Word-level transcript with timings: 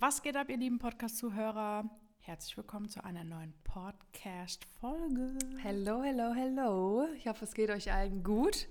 Was 0.00 0.22
geht 0.22 0.36
ab, 0.36 0.50
ihr 0.50 0.56
lieben 0.56 0.78
Podcast-Zuhörer? 0.78 1.88
Herzlich 2.18 2.56
willkommen 2.56 2.88
zu 2.88 3.04
einer 3.04 3.22
neuen 3.22 3.54
Podcast-Folge. 3.62 5.38
Hello, 5.58 6.02
hello, 6.02 6.32
hello. 6.34 7.06
Ich 7.16 7.28
hoffe, 7.28 7.44
es 7.44 7.54
geht 7.54 7.70
euch 7.70 7.92
allen 7.92 8.24
gut. 8.24 8.66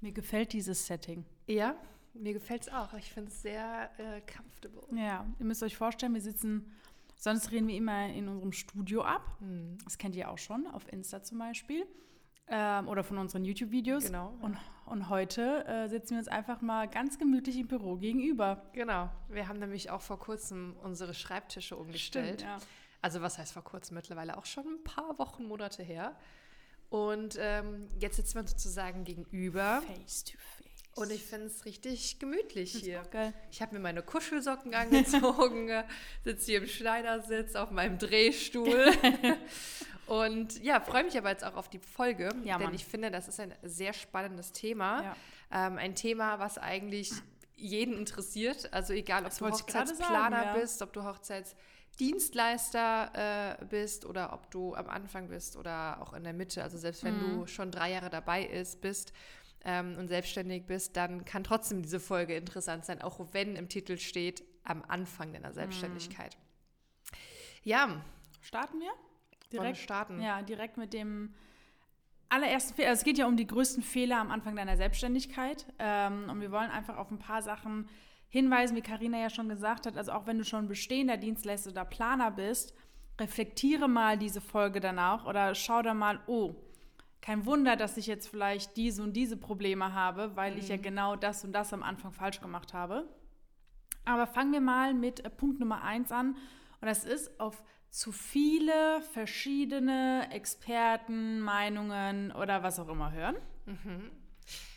Mir 0.00 0.12
gefällt 0.12 0.52
dieses 0.52 0.86
Setting. 0.86 1.24
Ja, 1.48 1.76
mir 2.12 2.34
gefällt 2.34 2.62
es 2.62 2.68
auch. 2.68 2.94
Ich 2.94 3.12
finde 3.12 3.30
es 3.30 3.42
sehr 3.42 3.90
äh, 3.98 4.20
comfortable. 4.20 4.82
Ja, 4.96 5.26
ihr 5.40 5.44
müsst 5.44 5.62
euch 5.64 5.76
vorstellen, 5.76 6.14
wir 6.14 6.20
sitzen, 6.20 6.72
sonst 7.16 7.50
reden 7.50 7.66
wir 7.66 7.76
immer 7.76 8.06
in 8.06 8.28
unserem 8.28 8.52
Studio 8.52 9.02
ab. 9.02 9.36
Hm. 9.40 9.78
Das 9.82 9.98
kennt 9.98 10.14
ihr 10.14 10.30
auch 10.30 10.38
schon, 10.38 10.68
auf 10.68 10.90
Insta 10.92 11.22
zum 11.24 11.38
Beispiel. 11.38 11.84
Ähm, 12.46 12.88
oder 12.88 13.02
von 13.02 13.18
unseren 13.18 13.44
YouTube-Videos. 13.44 14.06
Genau. 14.06 14.34
Und, 14.40 14.58
und 14.86 15.08
heute 15.08 15.66
äh, 15.66 15.88
sitzen 15.88 16.10
wir 16.10 16.18
uns 16.18 16.28
einfach 16.28 16.60
mal 16.60 16.88
ganz 16.88 17.18
gemütlich 17.18 17.56
im 17.58 17.68
Büro 17.68 17.96
gegenüber. 17.96 18.62
Genau. 18.72 19.08
Wir 19.28 19.48
haben 19.48 19.58
nämlich 19.58 19.90
auch 19.90 20.02
vor 20.02 20.18
kurzem 20.18 20.76
unsere 20.82 21.14
Schreibtische 21.14 21.76
umgestellt. 21.76 22.42
ja. 22.42 22.58
Also 23.00 23.20
was 23.20 23.38
heißt 23.38 23.52
vor 23.52 23.64
kurzem? 23.64 23.96
Mittlerweile 23.96 24.36
auch 24.38 24.46
schon 24.46 24.64
ein 24.66 24.84
paar 24.84 25.18
Wochen, 25.18 25.44
Monate 25.44 25.82
her. 25.82 26.16
Und 26.88 27.36
ähm, 27.40 27.88
jetzt 27.98 28.16
sitzen 28.16 28.34
wir 28.34 28.40
uns 28.42 28.52
sozusagen 28.52 29.04
gegenüber. 29.04 29.82
Face 29.86 30.24
to 30.24 30.38
face. 30.38 30.63
Und 30.96 31.10
ich 31.10 31.24
finde 31.24 31.46
es 31.46 31.64
richtig 31.64 32.18
gemütlich 32.20 32.72
hier. 32.72 33.02
Ich 33.50 33.60
habe 33.62 33.74
mir 33.74 33.80
meine 33.80 34.02
Kuschelsocken 34.02 34.74
angezogen, 34.74 35.70
sitze 36.24 36.46
hier 36.46 36.58
im 36.62 36.68
Schneidersitz 36.68 37.56
auf 37.56 37.70
meinem 37.72 37.98
Drehstuhl. 37.98 38.92
Und 40.06 40.62
ja, 40.62 40.80
freue 40.80 41.04
mich 41.04 41.16
aber 41.16 41.30
jetzt 41.30 41.44
auch 41.44 41.56
auf 41.56 41.68
die 41.70 41.78
Folge, 41.78 42.28
Ja, 42.44 42.58
denn 42.58 42.74
ich 42.74 42.84
finde, 42.84 43.10
das 43.10 43.26
ist 43.26 43.40
ein 43.40 43.54
sehr 43.62 43.94
spannendes 43.94 44.52
Thema. 44.52 45.02
Ja. 45.02 45.16
Ähm, 45.66 45.78
ein 45.78 45.94
Thema, 45.94 46.38
was 46.38 46.58
eigentlich 46.58 47.10
jeden 47.56 47.96
interessiert. 47.96 48.70
Also 48.72 48.92
egal, 48.92 49.22
ob 49.24 49.30
Das 49.30 49.38
du 49.38 49.46
Hochzeitsplaner 49.46 50.36
sagen, 50.36 50.48
ja. 50.54 50.60
bist, 50.60 50.82
ob 50.82 50.92
du 50.92 51.04
Hochzeitsdienstleister 51.04 53.56
äh, 53.60 53.64
bist 53.64 54.04
oder 54.04 54.32
ob 54.32 54.50
du 54.50 54.74
am 54.74 54.88
Anfang 54.90 55.28
bist 55.28 55.56
oder 55.56 56.00
auch 56.02 56.12
in 56.12 56.24
der 56.24 56.32
Mitte. 56.32 56.62
Also 56.62 56.76
selbst 56.78 57.04
wenn 57.04 57.16
Mhm. 57.16 57.20
du 57.40 57.46
schon 57.46 57.70
drei 57.70 57.92
Jahre 57.92 58.10
dabei 58.10 58.44
ist, 58.44 58.80
bist 58.80 59.12
ähm, 59.64 59.96
und 59.98 60.08
selbstständig 60.08 60.66
bist, 60.66 60.96
dann 60.96 61.24
kann 61.24 61.44
trotzdem 61.44 61.82
diese 61.82 62.00
Folge 62.00 62.36
interessant 62.36 62.84
sein, 62.84 63.02
auch 63.02 63.20
wenn 63.32 63.56
im 63.56 63.68
Titel 63.68 63.98
steht, 63.98 64.44
am 64.64 64.82
Anfang 64.86 65.32
deiner 65.32 65.50
Mhm. 65.50 65.54
Selbstständigkeit. 65.54 66.36
Ja, 67.62 68.02
Starten 68.40 68.78
wir? 68.78 68.92
wir 69.50 69.74
starten. 69.74 70.20
Ja, 70.20 70.42
direkt 70.42 70.76
mit 70.76 70.92
dem 70.92 71.32
allerersten 72.28 72.74
Fehler. 72.74 72.88
Also 72.90 73.00
es 73.00 73.04
geht 73.04 73.16
ja 73.16 73.26
um 73.26 73.36
die 73.36 73.46
größten 73.46 73.82
Fehler 73.82 74.18
am 74.18 74.30
Anfang 74.30 74.54
deiner 74.56 74.76
Selbstständigkeit. 74.76 75.66
Ähm, 75.78 76.28
und 76.28 76.40
wir 76.40 76.50
wollen 76.50 76.70
einfach 76.70 76.98
auf 76.98 77.10
ein 77.10 77.18
paar 77.18 77.40
Sachen 77.40 77.88
hinweisen, 78.28 78.76
wie 78.76 78.82
Karina 78.82 79.18
ja 79.18 79.30
schon 79.30 79.48
gesagt 79.48 79.86
hat. 79.86 79.96
Also 79.96 80.12
auch 80.12 80.26
wenn 80.26 80.36
du 80.38 80.44
schon 80.44 80.68
bestehender 80.68 81.16
Dienstleister 81.16 81.70
oder 81.70 81.84
Planer 81.86 82.30
bist, 82.30 82.74
reflektiere 83.18 83.88
mal 83.88 84.18
diese 84.18 84.40
Folge 84.40 84.80
danach 84.80 85.24
oder 85.24 85.54
schau 85.54 85.80
da 85.82 85.94
mal, 85.94 86.20
oh, 86.26 86.54
kein 87.24 87.46
Wunder, 87.46 87.74
dass 87.74 87.96
ich 87.96 88.06
jetzt 88.06 88.28
vielleicht 88.28 88.76
diese 88.76 89.02
und 89.02 89.14
diese 89.14 89.38
Probleme 89.38 89.94
habe, 89.94 90.36
weil 90.36 90.58
ich 90.58 90.68
ja 90.68 90.76
genau 90.76 91.16
das 91.16 91.42
und 91.42 91.52
das 91.52 91.72
am 91.72 91.82
Anfang 91.82 92.12
falsch 92.12 92.42
gemacht 92.42 92.74
habe. 92.74 93.08
Aber 94.04 94.26
fangen 94.26 94.52
wir 94.52 94.60
mal 94.60 94.92
mit 94.92 95.24
äh, 95.24 95.30
Punkt 95.30 95.58
Nummer 95.58 95.82
eins 95.82 96.12
an. 96.12 96.36
Und 96.82 96.86
das 96.86 97.04
ist 97.04 97.40
auf 97.40 97.64
zu 97.88 98.12
viele 98.12 99.00
verschiedene 99.12 100.28
Experten, 100.32 101.40
Meinungen 101.40 102.30
oder 102.32 102.62
was 102.62 102.78
auch 102.78 102.88
immer 102.88 103.12
hören. 103.12 103.36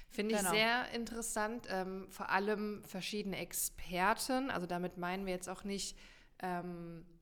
Finde 0.10 0.36
ich 0.36 0.40
Genau. 0.40 0.52
sehr 0.52 0.90
interessant. 0.92 1.68
Ähm, 1.70 2.08
vor 2.10 2.30
allem 2.30 2.82
verschiedene 2.86 3.40
Experten. 3.40 4.50
Also 4.52 4.68
damit 4.68 4.98
meinen 4.98 5.26
wir 5.26 5.34
jetzt 5.34 5.50
auch 5.50 5.66
nicht, 5.66 5.98
ähm, 6.40 7.06
äh, 7.10 7.17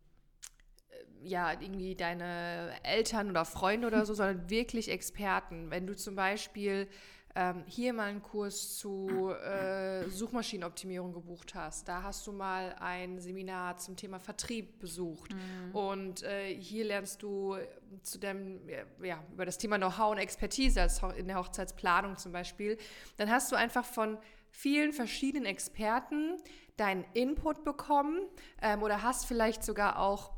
ja, 1.23 1.51
irgendwie 1.53 1.95
deine 1.95 2.71
Eltern 2.83 3.29
oder 3.29 3.45
Freunde 3.45 3.87
oder 3.87 4.05
so, 4.05 4.13
sondern 4.15 4.49
wirklich 4.49 4.89
Experten. 4.89 5.71
Wenn 5.71 5.87
du 5.87 5.95
zum 5.95 6.15
Beispiel 6.15 6.87
ähm, 7.37 7.63
hier 7.67 7.91
mal 7.91 8.05
einen 8.09 8.21
Kurs 8.21 8.77
zu 8.77 9.31
äh, 9.31 10.07
Suchmaschinenoptimierung 10.07 11.11
gebucht 11.11 11.53
hast, 11.53 11.87
da 11.87 12.01
hast 12.01 12.25
du 12.27 12.31
mal 12.31 12.75
ein 12.79 13.19
Seminar 13.19 13.77
zum 13.77 13.97
Thema 13.97 14.19
Vertrieb 14.19 14.79
besucht. 14.79 15.35
Und 15.73 16.23
äh, 16.23 16.55
hier 16.55 16.85
lernst 16.85 17.21
du 17.21 17.57
zu 18.03 18.19
dem, 18.19 18.61
ja, 19.03 19.21
über 19.33 19.45
das 19.45 19.57
Thema 19.57 19.77
Know-how 19.77 20.11
und 20.11 20.17
Expertise 20.17 20.81
als 20.81 21.01
in 21.17 21.27
der 21.27 21.37
Hochzeitsplanung 21.37 22.17
zum 22.17 22.31
Beispiel, 22.31 22.77
dann 23.17 23.29
hast 23.29 23.51
du 23.51 23.57
einfach 23.57 23.83
von 23.83 24.17
vielen 24.49 24.93
verschiedenen 24.93 25.45
Experten 25.45 26.37
deinen 26.77 27.03
Input 27.13 27.65
bekommen 27.65 28.21
ähm, 28.61 28.81
oder 28.81 29.01
hast 29.01 29.25
vielleicht 29.25 29.63
sogar 29.63 29.99
auch 29.99 30.34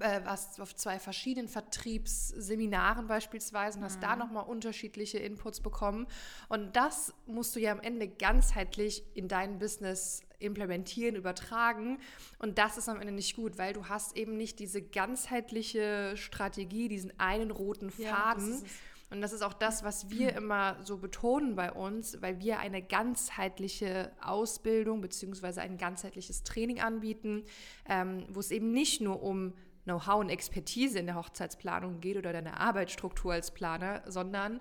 äh, 0.00 0.24
warst 0.24 0.60
auf 0.60 0.74
zwei 0.74 0.98
verschiedenen 0.98 1.48
Vertriebsseminaren 1.48 3.06
beispielsweise 3.06 3.78
und 3.78 3.84
hast 3.84 4.02
da 4.02 4.16
nochmal 4.16 4.44
unterschiedliche 4.44 5.18
Inputs 5.18 5.60
bekommen. 5.60 6.06
Und 6.48 6.76
das 6.76 7.14
musst 7.26 7.56
du 7.56 7.60
ja 7.60 7.72
am 7.72 7.80
Ende 7.80 8.08
ganzheitlich 8.08 9.04
in 9.14 9.28
dein 9.28 9.58
Business 9.58 10.22
implementieren, 10.38 11.16
übertragen. 11.16 11.98
Und 12.38 12.58
das 12.58 12.76
ist 12.76 12.88
am 12.88 13.00
Ende 13.00 13.12
nicht 13.12 13.36
gut, 13.36 13.58
weil 13.58 13.72
du 13.72 13.88
hast 13.88 14.16
eben 14.16 14.36
nicht 14.36 14.58
diese 14.58 14.82
ganzheitliche 14.82 16.12
Strategie, 16.16 16.88
diesen 16.88 17.18
einen 17.18 17.50
roten 17.50 17.92
Ja, 17.96 18.10
das 18.10 18.44
Faden. 18.44 18.52
es. 18.52 18.64
und 19.10 19.20
das 19.22 19.32
ist 19.32 19.42
auch 19.42 19.54
das, 19.54 19.82
was 19.82 20.10
wir 20.10 20.34
immer 20.34 20.76
so 20.82 20.98
betonen 20.98 21.56
bei 21.56 21.72
uns, 21.72 22.20
weil 22.20 22.40
wir 22.40 22.58
eine 22.58 22.82
ganzheitliche 22.82 24.12
Ausbildung 24.20 25.00
beziehungsweise 25.00 25.62
ein 25.62 25.78
ganzheitliches 25.78 26.42
Training 26.42 26.80
anbieten, 26.80 27.44
ähm, 27.88 28.26
wo 28.28 28.40
es 28.40 28.50
eben 28.50 28.72
nicht 28.72 29.00
nur 29.00 29.22
um 29.22 29.54
Know-how 29.86 30.20
und 30.20 30.30
Expertise 30.30 30.98
in 30.98 31.06
der 31.06 31.14
Hochzeitsplanung 31.14 32.00
geht 32.00 32.16
oder 32.16 32.32
deine 32.32 32.60
Arbeitsstruktur 32.60 33.32
als 33.32 33.52
Planer, 33.52 34.02
sondern 34.06 34.60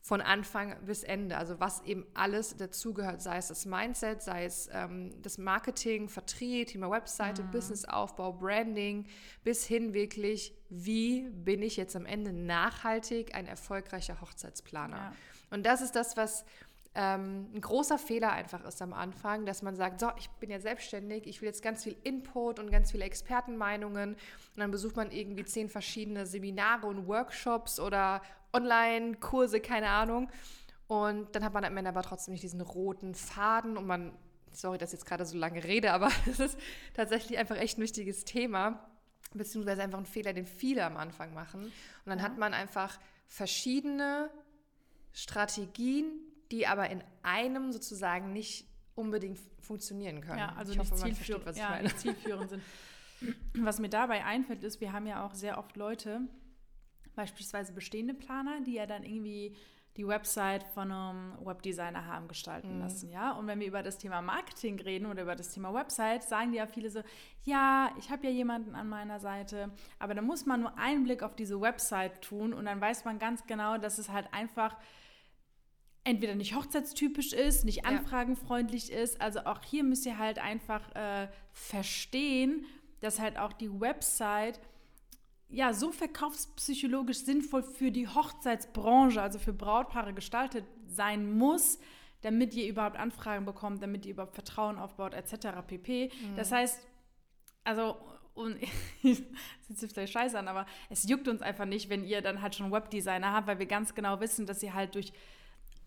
von 0.00 0.20
Anfang 0.20 0.74
bis 0.84 1.04
Ende. 1.04 1.36
Also 1.36 1.60
was 1.60 1.82
eben 1.82 2.04
alles 2.14 2.56
dazugehört, 2.56 3.22
sei 3.22 3.36
es 3.36 3.48
das 3.48 3.66
Mindset, 3.66 4.20
sei 4.20 4.44
es 4.44 4.68
ähm, 4.72 5.14
das 5.22 5.38
Marketing, 5.38 6.08
Vertrieb, 6.08 6.68
Thema 6.68 6.90
Webseite, 6.90 7.42
Businessaufbau, 7.44 8.32
Branding, 8.32 9.06
bis 9.44 9.64
hin 9.64 9.94
wirklich, 9.94 10.52
wie 10.70 11.28
bin 11.30 11.62
ich 11.62 11.76
jetzt 11.76 11.94
am 11.94 12.04
Ende 12.04 12.32
nachhaltig 12.32 13.34
ein 13.34 13.46
erfolgreicher 13.46 14.20
Hochzeitsplaner. 14.20 14.96
Ja. 14.96 15.12
Und 15.50 15.64
das 15.66 15.82
ist 15.82 15.94
das, 15.94 16.16
was 16.16 16.44
ähm, 16.94 17.48
ein 17.54 17.60
großer 17.60 17.96
Fehler 17.96 18.32
einfach 18.32 18.62
ist 18.64 18.82
am 18.82 18.92
Anfang, 18.92 19.46
dass 19.46 19.62
man 19.62 19.76
sagt, 19.76 20.00
so, 20.00 20.10
ich 20.18 20.28
bin 20.28 20.50
ja 20.50 20.60
selbstständig, 20.60 21.26
ich 21.26 21.40
will 21.40 21.46
jetzt 21.46 21.62
ganz 21.62 21.84
viel 21.84 21.96
Input 22.04 22.58
und 22.58 22.70
ganz 22.70 22.90
viele 22.90 23.04
Expertenmeinungen 23.04 24.10
und 24.14 24.18
dann 24.56 24.70
besucht 24.70 24.96
man 24.96 25.10
irgendwie 25.10 25.44
zehn 25.44 25.70
verschiedene 25.70 26.26
Seminare 26.26 26.86
und 26.86 27.06
Workshops 27.06 27.80
oder 27.80 28.20
Online-Kurse, 28.52 29.60
keine 29.60 29.88
Ahnung. 29.88 30.28
Und 30.86 31.34
dann 31.34 31.42
hat 31.42 31.54
man 31.54 31.64
am 31.64 31.74
Ende 31.76 31.88
aber 31.88 32.02
trotzdem 32.02 32.32
nicht 32.32 32.42
diesen 32.44 32.60
roten 32.60 33.14
Faden 33.14 33.78
und 33.78 33.86
man, 33.86 34.12
sorry, 34.52 34.76
dass 34.76 34.90
ich 34.90 34.98
jetzt 34.98 35.06
gerade 35.06 35.24
so 35.24 35.38
lange 35.38 35.64
rede, 35.64 35.92
aber 35.92 36.10
es 36.30 36.40
ist 36.40 36.58
tatsächlich 36.92 37.38
einfach 37.38 37.56
echt 37.56 37.78
ein 37.78 37.82
wichtiges 37.82 38.26
Thema, 38.26 38.86
beziehungsweise 39.32 39.82
einfach 39.82 39.98
ein 39.98 40.04
Fehler, 40.04 40.34
den 40.34 40.44
viele 40.44 40.84
am 40.84 40.98
Anfang 40.98 41.32
machen. 41.32 41.64
Und 41.64 41.72
dann 42.04 42.20
hat 42.20 42.36
man 42.36 42.52
einfach 42.52 43.00
verschiedene 43.28 44.28
Strategien, 45.14 46.10
die 46.52 46.66
aber 46.66 46.90
in 46.90 47.02
einem 47.22 47.72
sozusagen 47.72 48.32
nicht 48.32 48.66
unbedingt 48.94 49.40
funktionieren 49.60 50.20
können. 50.20 50.38
Ja, 50.38 50.54
also 50.56 50.72
ich 50.72 50.78
hoffe, 50.78 50.92
nicht, 50.92 51.02
man 51.02 51.14
zielführ 51.14 51.40
versteht, 51.40 51.46
was 51.46 51.56
ich 51.56 51.62
ja, 51.62 51.70
meine. 51.70 51.82
nicht 51.84 51.98
zielführend 51.98 52.50
sind. 52.50 52.62
Was 53.58 53.78
mir 53.78 53.88
dabei 53.88 54.24
einfällt, 54.24 54.62
ist, 54.64 54.80
wir 54.80 54.92
haben 54.92 55.06
ja 55.06 55.24
auch 55.24 55.34
sehr 55.34 55.58
oft 55.58 55.76
Leute, 55.76 56.22
beispielsweise 57.14 57.72
bestehende 57.72 58.14
Planer, 58.14 58.60
die 58.60 58.74
ja 58.74 58.86
dann 58.86 59.04
irgendwie 59.04 59.56
die 59.96 60.08
Website 60.08 60.64
von 60.64 60.90
einem 60.90 61.36
Webdesigner 61.44 62.06
haben 62.06 62.26
gestalten 62.26 62.78
lassen, 62.78 63.10
ja. 63.10 63.32
Und 63.32 63.46
wenn 63.46 63.60
wir 63.60 63.66
über 63.66 63.82
das 63.82 63.98
Thema 63.98 64.22
Marketing 64.22 64.80
reden 64.80 65.04
oder 65.04 65.22
über 65.22 65.36
das 65.36 65.52
Thema 65.52 65.74
Website, 65.74 66.22
sagen 66.22 66.52
die 66.52 66.58
ja 66.58 66.66
viele 66.66 66.88
so, 66.88 67.02
ja, 67.44 67.90
ich 67.98 68.10
habe 68.10 68.26
ja 68.26 68.30
jemanden 68.30 68.74
an 68.74 68.88
meiner 68.88 69.20
Seite, 69.20 69.70
aber 69.98 70.14
da 70.14 70.22
muss 70.22 70.46
man 70.46 70.60
nur 70.60 70.78
einen 70.78 71.04
Blick 71.04 71.22
auf 71.22 71.36
diese 71.36 71.60
Website 71.60 72.22
tun 72.22 72.54
und 72.54 72.64
dann 72.64 72.80
weiß 72.80 73.04
man 73.04 73.18
ganz 73.18 73.46
genau, 73.46 73.76
dass 73.76 73.98
es 73.98 74.08
halt 74.08 74.32
einfach 74.32 74.78
entweder 76.04 76.34
nicht 76.34 76.54
hochzeitstypisch 76.54 77.32
ist, 77.32 77.64
nicht 77.64 77.78
Ja. 77.78 77.84
anfragenfreundlich 77.84 78.90
ist. 78.90 79.20
Also 79.20 79.40
auch 79.40 79.62
hier 79.64 79.84
müsst 79.84 80.04
ihr 80.06 80.18
halt 80.18 80.38
einfach 80.38 80.94
äh, 80.94 81.28
verstehen, 81.52 82.64
dass 83.00 83.20
halt 83.20 83.38
auch 83.38 83.52
die 83.52 83.70
Website 83.80 84.60
ja 85.48 85.72
so 85.74 85.92
verkaufspsychologisch 85.92 87.18
sinnvoll 87.18 87.62
für 87.62 87.90
die 87.90 88.08
Hochzeitsbranche, 88.08 89.20
also 89.20 89.38
für 89.38 89.52
Brautpaare 89.52 90.14
gestaltet 90.14 90.64
sein 90.86 91.30
muss, 91.36 91.78
damit 92.22 92.54
ihr 92.54 92.66
überhaupt 92.68 92.96
Anfragen 92.96 93.44
bekommt, 93.44 93.82
damit 93.82 94.06
ihr 94.06 94.12
überhaupt 94.12 94.34
Vertrauen 94.34 94.78
aufbaut, 94.78 95.12
etc. 95.14 95.48
pp. 95.66 96.10
Das 96.36 96.52
heißt, 96.52 96.80
also 97.64 97.96
und 98.34 98.56
das 99.68 99.80
sich 99.80 99.92
vielleicht 99.92 100.12
scheiße 100.14 100.38
an, 100.38 100.48
aber 100.48 100.66
es 100.88 101.06
juckt 101.08 101.28
uns 101.28 101.42
einfach 101.42 101.66
nicht, 101.66 101.90
wenn 101.90 102.04
ihr 102.04 102.22
dann 102.22 102.40
halt 102.40 102.54
schon 102.54 102.72
Webdesigner 102.72 103.32
habt, 103.32 103.46
weil 103.46 103.58
wir 103.58 103.66
ganz 103.66 103.94
genau 103.94 104.20
wissen, 104.20 104.46
dass 104.46 104.62
ihr 104.62 104.72
halt 104.72 104.94
durch 104.94 105.12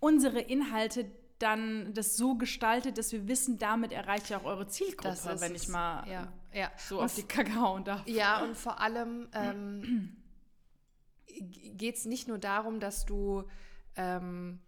unsere 0.05 0.39
Inhalte 0.39 1.11
dann 1.39 1.95
das 1.95 2.15
so 2.15 2.35
gestaltet, 2.35 2.99
dass 2.99 3.11
wir 3.11 3.27
wissen, 3.27 3.57
damit 3.57 3.91
erreicht 3.91 4.29
ihr 4.29 4.37
auch 4.37 4.45
eure 4.45 4.67
Zielgruppe, 4.67 5.41
wenn 5.41 5.55
ich 5.55 5.67
mal 5.67 6.07
ja, 6.07 6.31
ja. 6.53 6.71
so 6.77 6.99
und 6.99 7.05
auf 7.05 7.15
die 7.15 7.23
Kacke 7.23 7.55
hauen 7.55 7.83
darf. 7.83 8.07
Ja, 8.07 8.43
und 8.43 8.55
vor 8.55 8.79
allem 8.79 9.27
ähm, 9.33 10.15
geht 11.25 11.95
es 11.95 12.05
nicht 12.05 12.27
nur 12.27 12.37
darum, 12.37 12.79
dass 12.79 13.07
du, 13.07 13.45
ähm, 13.95 14.59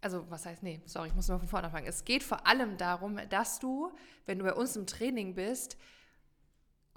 also 0.00 0.24
was 0.30 0.46
heißt, 0.46 0.62
nee, 0.62 0.80
sorry, 0.86 1.08
ich 1.08 1.14
muss 1.14 1.26
mal 1.26 1.40
von 1.40 1.48
vorne 1.48 1.66
anfangen. 1.66 1.88
Es 1.88 2.04
geht 2.04 2.22
vor 2.22 2.46
allem 2.46 2.78
darum, 2.78 3.18
dass 3.30 3.58
du, 3.58 3.92
wenn 4.26 4.38
du 4.38 4.44
bei 4.44 4.54
uns 4.54 4.76
im 4.76 4.86
Training 4.86 5.34
bist, 5.34 5.76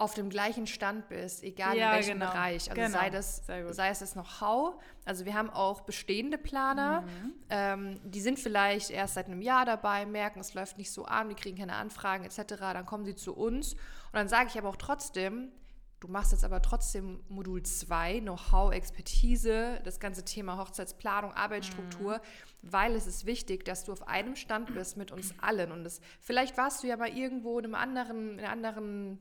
auf 0.00 0.14
dem 0.14 0.30
gleichen 0.30 0.68
Stand 0.68 1.08
bist, 1.08 1.42
egal 1.42 1.76
ja, 1.76 1.90
in 1.90 1.96
welchem 1.96 2.20
genau. 2.20 2.30
Bereich. 2.30 2.70
Also 2.70 2.80
genau. 2.80 2.98
sei, 2.98 3.10
das, 3.10 3.42
sei 3.46 3.88
es 3.88 3.98
das 3.98 4.12
Know-how. 4.12 4.80
Also 5.04 5.24
wir 5.24 5.34
haben 5.34 5.50
auch 5.50 5.80
bestehende 5.80 6.38
Planer, 6.38 7.00
mhm. 7.00 7.32
ähm, 7.50 8.00
die 8.04 8.20
sind 8.20 8.38
vielleicht 8.38 8.90
erst 8.90 9.14
seit 9.14 9.26
einem 9.26 9.42
Jahr 9.42 9.64
dabei, 9.64 10.06
merken, 10.06 10.38
es 10.38 10.54
läuft 10.54 10.78
nicht 10.78 10.92
so 10.92 11.04
an, 11.04 11.28
die 11.28 11.34
kriegen 11.34 11.58
keine 11.58 11.74
Anfragen 11.74 12.24
etc. 12.24 12.54
Dann 12.60 12.86
kommen 12.86 13.04
sie 13.04 13.16
zu 13.16 13.34
uns. 13.34 13.72
Und 13.72 14.14
dann 14.14 14.28
sage 14.28 14.48
ich 14.48 14.56
aber 14.56 14.68
auch 14.68 14.76
trotzdem, 14.76 15.50
du 15.98 16.06
machst 16.06 16.30
jetzt 16.30 16.44
aber 16.44 16.62
trotzdem 16.62 17.18
Modul 17.28 17.64
2, 17.64 18.20
Know-how, 18.20 18.72
Expertise, 18.72 19.80
das 19.82 19.98
ganze 19.98 20.24
Thema 20.24 20.58
Hochzeitsplanung, 20.58 21.32
Arbeitsstruktur, 21.32 22.18
mhm. 22.18 22.20
weil 22.62 22.94
es 22.94 23.08
ist 23.08 23.26
wichtig, 23.26 23.64
dass 23.64 23.82
du 23.82 23.90
auf 23.90 24.06
einem 24.06 24.36
Stand 24.36 24.72
bist 24.74 24.96
mit 24.96 25.10
uns 25.10 25.34
allen. 25.40 25.72
Und 25.72 25.82
das, 25.82 26.00
vielleicht 26.20 26.56
warst 26.56 26.84
du 26.84 26.86
ja 26.86 26.96
mal 26.96 27.08
irgendwo 27.08 27.58
in 27.58 27.64
einem 27.64 27.74
anderen, 27.74 28.38
in 28.38 28.44
einer 28.44 28.50
anderen 28.50 29.18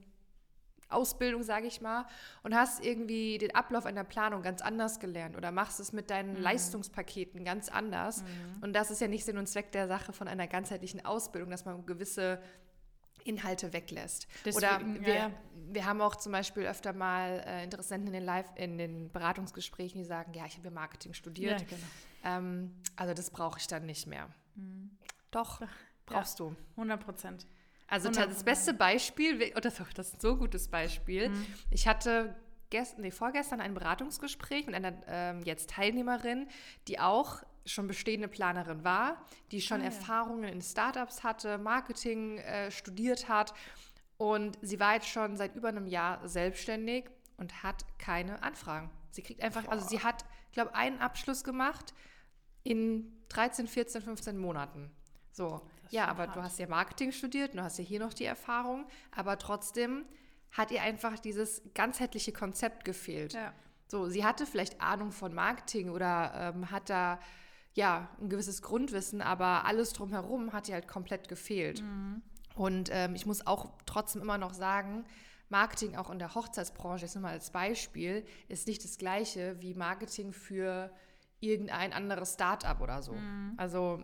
Ausbildung, 0.90 1.44
sage 1.44 1.68
ich 1.68 1.82
mal, 1.82 2.06
und 2.44 2.56
hast 2.56 2.84
irgendwie 2.84 3.38
den 3.38 3.54
Ablauf 3.56 3.86
einer 3.86 4.04
Planung 4.04 4.42
ganz 4.42 4.62
anders 4.62 5.00
gelernt 5.00 5.36
oder 5.36 5.52
machst 5.52 5.80
es 5.80 5.94
mit 5.94 6.10
deinen 6.10 6.36
mhm. 6.36 6.42
Leistungspaketen 6.42 7.44
ganz 7.44 7.70
anders. 7.70 8.24
Mhm. 8.24 8.64
Und 8.64 8.74
das 8.74 8.92
ist 8.92 9.02
ja 9.02 9.08
nicht 9.08 9.26
Sinn 9.26 9.38
und 9.38 9.48
Zweck 9.48 9.72
der 9.72 9.88
Sache 9.88 10.14
von 10.14 10.28
einer 10.28 10.48
ganzheitlichen 10.48 11.06
Ausbildung, 11.06 11.50
dass 11.50 11.66
man 11.66 11.86
gewisse 11.86 12.40
Inhalte 13.28 13.74
weglässt. 13.74 14.28
Deswegen, 14.46 14.66
oder 14.66 15.06
wir, 15.06 15.14
ja. 15.14 15.32
wir 15.70 15.86
haben 15.86 16.02
auch 16.02 16.16
zum 16.16 16.32
Beispiel 16.32 16.64
öfter 16.64 16.94
mal 16.94 17.44
äh, 17.46 17.64
Interessenten 17.64 18.08
in 18.08 18.14
den, 18.14 18.24
Live, 18.24 18.48
in 18.56 18.78
den 18.78 19.12
Beratungsgesprächen, 19.12 20.00
die 20.00 20.06
sagen, 20.06 20.34
ja, 20.34 20.46
ich 20.46 20.58
habe 20.58 20.72
Marketing 20.72 21.14
studiert. 21.14 21.62
Ja, 21.62 21.68
genau. 21.68 21.82
ähm, 22.24 22.76
also 22.96 23.14
das 23.14 23.30
brauche 23.30 23.60
ich 23.60 23.68
dann 23.68 23.86
nicht 23.86 24.08
mehr. 24.08 24.30
Mhm. 24.56 24.98
Doch, 25.32 25.62
brauchst 26.06 26.40
ja, 26.40 26.46
du. 26.46 26.56
100 26.78 27.04
Prozent. 27.04 27.48
Also 27.88 28.10
das 28.10 28.44
beste 28.44 28.74
Beispiel, 28.74 29.54
oh, 29.56 29.60
das, 29.62 29.80
ist 29.80 30.16
ein 30.16 30.20
so 30.20 30.36
gutes 30.38 30.68
Beispiel. 30.68 31.30
Mhm. 31.30 31.46
Ich 31.72 31.88
hatte 31.88 32.36
gest, 32.70 33.00
nee, 33.00 33.12
vorgestern 33.12 33.62
ein 33.62 33.74
Beratungsgespräch 33.74 34.66
mit 34.66 34.76
einer 34.76 34.94
ähm, 35.08 35.42
jetzt 35.44 35.70
Teilnehmerin, 35.70 36.48
die 36.88 37.00
auch 37.00 37.44
schon 37.66 37.88
bestehende 37.88 38.28
Planerin 38.28 38.84
war, 38.84 39.26
die 39.52 39.62
schon 39.62 39.82
ah, 39.82 39.86
Erfahrungen 39.86 40.46
in 40.46 40.62
Startups 40.62 41.24
hatte, 41.24 41.58
Marketing 41.58 42.40
äh, 42.40 42.72
studiert 42.72 43.30
hat 43.30 43.54
und 44.18 44.58
sie 44.62 44.80
war 44.80 44.96
jetzt 44.96 45.08
schon 45.08 45.38
seit 45.38 45.56
über 45.56 45.70
einem 45.70 45.86
Jahr 45.86 46.28
selbstständig 46.28 47.06
und 47.38 47.64
hat 47.64 47.86
keine 48.00 48.42
Anfragen. 48.42 48.90
Sie 49.12 49.22
kriegt 49.22 49.44
einfach, 49.44 49.64
Boah. 49.64 49.74
also 49.74 49.88
sie 49.88 50.02
hat, 50.02 50.26
ich 50.48 50.54
glaube, 50.54 50.76
einen 50.76 51.00
Abschluss 51.00 51.44
gemacht 51.44 51.94
in 52.64 53.12
13, 53.30 53.68
14, 53.68 54.02
15 54.02 54.38
Monaten. 54.38 54.92
So. 55.38 55.62
Ja, 55.92 56.08
aber 56.08 56.24
hart. 56.28 56.36
du 56.36 56.42
hast 56.44 56.60
ja 56.60 56.68
Marketing 56.68 57.12
studiert, 57.12 57.54
du 57.54 57.62
hast 57.62 57.78
ja 57.78 57.84
hier 57.84 58.00
noch 58.00 58.14
die 58.14 58.26
Erfahrung, 58.26 58.86
aber 59.16 59.38
trotzdem 59.38 60.04
hat 60.52 60.72
ihr 60.72 60.82
einfach 60.82 61.20
dieses 61.20 61.62
ganzheitliche 61.76 62.34
Konzept 62.34 62.84
gefehlt. 62.84 63.34
Ja. 63.34 63.54
So, 63.88 64.10
sie 64.10 64.26
hatte 64.26 64.46
vielleicht 64.46 64.82
Ahnung 64.82 65.12
von 65.12 65.34
Marketing 65.34 65.90
oder 65.90 66.54
ähm, 66.56 66.72
hat 66.72 66.90
da 66.90 67.20
ja 67.74 68.10
ein 68.20 68.30
gewisses 68.30 68.62
Grundwissen, 68.62 69.22
aber 69.22 69.66
alles 69.66 69.94
drumherum 69.94 70.52
hat 70.52 70.68
ihr 70.68 70.74
halt 70.74 70.88
komplett 70.88 71.30
gefehlt. 71.30 71.84
Mhm. 71.84 72.22
Und 72.56 72.90
ähm, 72.92 73.14
ich 73.14 73.26
muss 73.26 73.46
auch 73.46 73.70
trotzdem 73.86 74.22
immer 74.24 74.40
noch 74.40 74.54
sagen, 74.54 75.06
Marketing 75.50 75.96
auch 75.96 76.10
in 76.10 76.20
der 76.20 76.34
Hochzeitsbranche, 76.36 77.06
jetzt 77.06 77.16
nur 77.16 77.22
mal 77.22 77.32
als 77.32 77.52
Beispiel, 77.52 78.26
ist 78.50 78.68
nicht 78.68 78.84
das 78.84 78.98
gleiche 78.98 79.62
wie 79.62 79.76
Marketing 79.76 80.34
für 80.34 80.92
irgendein 81.40 81.94
anderes 81.94 82.34
Startup 82.34 82.82
oder 82.82 83.04
so. 83.04 83.14
Mhm. 83.14 83.54
Also 83.58 84.04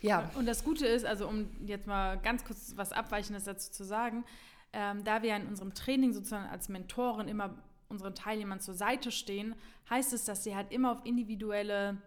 ja. 0.00 0.30
Und 0.34 0.46
das 0.46 0.64
Gute 0.64 0.86
ist, 0.86 1.04
also 1.04 1.28
um 1.28 1.48
jetzt 1.66 1.86
mal 1.86 2.18
ganz 2.18 2.44
kurz 2.44 2.72
was 2.76 2.92
Abweichendes 2.92 3.44
dazu 3.44 3.70
zu 3.70 3.84
sagen, 3.84 4.24
ähm, 4.72 5.04
da 5.04 5.22
wir 5.22 5.34
in 5.36 5.46
unserem 5.46 5.74
Training 5.74 6.12
sozusagen 6.12 6.48
als 6.48 6.68
Mentorin 6.68 7.28
immer 7.28 7.54
unseren 7.88 8.14
Teilnehmern 8.14 8.60
zur 8.60 8.74
Seite 8.74 9.10
stehen, 9.10 9.54
heißt 9.88 10.12
es, 10.12 10.24
dass 10.24 10.44
sie 10.44 10.54
halt 10.54 10.72
immer 10.72 10.92
auf 10.92 11.04
individuelle 11.04 11.98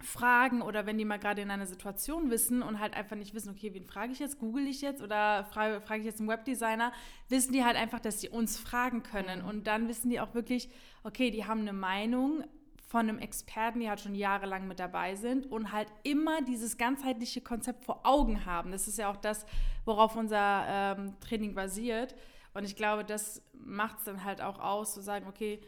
Fragen 0.00 0.60
oder 0.60 0.86
wenn 0.86 0.98
die 0.98 1.04
mal 1.04 1.18
gerade 1.18 1.42
in 1.42 1.50
einer 1.50 1.66
Situation 1.66 2.30
wissen 2.30 2.62
und 2.62 2.80
halt 2.80 2.94
einfach 2.94 3.16
nicht 3.16 3.32
wissen, 3.32 3.50
okay, 3.50 3.72
wen 3.74 3.84
frage 3.84 4.12
ich 4.12 4.18
jetzt, 4.18 4.38
google 4.40 4.66
ich 4.66 4.80
jetzt 4.82 5.02
oder 5.02 5.44
frage, 5.44 5.80
frage 5.80 6.00
ich 6.00 6.06
jetzt 6.06 6.18
einen 6.18 6.28
Webdesigner, 6.28 6.92
wissen 7.28 7.52
die 7.52 7.64
halt 7.64 7.76
einfach, 7.76 8.00
dass 8.00 8.20
sie 8.20 8.28
uns 8.28 8.58
fragen 8.58 9.04
können. 9.04 9.42
Mhm. 9.42 9.48
Und 9.48 9.66
dann 9.68 9.88
wissen 9.88 10.10
die 10.10 10.20
auch 10.20 10.34
wirklich, 10.34 10.68
okay, 11.04 11.30
die 11.30 11.44
haben 11.44 11.60
eine 11.60 11.72
Meinung, 11.72 12.42
von 12.86 13.08
einem 13.08 13.18
Experten, 13.18 13.80
die 13.80 13.88
halt 13.88 14.00
schon 14.00 14.14
jahrelang 14.14 14.68
mit 14.68 14.78
dabei 14.78 15.14
sind 15.14 15.46
und 15.46 15.72
halt 15.72 15.88
immer 16.02 16.42
dieses 16.42 16.76
ganzheitliche 16.76 17.40
Konzept 17.40 17.84
vor 17.84 18.00
Augen 18.04 18.44
haben. 18.44 18.72
Das 18.72 18.86
ist 18.88 18.98
ja 18.98 19.10
auch 19.10 19.16
das, 19.16 19.46
worauf 19.84 20.16
unser 20.16 20.64
ähm, 20.68 21.18
Training 21.20 21.54
basiert. 21.54 22.14
Und 22.52 22.64
ich 22.64 22.76
glaube, 22.76 23.04
das 23.04 23.42
macht 23.52 23.98
es 23.98 24.04
dann 24.04 24.24
halt 24.24 24.40
auch 24.40 24.58
aus, 24.58 24.94
zu 24.94 25.00
sagen, 25.00 25.26
okay, 25.26 25.60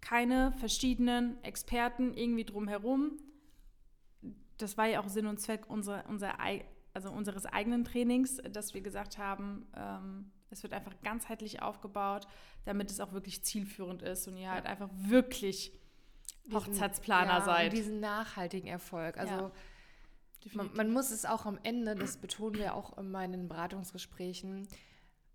keine 0.00 0.52
verschiedenen 0.52 1.42
Experten 1.42 2.12
irgendwie 2.14 2.44
drumherum. 2.44 3.16
Das 4.58 4.76
war 4.76 4.86
ja 4.86 5.00
auch 5.00 5.08
Sinn 5.08 5.26
und 5.26 5.40
Zweck 5.40 5.68
unserer, 5.68 6.04
unser, 6.08 6.34
also 6.92 7.10
unseres 7.10 7.46
eigenen 7.46 7.84
Trainings, 7.84 8.36
dass 8.50 8.74
wir 8.74 8.82
gesagt 8.82 9.16
haben, 9.16 9.66
ähm, 9.74 10.30
es 10.50 10.62
wird 10.62 10.72
einfach 10.72 10.94
ganzheitlich 11.02 11.62
aufgebaut, 11.62 12.26
damit 12.64 12.90
es 12.90 13.00
auch 13.00 13.12
wirklich 13.12 13.42
zielführend 13.42 14.02
ist 14.02 14.28
und 14.28 14.36
ihr 14.36 14.50
halt 14.50 14.66
einfach 14.66 14.90
wirklich 14.92 15.72
Hochzeitsplaner 16.52 17.38
ja, 17.38 17.44
seid. 17.44 17.72
diesen 17.72 18.00
nachhaltigen 18.00 18.68
Erfolg. 18.68 19.16
Also 19.16 19.34
ja, 19.34 19.52
man, 20.52 20.70
man, 20.74 20.90
muss 20.90 21.10
es 21.10 21.24
auch 21.24 21.46
am 21.46 21.58
Ende, 21.62 21.94
das 21.94 22.18
betonen 22.18 22.56
wir 22.58 22.74
auch 22.74 22.98
in 22.98 23.10
meinen 23.10 23.48
Beratungsgesprächen, 23.48 24.68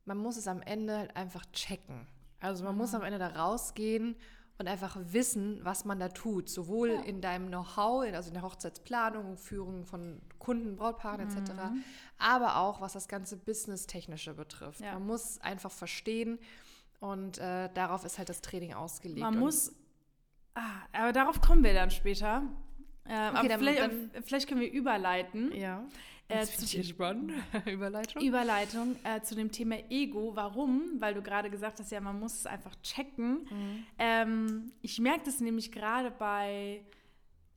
man 0.06 0.17
muss 0.17 0.38
es 0.38 0.47
am 0.47 0.61
Ende 0.61 0.97
halt 0.97 1.15
einfach 1.15 1.45
checken. 1.51 2.07
Also 2.39 2.63
man 2.63 2.73
mhm. 2.73 2.79
muss 2.79 2.94
am 2.94 3.03
Ende 3.03 3.19
da 3.19 3.27
rausgehen 3.27 4.15
und 4.57 4.67
einfach 4.67 4.97
wissen, 5.00 5.59
was 5.63 5.85
man 5.85 6.00
da 6.00 6.09
tut. 6.09 6.50
Sowohl 6.50 6.91
ja. 6.91 7.01
in 7.01 7.21
deinem 7.21 7.47
Know-how, 7.47 8.03
also 8.13 8.29
in 8.29 8.33
der 8.33 8.44
Hochzeitsplanung, 8.44 9.38
Führung 9.38 9.85
von 9.85 10.21
Kunden, 10.38 10.75
Brautpaaren 10.75 11.25
mhm. 11.25 11.38
etc., 11.38 11.51
aber 12.17 12.57
auch 12.57 12.81
was 12.81 12.94
das 12.94 13.07
ganze 13.07 13.38
Business-Technische 13.38 14.33
betrifft. 14.33 14.81
Man 14.81 15.06
muss 15.06 15.39
einfach 15.41 15.71
verstehen 15.71 16.39
und 16.99 17.37
äh, 17.37 17.69
darauf 17.73 18.04
ist 18.04 18.18
halt 18.18 18.30
das 18.30 18.42
Training 18.42 18.73
ausgelegt. 18.73 19.21
Man 19.21 19.39
muss 19.39 19.71
Ah, 20.59 20.81
aber 20.92 21.13
darauf 21.13 21.39
kommen 21.42 21.63
wir 21.63 21.73
dann 21.73 21.89
später. 21.89 22.44
Ähm, 23.07 23.35
okay, 23.35 23.47
dann, 23.47 23.59
vielleicht, 23.59 23.80
dann, 23.80 24.11
vielleicht, 24.25 24.47
können 24.47 24.61
wir 24.61 24.71
überleiten. 24.71 25.56
Ja. 25.56 25.85
Äh, 26.28 26.45
zu, 26.45 26.83
spannend. 26.83 27.31
Überleitung. 27.66 28.21
Überleitung 28.21 28.95
äh, 29.04 29.21
zu 29.21 29.35
dem 29.35 29.51
Thema 29.51 29.78
Ego. 29.89 30.35
Warum? 30.35 30.83
Weil 30.99 31.16
du 31.16 31.23
gerade 31.23 31.49
gesagt 31.49 31.80
hast, 31.80 31.92
ja, 31.92 32.01
man 32.01 32.19
muss 32.19 32.35
es 32.35 32.45
einfach 32.45 32.75
checken. 32.83 33.47
Mhm. 33.49 33.85
Ähm, 33.97 34.71
ich 34.81 34.99
merke 34.99 35.21
das 35.25 35.39
nämlich 35.39 35.71
gerade 35.71 36.11
bei 36.11 36.81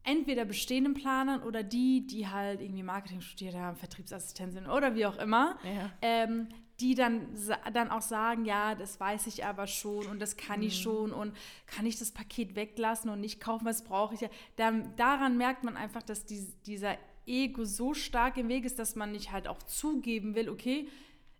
entweder 0.04 0.44
bestehenden 0.44 0.94
Planern 0.94 1.42
oder 1.42 1.62
die, 1.62 2.06
die 2.06 2.28
halt 2.28 2.60
irgendwie 2.60 2.82
Marketing 2.82 3.20
studiert 3.20 3.54
haben, 3.54 3.76
Vertriebsassistentin 3.76 4.66
oder 4.66 4.94
wie 4.94 5.06
auch 5.06 5.18
immer. 5.18 5.58
Ja. 5.64 5.90
Ähm, 6.00 6.48
die 6.82 6.94
dann, 6.94 7.28
dann 7.72 7.90
auch 7.90 8.02
sagen, 8.02 8.44
ja, 8.44 8.74
das 8.74 8.98
weiß 8.98 9.28
ich 9.28 9.44
aber 9.44 9.66
schon 9.66 10.06
und 10.06 10.20
das 10.20 10.36
kann 10.36 10.60
mhm. 10.60 10.66
ich 10.66 10.82
schon 10.82 11.12
und 11.12 11.34
kann 11.66 11.86
ich 11.86 11.98
das 11.98 12.10
Paket 12.10 12.56
weglassen 12.56 13.10
und 13.10 13.20
nicht 13.20 13.40
kaufen, 13.40 13.64
was 13.64 13.84
brauche 13.84 14.14
ich 14.14 14.20
ja. 14.20 14.28
Dann, 14.56 14.94
daran 14.96 15.38
merkt 15.38 15.62
man 15.62 15.76
einfach, 15.76 16.02
dass 16.02 16.26
die, 16.26 16.44
dieser 16.66 16.98
Ego 17.24 17.64
so 17.64 17.94
stark 17.94 18.36
im 18.36 18.48
Weg 18.48 18.64
ist, 18.64 18.78
dass 18.78 18.96
man 18.96 19.12
nicht 19.12 19.30
halt 19.30 19.46
auch 19.46 19.62
zugeben 19.62 20.34
will, 20.34 20.48
okay, 20.48 20.88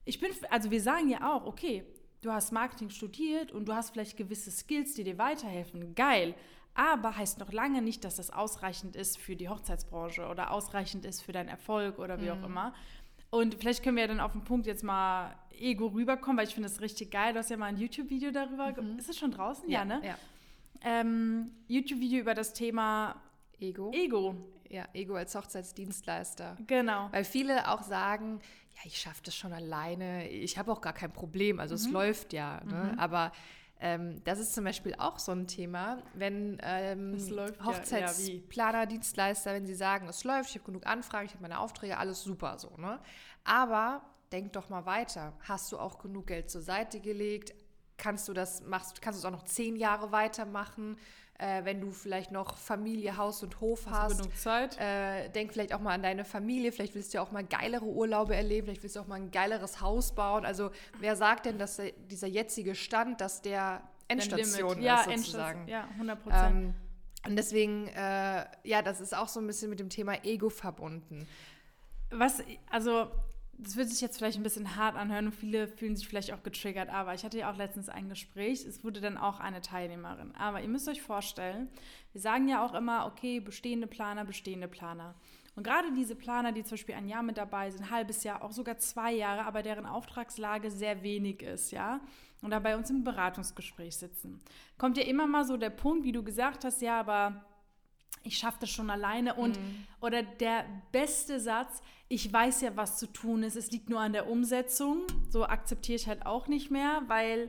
ich 0.05 0.21
bin, 0.21 0.31
also 0.51 0.71
wir 0.71 0.81
sagen 0.81 1.09
ja 1.09 1.33
auch, 1.33 1.45
okay, 1.45 1.85
du 2.23 2.33
hast 2.33 2.53
Marketing 2.53 2.91
studiert 2.91 3.53
und 3.53 3.67
du 3.67 3.75
hast 3.75 3.91
vielleicht 3.91 4.17
gewisse 4.17 4.51
Skills, 4.51 4.95
die 4.95 5.05
dir 5.05 5.19
weiterhelfen, 5.19 5.95
geil. 5.95 6.35
Aber 6.75 7.17
heißt 7.17 7.39
noch 7.39 7.53
lange 7.53 7.83
nicht, 7.83 8.03
dass 8.05 8.17
das 8.17 8.31
ausreichend 8.31 8.97
ist 8.97 9.19
für 9.19 9.37
die 9.37 9.49
Hochzeitsbranche 9.51 10.27
oder 10.27 10.51
ausreichend 10.51 11.05
ist 11.05 11.21
für 11.21 11.33
deinen 11.33 11.49
Erfolg 11.49 11.99
oder 11.99 12.21
wie 12.21 12.31
mhm. 12.31 12.31
auch 12.31 12.47
immer. 12.47 12.75
Und 13.33 13.55
vielleicht 13.55 13.83
können 13.83 13.97
wir 13.97 14.03
ja 14.03 14.09
dann 14.09 14.21
auf 14.21 14.33
den 14.33 14.45
Punkt 14.45 14.67
jetzt 14.67 14.85
mal 14.85 15.35
Ego 15.59 15.87
rüberkommen, 15.87 16.37
weil 16.37 16.47
ich 16.47 16.55
finde 16.55 16.69
das 16.69 16.83
richtig 16.83 17.11
geil. 17.11 17.33
Du 17.33 17.39
hast 17.39 17.49
ja 17.49 17.57
mal 17.57 17.67
ein 17.67 17.79
YouTube-Video 17.79 18.31
darüber. 18.31 18.71
Mhm. 18.71 18.99
Ist 18.99 19.09
es 19.09 19.19
schon 19.19 19.31
draußen? 19.31 19.71
Ja, 19.71 19.79
ja 19.79 19.85
ne? 19.87 20.03
Ja. 20.05 20.15
Ähm, 20.85 21.51
YouTube-Video 21.67 22.21
über 22.21 22.35
das 22.35 22.53
Thema 22.53 23.23
Ego. 23.59 23.91
Ego. 23.95 24.37
Ja, 24.69 24.87
Ego 24.93 25.15
als 25.15 25.35
Hochzeitsdienstleister. 25.35 26.59
Genau. 26.67 27.09
Weil 27.11 27.25
viele 27.25 27.71
auch 27.71 27.83
sagen, 27.83 28.41
ja, 28.75 28.81
ich 28.85 28.99
schaffe 28.99 29.23
das 29.25 29.35
schon 29.35 29.55
alleine. 29.55 30.29
Ich 30.29 30.59
habe 30.59 30.71
auch 30.71 30.83
gar 30.83 30.93
kein 30.93 31.13
Problem. 31.13 31.59
Also 31.59 31.75
mhm. 31.75 31.81
es 31.81 31.91
läuft 31.91 32.35
ja. 32.35 32.61
Ne? 32.67 32.91
Mhm. 32.93 32.99
Aber 32.99 33.33
Ähm, 33.85 34.23
das 34.23 34.39
ist 34.39 34.55
zum 34.55 34.63
Beispiel 34.63 34.95
auch 34.97 35.19
so 35.19 35.33
ein 35.33 35.49
Thema, 35.49 35.99
wenn 36.15 36.57
ähm, 36.63 37.19
läuft, 37.31 37.65
Hochzeitsplaner, 37.65 38.79
ja, 38.79 38.87
Dienstleister, 38.87 39.53
wenn 39.55 39.67
sie 39.67 39.75
sagen, 39.75 40.07
es 40.09 40.23
läuft, 40.23 40.51
ich 40.51 40.55
habe 40.55 40.67
genug 40.67 40.87
Anfragen, 40.87 41.27
ich 41.27 41.33
habe 41.33 41.43
meine 41.43 41.59
Aufträge, 41.59 41.99
alles 41.99 42.23
super 42.23 42.61
so. 42.61 42.77
Ne? 42.77 43.01
Aber 43.43 44.03
denk 44.31 44.53
doch 44.53 44.69
mal 44.69 44.87
weiter. 44.87 45.33
Hast 45.41 45.73
du 45.73 45.79
auch 45.79 45.99
genug 45.99 46.29
Geld 46.29 46.49
zur 46.49 46.63
Seite 46.63 47.01
gelegt? 47.01 47.55
Kannst 47.97 48.29
du 48.29 48.33
das 48.33 48.63
machst, 48.63 49.03
kannst 49.03 49.19
du 49.19 49.27
es 49.27 49.33
auch 49.33 49.37
noch 49.37 49.45
zehn 49.45 49.75
Jahre 49.75 50.13
weitermachen? 50.13 50.97
Äh, 51.39 51.65
wenn 51.65 51.81
du 51.81 51.91
vielleicht 51.91 52.31
noch 52.31 52.57
Familie, 52.57 53.17
Haus 53.17 53.43
und 53.43 53.61
Hof 53.61 53.87
hast. 53.87 54.15
hast. 54.15 54.19
genug 54.19 54.37
Zeit. 54.37 54.79
Äh, 54.79 55.29
denk 55.31 55.53
vielleicht 55.53 55.75
auch 55.75 55.81
mal 55.81 55.93
an 55.93 56.03
deine 56.03 56.25
Familie. 56.25 56.73
Vielleicht 56.73 56.95
willst 56.95 57.13
du 57.13 57.19
ja 57.19 57.23
auch 57.23 57.33
mal 57.33 57.45
geilere 57.45 57.85
Urlaube 57.85 58.37
erleben. 58.37 58.67
Vielleicht 58.67 58.83
willst 58.83 58.97
du 58.97 59.01
auch 59.01 59.07
mal 59.07 59.17
ein 59.17 59.31
geileres 59.31 59.81
Haus 59.81 60.15
bauen. 60.15 60.45
Also 60.45 60.71
wer 61.01 61.17
sagt 61.17 61.47
denn, 61.47 61.59
dass 61.59 61.77
der, 61.77 61.93
dieser 61.93 62.29
jetzige 62.29 62.75
Stand, 62.75 63.21
dass 63.21 63.43
der 63.43 63.83
Endstation 64.09 64.79
ist, 64.79 64.85
ja, 64.85 65.05
sozusagen? 65.05 65.67
Ja, 65.67 65.89
100 65.95 66.23
Prozent. 66.23 66.57
Ähm, 66.57 66.75
und 67.27 67.37
deswegen, 67.37 67.89
äh, 67.89 68.45
ja, 68.65 68.83
das 68.83 69.01
ist 69.01 69.17
auch 69.17 69.29
so 69.29 69.41
ein 69.41 69.47
bisschen 69.47 69.71
mit 69.71 69.81
dem 69.81 69.89
Thema 69.89 70.25
Ego 70.25 70.51
verbunden. 70.51 71.27
Was, 72.11 72.43
also 72.71 73.11
das 73.63 73.77
wird 73.77 73.89
sich 73.89 74.01
jetzt 74.01 74.19
vielleicht 74.19 74.37
ein 74.37 74.43
bisschen 74.43 74.77
hart 74.77 74.97
anhören 74.97 75.27
und 75.27 75.33
viele 75.33 75.69
fühlen 75.69 75.97
sich 75.97 76.09
vielleicht 76.09 76.33
auch 76.33 76.43
getriggert, 76.43 76.89
aber 76.89 77.15
ich 77.15 77.25
hatte 77.25 77.39
ja 77.39 77.51
auch 77.51 77.57
letztens 77.57 77.89
ein 77.89 78.09
Gespräch, 78.09 78.65
es 78.65 78.83
wurde 78.83 79.01
dann 79.01 79.17
auch 79.17 79.41
eine 79.41 79.61
Teilnehmerin. 79.61 80.35
Aber 80.35 80.61
ihr 80.61 80.69
müsst 80.69 80.89
euch 80.89 81.03
vorstellen, 81.03 81.69
wir 82.13 82.21
sagen 82.21 82.49
ja 82.49 82.65
auch 82.65 82.75
immer, 82.75 83.07
okay, 83.07 83.41
bestehende 83.41 83.87
Planer, 83.87 84.25
bestehende 84.25 84.69
Planer. 84.69 85.15
Und 85.55 85.65
gerade 85.65 85.93
diese 85.93 86.15
Planer, 86.15 86.53
die 86.53 86.65
zum 86.65 86.73
Beispiel 86.73 86.95
ein 86.95 87.09
Jahr 87.09 87.23
mit 87.23 87.37
dabei 87.37 87.71
sind, 87.71 87.83
ein 87.83 87.91
halbes 87.91 88.25
Jahr, 88.25 88.43
auch 88.43 88.53
sogar 88.53 88.79
zwei 88.79 89.13
Jahre, 89.13 89.45
aber 89.45 89.63
deren 89.63 89.87
Auftragslage 89.87 90.71
sehr 90.71 91.03
wenig 91.03 91.43
ist, 91.43 91.73
ja, 91.73 92.01
und 92.41 92.51
da 92.51 92.59
bei 92.59 92.77
uns 92.77 92.91
im 92.91 93.05
Beratungsgespräch 93.05 93.97
sitzen, 93.97 94.41
kommt 94.79 94.97
ja 94.97 95.05
immer 95.05 95.27
mal 95.27 95.45
so 95.45 95.57
der 95.57 95.71
Punkt, 95.71 96.05
wie 96.05 96.13
du 96.13 96.25
gesagt 96.25 96.65
hast, 96.65 96.83
ja, 96.83 96.99
aber 96.99 97.45
ich 98.25 98.39
schaffe 98.39 98.59
das 98.61 98.71
schon 98.71 98.91
alleine 98.91 99.35
und 99.35 99.59
mhm. 99.59 99.87
oder 100.01 100.23
der 100.23 100.65
beste 100.91 101.41
Satz, 101.41 101.83
ich 102.13 102.31
weiß 102.31 102.61
ja, 102.61 102.77
was 102.77 102.99
zu 102.99 103.07
tun 103.07 103.43
ist, 103.43 103.57
es 103.57 103.71
liegt 103.71 103.89
nur 103.89 103.99
an 103.99 104.13
der 104.13 104.29
Umsetzung. 104.29 105.07
So 105.31 105.47
akzeptiere 105.47 105.97
ich 105.97 106.07
halt 106.07 106.27
auch 106.27 106.47
nicht 106.47 106.71
mehr, 106.71 107.01
weil 107.07 107.49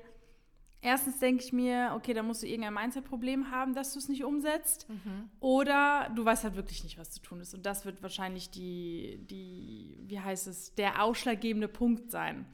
erstens 0.79 1.20
denke 1.20 1.43
ich 1.43 1.51
mir, 1.51 1.91
okay, 1.98 2.13
da 2.13 2.24
musst 2.24 2.43
du 2.43 2.48
irgendein 2.48 2.75
Mindset-Problem 2.75 3.51
haben, 3.51 3.74
dass 3.74 3.91
du 3.91 4.00
es 4.00 4.08
nicht 4.08 4.24
umsetzt. 4.24 4.88
Mhm. 4.88 5.29
Oder 5.41 6.10
du 6.15 6.24
weißt 6.24 6.46
halt 6.46 6.55
wirklich 6.55 6.82
nicht, 6.86 6.98
was 6.98 7.12
zu 7.12 7.22
tun 7.22 7.41
ist. 7.41 7.53
Und 7.53 7.65
das 7.65 7.84
wird 7.84 8.01
wahrscheinlich 8.01 8.51
die, 8.51 9.20
die 9.29 10.00
wie 10.08 10.22
heißt 10.22 10.48
es, 10.48 10.74
der 10.75 11.03
ausschlaggebende 11.03 11.67
Punkt 11.67 12.10
sein. 12.10 12.46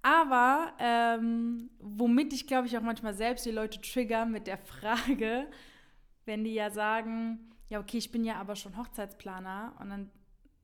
Aber 0.00 0.72
ähm, 0.78 1.68
womit 1.80 2.32
ich, 2.32 2.46
glaube 2.46 2.66
ich, 2.66 2.78
auch 2.78 2.82
manchmal 2.82 3.12
selbst 3.12 3.44
die 3.44 3.50
Leute 3.50 3.78
trigger 3.82 4.24
mit 4.24 4.46
der 4.46 4.56
Frage, 4.56 5.48
wenn 6.24 6.44
die 6.44 6.54
ja 6.54 6.70
sagen, 6.70 7.50
ja, 7.68 7.78
okay, 7.78 7.98
ich 7.98 8.10
bin 8.10 8.24
ja 8.24 8.36
aber 8.36 8.56
schon 8.56 8.78
Hochzeitsplaner 8.78 9.76
und 9.78 9.90
dann 9.90 10.10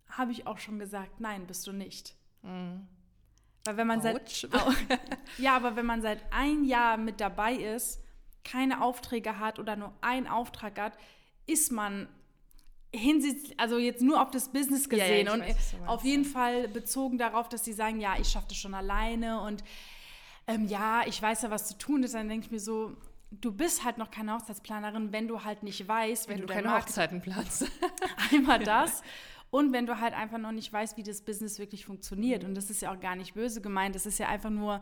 habe 0.09 0.33
ich 0.33 0.47
auch 0.47 0.59
schon 0.59 0.79
gesagt, 0.79 1.21
nein, 1.21 1.47
bist 1.47 1.67
du 1.67 1.73
nicht. 1.73 2.15
Mhm. 2.43 2.87
Weil 3.65 3.77
wenn 3.77 3.87
man 3.87 3.99
Ouch. 4.01 4.05
seit 4.05 4.49
ja, 5.39 5.57
aber 5.57 5.77
wenn 5.77 5.87
man 5.87 6.03
seit 6.03 6.21
ein 6.33 6.65
Jahr 6.65 6.97
mit 6.97 7.21
dabei 7.21 7.55
ist, 7.55 8.01
keine 8.45 8.83
Aufträge 8.83 9.39
hat 9.39 9.59
oder 9.59 9.77
nur 9.77 9.93
einen 10.01 10.29
Auftrag 10.29 10.79
hat, 10.79 10.93
ist 11.47 11.73
man 11.73 12.09
hinsichtlich, 12.95 13.59
also 13.59 13.79
jetzt 13.79 14.03
nur 14.03 14.23
auf 14.23 14.31
das 14.31 14.53
Business 14.53 14.89
gesehen 14.89 15.27
ja, 15.27 15.33
ja, 15.33 15.35
und 15.35 15.41
weiß, 15.41 15.77
auf 15.87 16.05
jeden 16.05 16.25
Fall 16.25 16.69
bezogen 16.69 17.19
darauf, 17.19 17.49
dass 17.49 17.65
sie 17.65 17.73
sagen, 17.73 18.01
ja, 18.01 18.15
ich 18.19 18.29
schaffe 18.29 18.47
das 18.49 18.57
schon 18.57 18.75
alleine 18.75 19.41
und 19.41 19.65
ähm, 20.47 20.67
ja, 20.69 21.03
ich 21.07 21.21
weiß 21.21 21.43
ja, 21.43 21.51
was 21.51 21.67
zu 21.67 21.77
tun 21.77 22.05
ist, 22.05 22.15
dann 22.15 22.29
denke 22.29 22.47
ich 22.47 22.53
mir 22.53 22.61
so, 22.61 22.97
du 23.33 23.53
bist 23.53 23.85
halt 23.85 23.99
noch 23.99 24.11
keine 24.11 24.35
Hochzeitsplanerin, 24.35 25.13
wenn 25.13 25.29
du 25.29 25.45
halt 25.45 25.63
nicht 25.63 25.87
weißt, 25.87 26.29
wenn, 26.29 26.39
wenn 26.39 26.47
du, 26.47 26.53
keine 26.53 26.69
Markt 26.69 26.89
Hochzeiten 26.89 27.21
planst. 27.21 27.67
Einmal 28.33 28.61
das. 28.61 29.03
Und 29.51 29.73
wenn 29.73 29.87
du 29.87 30.01
halt 30.01 30.15
einfach 30.15 30.39
noch 30.39 30.53
nicht 30.53 30.73
weißt, 30.73 30.97
wie 30.97 31.03
das 31.03 31.23
Business 31.23 31.59
wirklich 31.59 31.87
funktioniert. 31.87 32.45
Und 32.45 32.55
das 32.55 32.71
ist 32.71 32.83
ja 32.83 32.93
auch 32.93 33.01
gar 33.01 33.17
nicht 33.17 33.35
böse 33.35 33.61
gemeint. 33.61 33.95
Das 33.95 34.07
ist 34.07 34.19
ja 34.19 34.29
einfach 34.29 34.51
nur. 34.51 34.81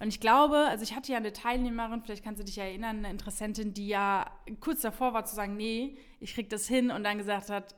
Und 0.00 0.08
ich 0.08 0.20
glaube, 0.20 0.56
also 0.56 0.82
ich 0.82 0.94
hatte 0.94 1.12
ja 1.12 1.18
eine 1.18 1.32
Teilnehmerin, 1.32 2.02
vielleicht 2.02 2.24
kannst 2.24 2.40
du 2.40 2.44
dich 2.44 2.58
erinnern, 2.58 2.98
eine 2.98 3.10
Interessentin, 3.10 3.72
die 3.72 3.88
ja 3.88 4.26
kurz 4.60 4.80
davor 4.80 5.14
war 5.14 5.24
zu 5.24 5.34
sagen, 5.34 5.56
nee, 5.56 5.96
ich 6.18 6.34
krieg 6.34 6.50
das 6.50 6.66
hin 6.66 6.90
und 6.90 7.04
dann 7.04 7.18
gesagt 7.18 7.50
hat, 7.50 7.76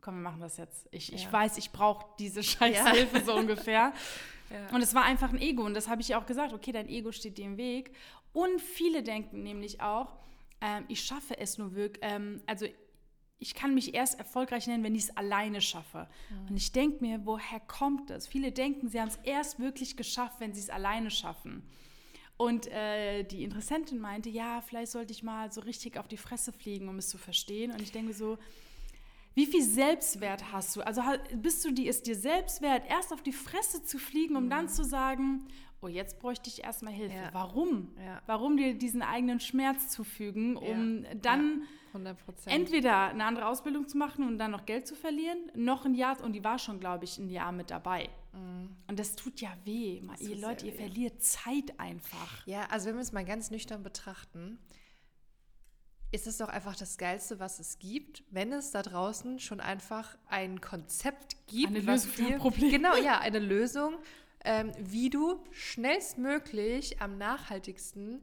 komm, 0.00 0.16
wir 0.16 0.22
machen 0.22 0.40
das 0.40 0.56
jetzt. 0.56 0.88
Ich, 0.90 1.08
ja. 1.08 1.14
ich 1.14 1.32
weiß, 1.32 1.56
ich 1.58 1.70
brauche 1.70 2.04
diese 2.18 2.42
Scheißhilfe 2.42 3.18
ja. 3.18 3.24
so 3.24 3.34
ungefähr. 3.34 3.92
Ja. 4.50 4.76
Und 4.76 4.82
es 4.82 4.94
war 4.94 5.04
einfach 5.04 5.32
ein 5.32 5.40
Ego. 5.40 5.64
Und 5.64 5.72
das 5.72 5.88
habe 5.88 6.02
ich 6.02 6.14
auch 6.14 6.26
gesagt, 6.26 6.52
okay, 6.52 6.72
dein 6.72 6.86
Ego 6.86 7.10
steht 7.10 7.38
dir 7.38 7.46
im 7.46 7.56
Weg. 7.56 7.90
Und 8.34 8.60
viele 8.60 9.02
denken 9.02 9.42
nämlich 9.42 9.80
auch, 9.80 10.12
ähm, 10.60 10.84
ich 10.88 11.02
schaffe 11.02 11.38
es 11.38 11.56
nur 11.56 11.74
wirklich, 11.74 12.04
ähm, 12.04 12.42
also 12.46 12.66
ich 13.42 13.54
kann 13.54 13.74
mich 13.74 13.94
erst 13.94 14.18
erfolgreich 14.18 14.66
nennen, 14.68 14.84
wenn 14.84 14.94
ich 14.94 15.04
es 15.04 15.16
alleine 15.16 15.60
schaffe. 15.60 16.08
Mhm. 16.30 16.50
Und 16.50 16.56
ich 16.56 16.72
denke 16.72 17.04
mir, 17.04 17.26
woher 17.26 17.60
kommt 17.60 18.08
das? 18.08 18.26
Viele 18.26 18.52
denken, 18.52 18.88
sie 18.88 19.00
haben 19.00 19.08
es 19.08 19.18
erst 19.24 19.58
wirklich 19.58 19.96
geschafft, 19.96 20.36
wenn 20.38 20.54
sie 20.54 20.60
es 20.60 20.70
alleine 20.70 21.10
schaffen. 21.10 21.62
Und 22.36 22.68
äh, 22.68 23.24
die 23.24 23.44
Interessentin 23.44 23.98
meinte, 23.98 24.30
ja, 24.30 24.62
vielleicht 24.62 24.92
sollte 24.92 25.12
ich 25.12 25.22
mal 25.22 25.52
so 25.52 25.60
richtig 25.60 25.98
auf 25.98 26.08
die 26.08 26.16
Fresse 26.16 26.52
fliegen, 26.52 26.88
um 26.88 26.98
es 26.98 27.08
zu 27.08 27.18
verstehen. 27.18 27.72
Und 27.72 27.82
ich 27.82 27.92
denke 27.92 28.14
so, 28.14 28.38
wie 29.34 29.46
viel 29.46 29.62
Selbstwert 29.62 30.52
hast 30.52 30.76
du? 30.76 30.82
Also 30.82 31.02
bist 31.34 31.64
du 31.64 31.72
die, 31.72 31.86
ist 31.86 32.06
dir 32.06 32.16
Selbstwert, 32.16 32.84
erst 32.88 33.12
auf 33.12 33.22
die 33.22 33.32
Fresse 33.32 33.82
zu 33.82 33.98
fliegen, 33.98 34.36
um 34.36 34.44
mhm. 34.44 34.50
dann 34.50 34.68
zu 34.68 34.84
sagen, 34.84 35.46
oh, 35.80 35.88
jetzt 35.88 36.20
bräuchte 36.20 36.48
ich 36.48 36.62
erstmal 36.62 36.92
Hilfe. 36.92 37.16
Ja. 37.16 37.30
Warum? 37.32 37.92
Ja. 37.98 38.22
Warum 38.26 38.56
dir 38.56 38.74
diesen 38.74 39.02
eigenen 39.02 39.40
Schmerz 39.40 39.88
zufügen, 39.88 40.56
um 40.56 41.04
ja. 41.04 41.14
dann 41.14 41.62
entweder 42.46 43.08
eine 43.08 43.24
andere 43.24 43.46
Ausbildung 43.46 43.88
zu 43.88 43.98
machen 43.98 44.26
und 44.26 44.38
dann 44.38 44.50
noch 44.50 44.66
Geld 44.66 44.86
zu 44.86 44.94
verlieren, 44.94 45.38
noch 45.54 45.84
ein 45.84 45.94
Jahr, 45.94 46.22
und 46.22 46.32
die 46.32 46.44
war 46.44 46.58
schon, 46.58 46.80
glaube 46.80 47.04
ich, 47.04 47.18
ein 47.18 47.28
Jahr 47.28 47.52
mit 47.52 47.70
dabei. 47.70 48.08
Mhm. 48.32 48.76
Und 48.88 48.98
das 48.98 49.16
tut 49.16 49.40
ja 49.40 49.50
weh. 49.64 50.02
ihr 50.20 50.36
Leute, 50.36 50.66
ihr 50.66 50.72
weh. 50.72 50.76
verliert 50.76 51.22
Zeit 51.22 51.78
einfach. 51.78 52.46
Ja, 52.46 52.66
also 52.70 52.88
wenn 52.88 52.96
wir 52.96 53.02
es 53.02 53.12
mal 53.12 53.24
ganz 53.24 53.50
nüchtern 53.50 53.82
betrachten, 53.82 54.58
ist 56.12 56.26
es 56.26 56.36
doch 56.36 56.48
einfach 56.48 56.76
das 56.76 56.98
Geilste, 56.98 57.40
was 57.40 57.58
es 57.58 57.78
gibt, 57.78 58.22
wenn 58.30 58.52
es 58.52 58.70
da 58.70 58.82
draußen 58.82 59.38
schon 59.38 59.60
einfach 59.60 60.16
ein 60.28 60.60
Konzept 60.60 61.36
gibt. 61.46 61.68
Eine 61.68 61.80
Lösung 61.80 62.10
für 62.10 62.26
ein 62.26 62.38
Problem. 62.38 62.70
Genau, 62.70 62.94
ja, 62.96 63.18
eine 63.18 63.38
Lösung, 63.38 63.96
ähm, 64.44 64.72
wie 64.78 65.08
du 65.08 65.42
schnellstmöglich 65.52 67.00
am 67.00 67.16
nachhaltigsten 67.16 68.22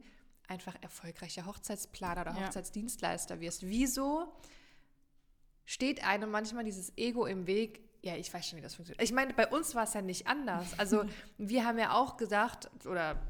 einfach 0.50 0.74
erfolgreicher 0.82 1.46
Hochzeitsplaner 1.46 2.22
oder 2.22 2.34
ja. 2.34 2.46
Hochzeitsdienstleister 2.46 3.40
wirst. 3.40 3.66
Wieso 3.66 4.32
steht 5.64 6.04
einem 6.04 6.30
manchmal 6.30 6.64
dieses 6.64 6.92
Ego 6.96 7.26
im 7.26 7.46
Weg? 7.46 7.80
Ja, 8.02 8.16
ich 8.16 8.32
weiß 8.32 8.48
schon, 8.48 8.58
wie 8.58 8.62
das 8.62 8.74
funktioniert. 8.74 9.02
Ich 9.02 9.12
meine, 9.12 9.32
bei 9.34 9.46
uns 9.46 9.74
war 9.74 9.84
es 9.84 9.94
ja 9.94 10.02
nicht 10.02 10.26
anders. 10.26 10.78
Also 10.78 11.04
wir 11.38 11.64
haben 11.64 11.78
ja 11.78 11.92
auch 11.94 12.16
gedacht, 12.16 12.70
oder 12.84 13.20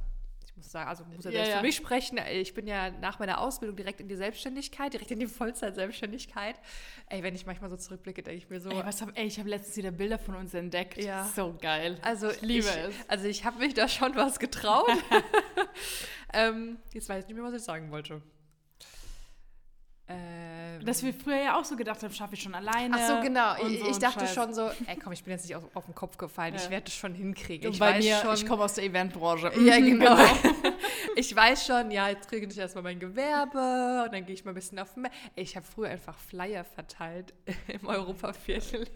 muss 0.57 0.71
sagen, 0.71 0.89
also 0.89 1.05
muss 1.05 1.25
ja, 1.25 1.31
ja, 1.31 1.45
ja. 1.45 1.57
für 1.57 1.63
mich 1.63 1.77
sprechen. 1.77 2.19
Ich 2.33 2.55
bin 2.55 2.67
ja 2.67 2.91
nach 2.91 3.19
meiner 3.19 3.41
Ausbildung 3.41 3.77
direkt 3.77 4.01
in 4.01 4.09
die 4.09 4.17
Selbstständigkeit, 4.17 4.93
direkt 4.93 5.11
in 5.11 5.19
die 5.19 5.27
Vollzeit-Selbstständigkeit. 5.27 6.57
Ey, 7.09 7.23
wenn 7.23 7.35
ich 7.35 7.47
manchmal 7.47 7.71
so 7.71 7.77
zurückblicke, 7.77 8.23
denke 8.23 8.39
ich 8.39 8.51
mir 8.51 8.61
so. 8.61 8.71
Ey, 8.71 8.85
was 8.85 9.01
hab, 9.03 9.17
ey 9.19 9.27
ich 9.27 9.39
habe 9.39 9.49
letztens 9.49 9.77
wieder 9.77 9.91
Bilder 9.91 10.19
von 10.19 10.35
uns 10.35 10.55
entdeckt. 10.55 10.99
Ja. 10.99 11.25
So 11.25 11.57
geil. 11.61 11.99
Also 12.03 12.31
ich 12.31 12.43
liebe 12.43 12.67
ich, 12.67 12.77
es. 12.77 12.95
Also 13.09 13.27
ich 13.27 13.45
habe 13.45 13.59
mich 13.59 13.75
da 13.75 13.89
schon 13.89 14.15
was 14.17 14.39
getraut. 14.39 14.91
ähm, 16.33 16.79
jetzt 16.93 17.09
weiß 17.09 17.25
ich 17.25 17.29
nicht 17.29 17.37
mehr, 17.37 17.45
was 17.45 17.55
ich 17.55 17.63
sagen 17.63 17.91
wollte. 17.91 18.23
Ähm, 20.09 20.60
Dass 20.85 21.03
wir 21.03 21.13
früher 21.13 21.43
ja 21.43 21.59
auch 21.59 21.65
so 21.65 21.77
gedacht 21.77 22.03
haben, 22.03 22.13
schaffe 22.13 22.35
ich 22.35 22.43
schon 22.43 22.55
alleine. 22.55 22.97
Ach 22.99 23.09
so, 23.09 23.21
genau. 23.21 23.55
Ich, 23.67 23.81
so 23.81 23.91
ich 23.91 23.99
dachte 23.99 24.21
Scheiß. 24.21 24.35
schon 24.35 24.55
so, 24.55 24.71
ey 24.87 24.97
komm, 25.03 25.13
ich 25.13 25.25
bin 25.25 25.33
jetzt 25.33 25.47
nicht 25.47 25.57
auf, 25.57 25.65
auf 25.75 25.85
den 25.85 25.95
Kopf 25.95 26.17
gefallen, 26.17 26.55
ja. 26.55 26.61
ich 26.61 26.71
werde 26.71 26.87
es 26.89 26.95
schon 26.95 27.15
hinkriegen. 27.15 27.71
Ich 27.71 27.79
bei 27.79 27.95
weiß 27.95 28.05
mir, 28.05 28.19
schon, 28.19 28.35
ich 28.35 28.47
komme 28.47 28.65
aus 28.65 28.75
der 28.75 28.85
Eventbranche. 28.85 29.53
Ja, 29.61 29.79
genau. 29.79 30.17
ich 31.17 31.35
weiß 31.35 31.67
schon, 31.67 31.91
ja, 31.91 32.09
jetzt 32.09 32.29
kriege 32.29 32.47
ich 32.47 32.59
erstmal 32.59 32.83
mein 32.83 32.99
Gewerbe 32.99 34.05
und 34.05 34.13
dann 34.13 34.25
gehe 34.25 34.35
ich 34.35 34.45
mal 34.45 34.53
ein 34.53 34.55
bisschen 34.55 34.79
auf. 34.79 34.95
Ich 35.35 35.55
habe 35.55 35.67
früher 35.67 35.89
einfach 35.89 36.19
Flyer 36.19 36.65
verteilt 36.65 37.35
im 37.69 37.87
Europaviertel, 37.87 38.87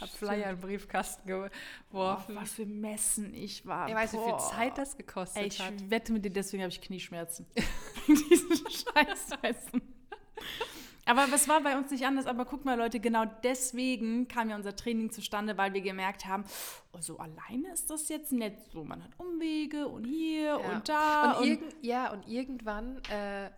habe 0.00 0.10
Flyer 0.10 0.50
in 0.50 0.56
den 0.56 0.60
Briefkasten 0.60 1.26
geworfen. 1.26 1.50
Oh, 1.92 2.40
was 2.40 2.52
für 2.52 2.66
Messen 2.66 3.34
ich 3.34 3.66
war. 3.66 3.88
Ich 3.88 3.94
weiß, 3.94 4.12
wie 4.14 4.18
viel 4.18 4.38
Zeit 4.38 4.78
das 4.78 4.96
gekostet 4.96 5.42
ey, 5.42 5.48
ich 5.48 5.60
hat. 5.60 5.72
Ich 5.76 5.90
wette 5.90 6.12
mit 6.12 6.24
dir, 6.24 6.30
deswegen 6.30 6.62
habe 6.62 6.72
ich 6.72 6.80
Knieschmerzen. 6.80 7.46
Diesen 8.08 8.56
Scheißmessen. 8.56 9.82
Aber 11.06 11.26
es 11.34 11.48
war 11.48 11.60
bei 11.60 11.76
uns 11.76 11.90
nicht 11.90 12.04
anders. 12.06 12.26
Aber 12.26 12.44
guck 12.44 12.64
mal, 12.64 12.78
Leute, 12.78 13.00
genau 13.00 13.24
deswegen 13.42 14.28
kam 14.28 14.50
ja 14.50 14.56
unser 14.56 14.74
Training 14.74 15.10
zustande, 15.10 15.56
weil 15.58 15.74
wir 15.74 15.82
gemerkt 15.82 16.26
haben, 16.26 16.44
oh, 16.92 17.00
so 17.00 17.18
alleine 17.18 17.72
ist 17.72 17.90
das 17.90 18.08
jetzt 18.08 18.32
nicht 18.32 18.56
so. 18.72 18.84
Man 18.84 19.02
hat 19.02 19.10
Umwege 19.18 19.88
und 19.88 20.04
hier 20.04 20.42
ja. 20.42 20.56
und 20.56 20.88
da. 20.88 21.32
Und, 21.32 21.62
und 21.62 21.74
ja, 21.82 22.12
und 22.12 22.26
irgendwann 22.26 22.98
äh, 23.10 23.50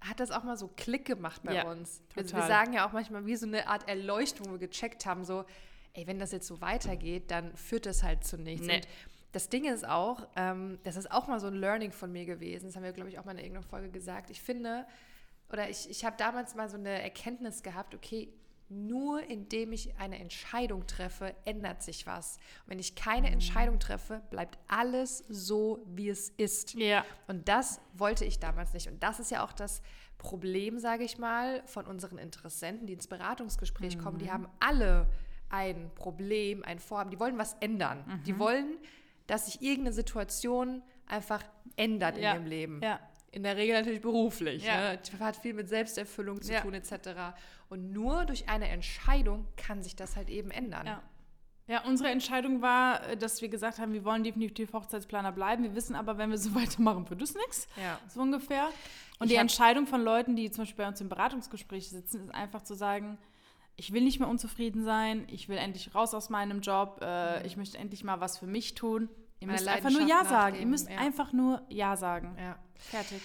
hat 0.00 0.20
das 0.20 0.30
auch 0.30 0.42
mal 0.44 0.56
so 0.56 0.68
Klick 0.68 1.04
gemacht 1.04 1.42
bei 1.44 1.54
ja, 1.54 1.70
uns. 1.70 2.02
Also 2.16 2.34
wir 2.36 2.46
sagen 2.46 2.72
ja 2.72 2.88
auch 2.88 2.92
manchmal 2.92 3.26
wie 3.26 3.36
so 3.36 3.46
eine 3.46 3.68
Art 3.68 3.88
Erleuchtung, 3.88 4.46
wo 4.48 4.52
wir 4.52 4.68
gecheckt 4.68 5.04
haben, 5.04 5.24
so, 5.24 5.44
ey, 5.92 6.06
wenn 6.06 6.18
das 6.18 6.32
jetzt 6.32 6.46
so 6.46 6.60
weitergeht, 6.60 7.30
dann 7.30 7.54
führt 7.56 7.86
das 7.86 8.02
halt 8.02 8.24
zu 8.24 8.38
nichts. 8.38 8.66
Nee. 8.66 8.76
Und 8.76 8.88
das 9.32 9.48
Ding 9.48 9.64
ist 9.64 9.86
auch, 9.86 10.26
ähm, 10.36 10.78
das 10.82 10.96
ist 10.96 11.10
auch 11.10 11.28
mal 11.28 11.38
so 11.38 11.46
ein 11.46 11.54
Learning 11.54 11.92
von 11.92 12.10
mir 12.10 12.24
gewesen. 12.24 12.66
Das 12.66 12.76
haben 12.76 12.82
wir, 12.82 12.92
glaube 12.92 13.10
ich, 13.10 13.18
auch 13.18 13.24
mal 13.24 13.32
in 13.32 13.38
irgendeiner 13.38 13.66
Folge 13.66 13.90
gesagt. 13.90 14.30
Ich 14.30 14.40
finde, 14.42 14.86
oder 15.52 15.68
ich, 15.68 15.88
ich 15.90 16.04
habe 16.04 16.16
damals 16.16 16.54
mal 16.54 16.68
so 16.68 16.76
eine 16.76 17.02
Erkenntnis 17.02 17.62
gehabt, 17.62 17.94
okay, 17.94 18.32
nur 18.70 19.28
indem 19.28 19.72
ich 19.72 19.98
eine 19.98 20.20
Entscheidung 20.20 20.86
treffe, 20.86 21.34
ändert 21.44 21.82
sich 21.82 22.06
was. 22.06 22.36
Und 22.64 22.70
wenn 22.70 22.78
ich 22.78 22.94
keine 22.94 23.26
mhm. 23.26 23.34
Entscheidung 23.34 23.80
treffe, 23.80 24.22
bleibt 24.30 24.58
alles 24.68 25.24
so, 25.28 25.84
wie 25.86 26.08
es 26.08 26.30
ist. 26.30 26.74
Ja. 26.74 27.04
Und 27.26 27.48
das 27.48 27.80
wollte 27.94 28.24
ich 28.24 28.38
damals 28.38 28.72
nicht. 28.72 28.88
Und 28.88 29.02
das 29.02 29.18
ist 29.18 29.32
ja 29.32 29.44
auch 29.44 29.52
das 29.52 29.82
Problem, 30.18 30.78
sage 30.78 31.02
ich 31.02 31.18
mal, 31.18 31.62
von 31.66 31.86
unseren 31.86 32.18
Interessenten, 32.18 32.86
die 32.86 32.92
ins 32.92 33.08
Beratungsgespräch 33.08 33.96
mhm. 33.96 34.02
kommen. 34.02 34.18
Die 34.18 34.26
mhm. 34.26 34.32
haben 34.32 34.48
alle 34.60 35.08
ein 35.48 35.90
Problem, 35.96 36.62
ein 36.62 36.78
Vorhaben. 36.78 37.10
Die 37.10 37.18
wollen 37.18 37.38
was 37.38 37.54
ändern. 37.54 38.04
Mhm. 38.06 38.22
Die 38.22 38.38
wollen, 38.38 38.78
dass 39.26 39.46
sich 39.46 39.62
irgendeine 39.62 39.92
Situation 39.94 40.82
einfach 41.06 41.42
ändert 41.74 42.16
in 42.18 42.22
ja. 42.22 42.34
ihrem 42.34 42.46
Leben. 42.46 42.80
Ja. 42.84 43.00
In 43.32 43.42
der 43.42 43.56
Regel 43.56 43.76
natürlich 43.76 44.00
beruflich. 44.00 44.64
Ja. 44.64 44.92
Ne? 44.92 44.98
Hat 45.20 45.36
viel 45.36 45.54
mit 45.54 45.68
Selbsterfüllung 45.68 46.42
zu 46.42 46.52
ja. 46.52 46.60
tun, 46.60 46.74
etc. 46.74 46.92
Und 47.68 47.92
nur 47.92 48.24
durch 48.24 48.48
eine 48.48 48.68
Entscheidung 48.68 49.46
kann 49.56 49.82
sich 49.82 49.94
das 49.94 50.16
halt 50.16 50.28
eben 50.28 50.50
ändern. 50.50 50.86
Ja. 50.86 51.02
Ja, 51.70 51.84
unsere 51.84 52.10
Entscheidung 52.10 52.62
war, 52.62 53.10
äh, 53.10 53.16
dass 53.16 53.40
wir 53.42 53.48
gesagt 53.48 53.78
haben, 53.78 53.92
wir 53.92 54.04
wollen 54.04 54.24
definitiv 54.24 54.72
Hochzeitsplaner 54.72 55.30
bleiben. 55.30 55.62
Wir 55.62 55.76
wissen 55.76 55.94
aber, 55.94 56.18
wenn 56.18 56.30
wir 56.30 56.38
so 56.38 56.52
weitermachen, 56.56 57.08
wird 57.08 57.22
es 57.22 57.36
nichts. 57.36 57.68
Ja. 57.80 58.00
So 58.08 58.20
ungefähr. 58.20 58.66
Und 59.20 59.26
ich 59.26 59.34
die 59.34 59.36
Entscheidung 59.36 59.86
von 59.86 60.02
Leuten, 60.02 60.34
die 60.34 60.50
zum 60.50 60.62
Beispiel 60.62 60.84
bei 60.84 60.88
uns 60.88 61.00
im 61.00 61.08
Beratungsgespräch 61.08 61.88
sitzen, 61.88 62.24
ist 62.24 62.34
einfach 62.34 62.62
zu 62.62 62.74
sagen, 62.74 63.18
ich 63.76 63.92
will 63.92 64.02
nicht 64.02 64.18
mehr 64.18 64.28
unzufrieden 64.28 64.82
sein, 64.82 65.26
ich 65.30 65.48
will 65.48 65.58
endlich 65.58 65.94
raus 65.94 66.12
aus 66.12 66.28
meinem 66.28 66.60
Job, 66.60 66.98
äh, 67.02 67.38
mhm. 67.38 67.46
ich 67.46 67.56
möchte 67.56 67.78
endlich 67.78 68.02
mal 68.02 68.20
was 68.20 68.36
für 68.36 68.48
mich 68.48 68.74
tun. 68.74 69.08
Ihr 69.40 69.48
müsst 69.48 69.66
einfach 69.66 69.90
nur 69.90 70.02
Ja 70.02 70.24
sagen. 70.24 70.56
Ihr 70.58 70.66
müsst 70.66 70.88
ja. 70.88 70.98
einfach 70.98 71.32
nur 71.32 71.62
Ja 71.68 71.96
sagen. 71.96 72.36
Ja. 72.38 72.56
Fertig. 72.76 73.22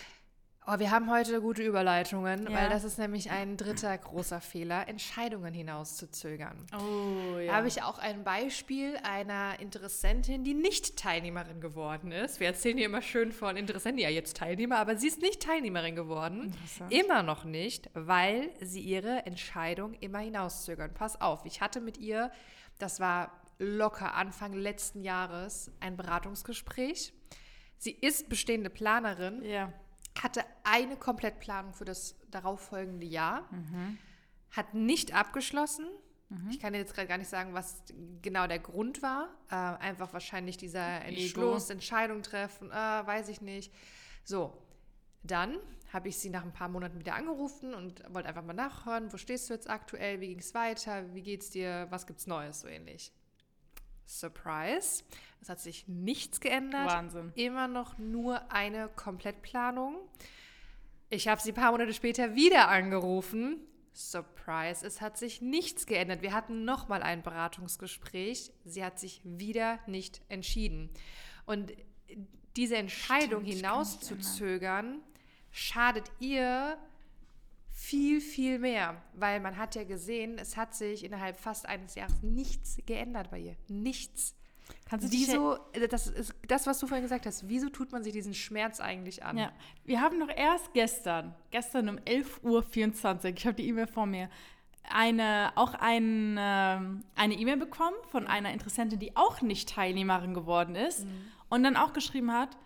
Oh, 0.67 0.79
wir 0.79 0.89
haben 0.89 1.11
heute 1.11 1.41
gute 1.41 1.61
Überleitungen, 1.61 2.49
ja. 2.49 2.57
weil 2.57 2.69
das 2.69 2.83
ist 2.83 2.97
nämlich 2.97 3.29
ein 3.29 3.55
dritter 3.55 3.95
großer 3.95 4.41
Fehler, 4.41 4.87
Entscheidungen 4.87 5.53
hinauszuzögern. 5.53 6.65
Oh, 6.73 7.37
ja. 7.37 7.51
Da 7.51 7.57
habe 7.57 7.67
ich 7.67 7.83
auch 7.83 7.99
ein 7.99 8.23
Beispiel 8.23 8.97
einer 9.03 9.59
Interessentin, 9.59 10.43
die 10.43 10.55
nicht 10.55 10.97
Teilnehmerin 10.97 11.61
geworden 11.61 12.11
ist. 12.11 12.39
Wir 12.39 12.47
erzählen 12.47 12.77
hier 12.77 12.87
immer 12.87 13.03
schön 13.03 13.31
von 13.31 13.57
Interessenten, 13.57 14.01
ja 14.01 14.09
jetzt 14.09 14.37
Teilnehmer, 14.37 14.77
aber 14.77 14.97
sie 14.97 15.07
ist 15.07 15.21
nicht 15.21 15.43
Teilnehmerin 15.43 15.95
geworden. 15.95 16.55
Immer 16.89 17.21
noch 17.21 17.43
nicht, 17.43 17.91
weil 17.93 18.49
sie 18.59 18.81
ihre 18.81 19.27
Entscheidung 19.27 19.93
immer 19.99 20.19
hinauszögern. 20.19 20.95
Pass 20.95 21.21
auf, 21.21 21.45
ich 21.45 21.61
hatte 21.61 21.79
mit 21.79 21.99
ihr, 21.99 22.31
das 22.79 22.99
war 22.99 23.31
locker 23.57 24.13
Anfang 24.13 24.53
letzten 24.53 25.01
Jahres, 25.01 25.71
ein 25.79 25.97
Beratungsgespräch. 25.97 27.13
Sie 27.77 27.91
ist 27.91 28.29
bestehende 28.29 28.69
Planerin. 28.69 29.43
Ja 29.43 29.73
hatte 30.21 30.43
eine 30.63 30.95
Komplettplanung 30.97 31.73
für 31.73 31.85
das 31.85 32.15
darauffolgende 32.31 33.05
Jahr, 33.05 33.47
mhm. 33.51 33.97
hat 34.51 34.73
nicht 34.73 35.13
abgeschlossen. 35.13 35.85
Mhm. 36.29 36.49
Ich 36.49 36.59
kann 36.59 36.73
jetzt 36.73 36.93
gerade 36.93 37.07
gar 37.07 37.17
nicht 37.17 37.29
sagen, 37.29 37.53
was 37.53 37.83
genau 38.21 38.47
der 38.47 38.59
Grund 38.59 39.01
war. 39.01 39.29
Äh, 39.49 39.55
einfach 39.55 40.13
wahrscheinlich 40.13 40.57
dieser 40.57 41.01
Entschluss. 41.03 41.69
Entscheidung 41.69 42.23
treffen, 42.23 42.71
äh, 42.71 42.73
weiß 42.73 43.29
ich 43.29 43.41
nicht. 43.41 43.73
So, 44.23 44.57
dann 45.23 45.57
habe 45.91 46.09
ich 46.09 46.17
sie 46.17 46.29
nach 46.29 46.43
ein 46.43 46.53
paar 46.53 46.69
Monaten 46.69 46.99
wieder 46.99 47.15
angerufen 47.15 47.73
und 47.73 48.01
wollte 48.13 48.27
einfach 48.27 48.43
mal 48.43 48.53
nachhören, 48.53 49.13
wo 49.13 49.17
stehst 49.17 49.49
du 49.49 49.53
jetzt 49.53 49.69
aktuell, 49.69 50.19
wie 50.19 50.29
ging 50.29 50.39
es 50.39 50.53
weiter, 50.53 51.13
wie 51.13 51.21
geht's 51.21 51.51
dir, 51.51 51.87
was 51.89 52.07
gibt's 52.07 52.25
Neues, 52.25 52.61
so 52.61 52.67
ähnlich. 52.67 53.13
Surprise. 54.05 55.03
Es 55.41 55.49
hat 55.49 55.59
sich 55.59 55.87
nichts 55.87 56.39
geändert. 56.39 56.87
Wahnsinn. 56.87 57.31
Immer 57.35 57.67
noch 57.67 57.97
nur 57.97 58.51
eine 58.51 58.89
Komplettplanung. 58.89 59.97
Ich 61.09 61.27
habe 61.27 61.41
sie 61.41 61.51
ein 61.51 61.55
paar 61.55 61.71
Monate 61.71 61.93
später 61.93 62.35
wieder 62.35 62.67
angerufen. 62.67 63.59
Surprise, 63.93 64.85
es 64.85 64.99
hat 64.99 65.17
sich 65.17 65.41
nichts 65.41 65.85
geändert. 65.85 66.21
Wir 66.21 66.33
hatten 66.33 66.65
nochmal 66.65 67.01
ein 67.01 67.23
Beratungsgespräch. 67.23 68.51
Sie 68.65 68.83
hat 68.83 68.99
sich 68.99 69.21
wieder 69.23 69.79
nicht 69.87 70.21
entschieden. 70.27 70.89
Und 71.45 71.71
diese 72.57 72.75
Entscheidung 72.75 73.43
Stimmt, 73.43 73.55
hinauszuzögern, 73.55 75.01
schadet 75.51 76.11
ihr 76.19 76.77
viel, 77.75 78.21
viel 78.21 78.57
mehr, 78.57 79.01
weil 79.13 79.41
man 79.41 79.57
hat 79.57 79.75
ja 79.75 79.83
gesehen, 79.83 80.39
es 80.39 80.55
hat 80.55 80.73
sich 80.73 81.03
innerhalb 81.03 81.37
fast 81.37 81.67
eines 81.67 81.95
Jahres 81.95 82.23
nichts 82.23 82.77
geändert 82.85 83.29
bei 83.29 83.39
ihr. 83.39 83.55
Nichts. 83.67 84.33
Kannst 84.89 85.05
du 85.05 85.11
wieso, 85.11 85.57
äh, 85.73 85.87
das 85.89 86.07
ist 86.07 86.33
das, 86.47 86.65
was 86.65 86.79
du 86.79 86.87
vorhin 86.87 87.03
gesagt 87.03 87.25
hast, 87.25 87.47
wieso 87.49 87.69
tut 87.69 87.91
man 87.91 88.01
sich 88.01 88.13
diesen 88.13 88.33
Schmerz 88.33 88.79
eigentlich 88.79 89.23
an? 89.23 89.37
Ja, 89.37 89.51
wir 89.83 89.99
haben 89.99 90.19
doch 90.19 90.29
erst 90.29 90.73
gestern, 90.73 91.35
gestern 91.51 91.89
um 91.89 91.97
11.24 91.97 92.43
Uhr, 92.43 93.37
ich 93.37 93.45
habe 93.45 93.55
die 93.55 93.67
E-Mail 93.67 93.87
vor 93.87 94.05
mir, 94.05 94.29
eine, 94.89 95.51
auch 95.55 95.73
ein, 95.73 96.37
ähm, 96.39 97.03
eine 97.15 97.33
E-Mail 97.33 97.57
bekommen 97.57 97.97
von 98.07 98.25
einer 98.25 98.53
Interessentin, 98.53 98.99
die 98.99 99.15
auch 99.17 99.41
nicht 99.41 99.69
Teilnehmerin 99.69 100.33
geworden 100.33 100.75
ist 100.75 101.03
mhm. 101.03 101.27
und 101.49 101.63
dann 101.63 101.75
auch 101.75 101.91
geschrieben 101.91 102.31
hat, 102.31 102.57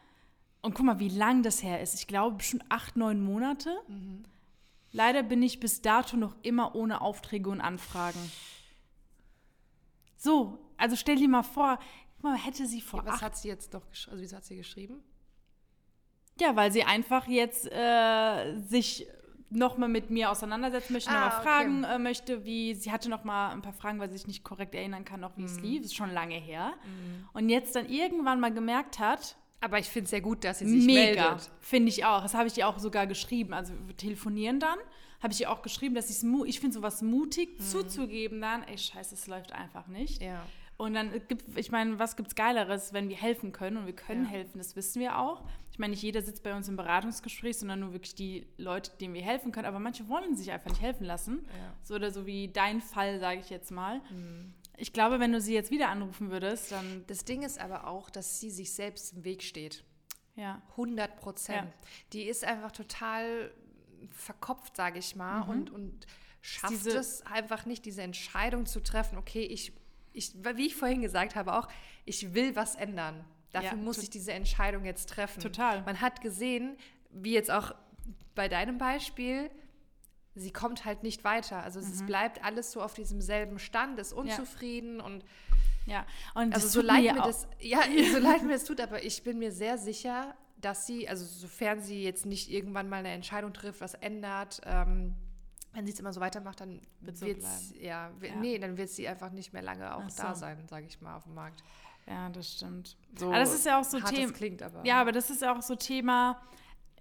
und 0.61 0.75
guck 0.75 0.85
mal, 0.85 0.99
wie 0.99 1.09
lang 1.09 1.41
das 1.41 1.63
her 1.63 1.81
ist. 1.81 1.95
Ich 1.95 2.05
glaube, 2.05 2.43
schon 2.43 2.61
acht, 2.67 2.97
neun 2.97 3.21
Monate. 3.21 3.77
Mhm. 3.87 4.25
Leider 4.91 5.23
bin 5.23 5.41
ich 5.43 5.59
bis 5.59 5.81
dato 5.81 6.17
noch 6.17 6.35
immer 6.41 6.75
ohne 6.75 7.01
Aufträge 7.01 7.49
und 7.49 7.61
Anfragen. 7.61 8.19
So, 10.17 10.59
also 10.77 10.95
stell 10.95 11.15
dir 11.15 11.29
mal 11.29 11.43
vor, 11.43 11.79
mal, 12.21 12.35
hätte 12.35 12.65
sie 12.65 12.81
vor. 12.81 13.05
Ja, 13.05 13.13
was 13.13 13.21
hat 13.21 13.37
sie 13.37 13.47
jetzt 13.47 13.73
doch 13.73 13.87
geschrieben? 13.89 14.11
Also, 14.11 14.23
wieso 14.23 14.37
hat 14.37 14.45
sie 14.45 14.57
geschrieben? 14.57 15.03
Ja, 16.39 16.55
weil 16.55 16.71
sie 16.71 16.83
einfach 16.83 17.27
jetzt 17.27 17.69
äh, 17.71 18.57
sich 18.59 19.07
nochmal 19.49 19.89
mit 19.89 20.09
mir 20.09 20.29
auseinandersetzen 20.29 20.93
möchte, 20.93 21.09
ah, 21.09 21.25
nochmal 21.25 21.41
fragen 21.41 21.83
okay. 21.83 21.95
äh, 21.95 21.99
möchte, 21.99 22.45
wie 22.45 22.75
sie 22.75 22.91
hatte 22.91 23.09
nochmal 23.09 23.51
ein 23.51 23.61
paar 23.61 23.73
Fragen, 23.73 23.99
weil 23.99 24.09
sie 24.09 24.17
sich 24.17 24.27
nicht 24.27 24.43
korrekt 24.43 24.75
erinnern 24.75 25.05
kann, 25.05 25.23
auch 25.23 25.35
wie 25.37 25.41
mm. 25.41 25.45
es 25.45 25.57
mhm. 25.57 25.63
lief. 25.63 25.81
Das 25.81 25.91
ist 25.91 25.97
schon 25.97 26.11
lange 26.11 26.35
her. 26.35 26.73
Mm. 26.83 27.37
Und 27.37 27.49
jetzt 27.49 27.75
dann 27.75 27.89
irgendwann 27.89 28.39
mal 28.39 28.53
gemerkt 28.53 28.99
hat, 28.99 29.37
aber 29.61 29.79
ich 29.79 29.87
finde 29.87 30.05
es 30.05 30.09
sehr 30.11 30.21
gut, 30.21 30.43
dass 30.43 30.59
sie 30.59 30.67
sich 30.67 30.85
Mega, 30.85 31.29
meldet. 31.29 31.51
finde 31.59 31.89
ich 31.89 32.05
auch. 32.05 32.21
Das 32.21 32.33
habe 32.33 32.47
ich 32.47 32.57
ihr 32.57 32.67
auch 32.67 32.79
sogar 32.79 33.07
geschrieben. 33.07 33.53
Also 33.53 33.73
wir 33.85 33.95
telefonieren 33.95 34.59
dann, 34.59 34.77
habe 35.21 35.33
ich 35.33 35.41
ihr 35.41 35.51
auch 35.51 35.61
geschrieben, 35.61 35.95
dass 35.95 36.09
ich 36.09 36.27
ich 36.45 36.59
finde 36.59 36.73
sowas 36.73 37.01
mutig 37.01 37.59
mhm. 37.59 37.63
zuzugeben 37.63 38.41
dann, 38.41 38.63
ey 38.63 38.77
scheiße, 38.77 39.15
es 39.15 39.27
läuft 39.27 39.51
einfach 39.51 39.87
nicht. 39.87 40.21
Ja. 40.21 40.45
Und 40.77 40.93
dann 40.93 41.11
gibt, 41.27 41.57
ich 41.57 41.71
meine, 41.71 41.99
was 41.99 42.15
gibt 42.15 42.29
es 42.29 42.35
Geileres, 42.35 42.93
wenn 42.93 43.09
wir 43.09 43.17
helfen 43.17 43.51
können 43.51 43.75
und 43.75 43.85
wir 43.85 43.95
können 43.95 44.23
ja. 44.23 44.29
helfen, 44.29 44.59
das 44.59 44.77
wissen 44.77 45.01
wir 45.01 45.17
auch. 45.17 45.43
Ich 45.73 45.77
meine, 45.77 45.91
nicht 45.91 46.03
jeder 46.03 46.21
sitzt 46.21 46.41
bei 46.41 46.55
uns 46.55 46.69
im 46.69 46.77
Beratungsgespräch, 46.77 47.57
sondern 47.57 47.81
nur 47.81 47.91
wirklich 47.91 48.15
die 48.15 48.47
Leute, 48.57 48.91
denen 48.99 49.13
wir 49.13 49.21
helfen 49.21 49.51
können. 49.51 49.65
Aber 49.65 49.79
manche 49.79 50.07
wollen 50.07 50.37
sich 50.37 50.51
einfach 50.51 50.69
nicht 50.69 50.81
helfen 50.81 51.03
lassen. 51.03 51.45
Ja. 51.47 51.73
So 51.83 51.95
oder 51.95 52.11
so 52.11 52.25
wie 52.25 52.47
dein 52.47 52.79
Fall, 52.79 53.19
sage 53.19 53.41
ich 53.41 53.49
jetzt 53.49 53.71
mal. 53.71 53.99
Mhm. 54.09 54.53
Ich 54.79 54.93
glaube, 54.93 55.19
wenn 55.19 55.31
du 55.31 55.41
sie 55.41 55.53
jetzt 55.53 55.71
wieder 55.71 55.89
anrufen 55.89 56.31
würdest, 56.31 56.71
dann. 56.71 57.03
Das 57.07 57.25
Ding 57.25 57.43
ist 57.43 57.59
aber 57.59 57.87
auch, 57.87 58.09
dass 58.09 58.39
sie 58.39 58.49
sich 58.49 58.73
selbst 58.73 59.13
im 59.13 59.23
Weg 59.23 59.43
steht. 59.43 59.83
Ja. 60.35 60.61
100 60.71 61.17
Prozent. 61.17 61.67
Ja. 61.67 61.89
Die 62.13 62.23
ist 62.23 62.43
einfach 62.45 62.71
total 62.71 63.51
verkopft, 64.11 64.77
sage 64.77 64.99
ich 64.99 65.15
mal, 65.15 65.43
mhm. 65.43 65.49
und, 65.49 65.69
und 65.71 66.07
schafft 66.41 66.73
diese, 66.73 66.97
es 66.97 67.25
einfach 67.25 67.65
nicht, 67.65 67.85
diese 67.85 68.01
Entscheidung 68.01 68.65
zu 68.65 68.81
treffen, 68.81 69.17
okay, 69.17 69.43
ich, 69.43 69.73
ich, 70.13 70.33
wie 70.55 70.67
ich 70.67 70.75
vorhin 70.75 71.01
gesagt 71.01 71.35
habe, 71.35 71.53
auch, 71.53 71.67
ich 72.05 72.33
will 72.33 72.55
was 72.55 72.75
ändern. 72.75 73.25
Dafür 73.51 73.71
ja, 73.71 73.75
muss 73.75 73.97
ich 73.97 74.09
diese 74.09 74.31
Entscheidung 74.31 74.85
jetzt 74.85 75.09
treffen. 75.09 75.41
Total. 75.41 75.81
Man 75.83 76.01
hat 76.01 76.21
gesehen, 76.21 76.77
wie 77.09 77.33
jetzt 77.33 77.49
auch 77.49 77.73
bei 78.35 78.47
deinem 78.47 78.77
Beispiel, 78.77 79.49
sie 80.39 80.51
kommt 80.51 80.85
halt 80.85 81.03
nicht 81.03 81.23
weiter. 81.23 81.63
Also 81.63 81.79
mhm. 81.79 81.87
es 81.87 82.05
bleibt 82.05 82.43
alles 82.43 82.71
so 82.71 82.81
auf 82.81 82.93
diesem 82.93 83.21
selben 83.21 83.59
Stand, 83.59 83.99
ist 83.99 84.13
unzufrieden 84.13 84.99
ja. 84.99 85.05
und 85.05 85.23
ja, 85.85 86.05
und 86.35 86.53
also 86.53 86.67
so 86.67 86.81
leid 86.81 87.03
mir, 87.03 87.13
mir 87.13 87.21
das, 87.23 87.47
ja, 87.59 87.79
so 88.13 88.19
leid 88.19 88.43
mir 88.43 88.53
das 88.53 88.63
tut, 88.63 88.79
aber 88.79 89.03
ich 89.03 89.23
bin 89.23 89.39
mir 89.39 89.51
sehr 89.51 89.77
sicher, 89.77 90.35
dass 90.57 90.85
sie, 90.85 91.09
also 91.09 91.25
sofern 91.25 91.81
sie 91.81 92.03
jetzt 92.03 92.25
nicht 92.25 92.51
irgendwann 92.51 92.89
mal 92.89 92.97
eine 92.97 93.09
Entscheidung 93.09 93.53
trifft, 93.53 93.81
was 93.81 93.95
ändert, 93.95 94.61
ähm, 94.65 95.15
wenn 95.73 95.85
sie 95.85 95.93
es 95.93 95.99
immer 95.99 96.13
so 96.13 96.21
weitermacht, 96.21 96.61
dann 96.61 96.81
wird 96.99 97.17
so 97.17 97.25
es, 97.25 97.73
ja, 97.79 98.11
ja, 98.21 98.35
nee, 98.35 98.57
dann 98.59 98.77
wird 98.77 98.89
sie 98.89 99.07
einfach 99.07 99.31
nicht 99.31 99.53
mehr 99.53 99.61
lange 99.61 99.95
auch 99.95 100.09
so. 100.09 100.21
da 100.21 100.35
sein, 100.35 100.67
sage 100.67 100.85
ich 100.87 100.99
mal, 101.01 101.15
auf 101.15 101.23
dem 101.23 101.35
Markt. 101.35 101.63
Ja, 102.07 102.29
das 102.29 102.53
stimmt. 102.53 102.97
So 103.17 103.27
aber 103.27 103.39
das 103.39 103.53
ist 103.53 103.65
ja 103.65 103.79
auch 103.79 103.83
so 103.83 103.99
Thema. 103.99 104.31
klingt 104.31 104.63
aber. 104.63 104.83
Ja, 104.83 104.99
aber 104.99 105.11
das 105.11 105.29
ist 105.29 105.41
ja 105.41 105.55
auch 105.55 105.61
so 105.61 105.75
Thema 105.75 106.41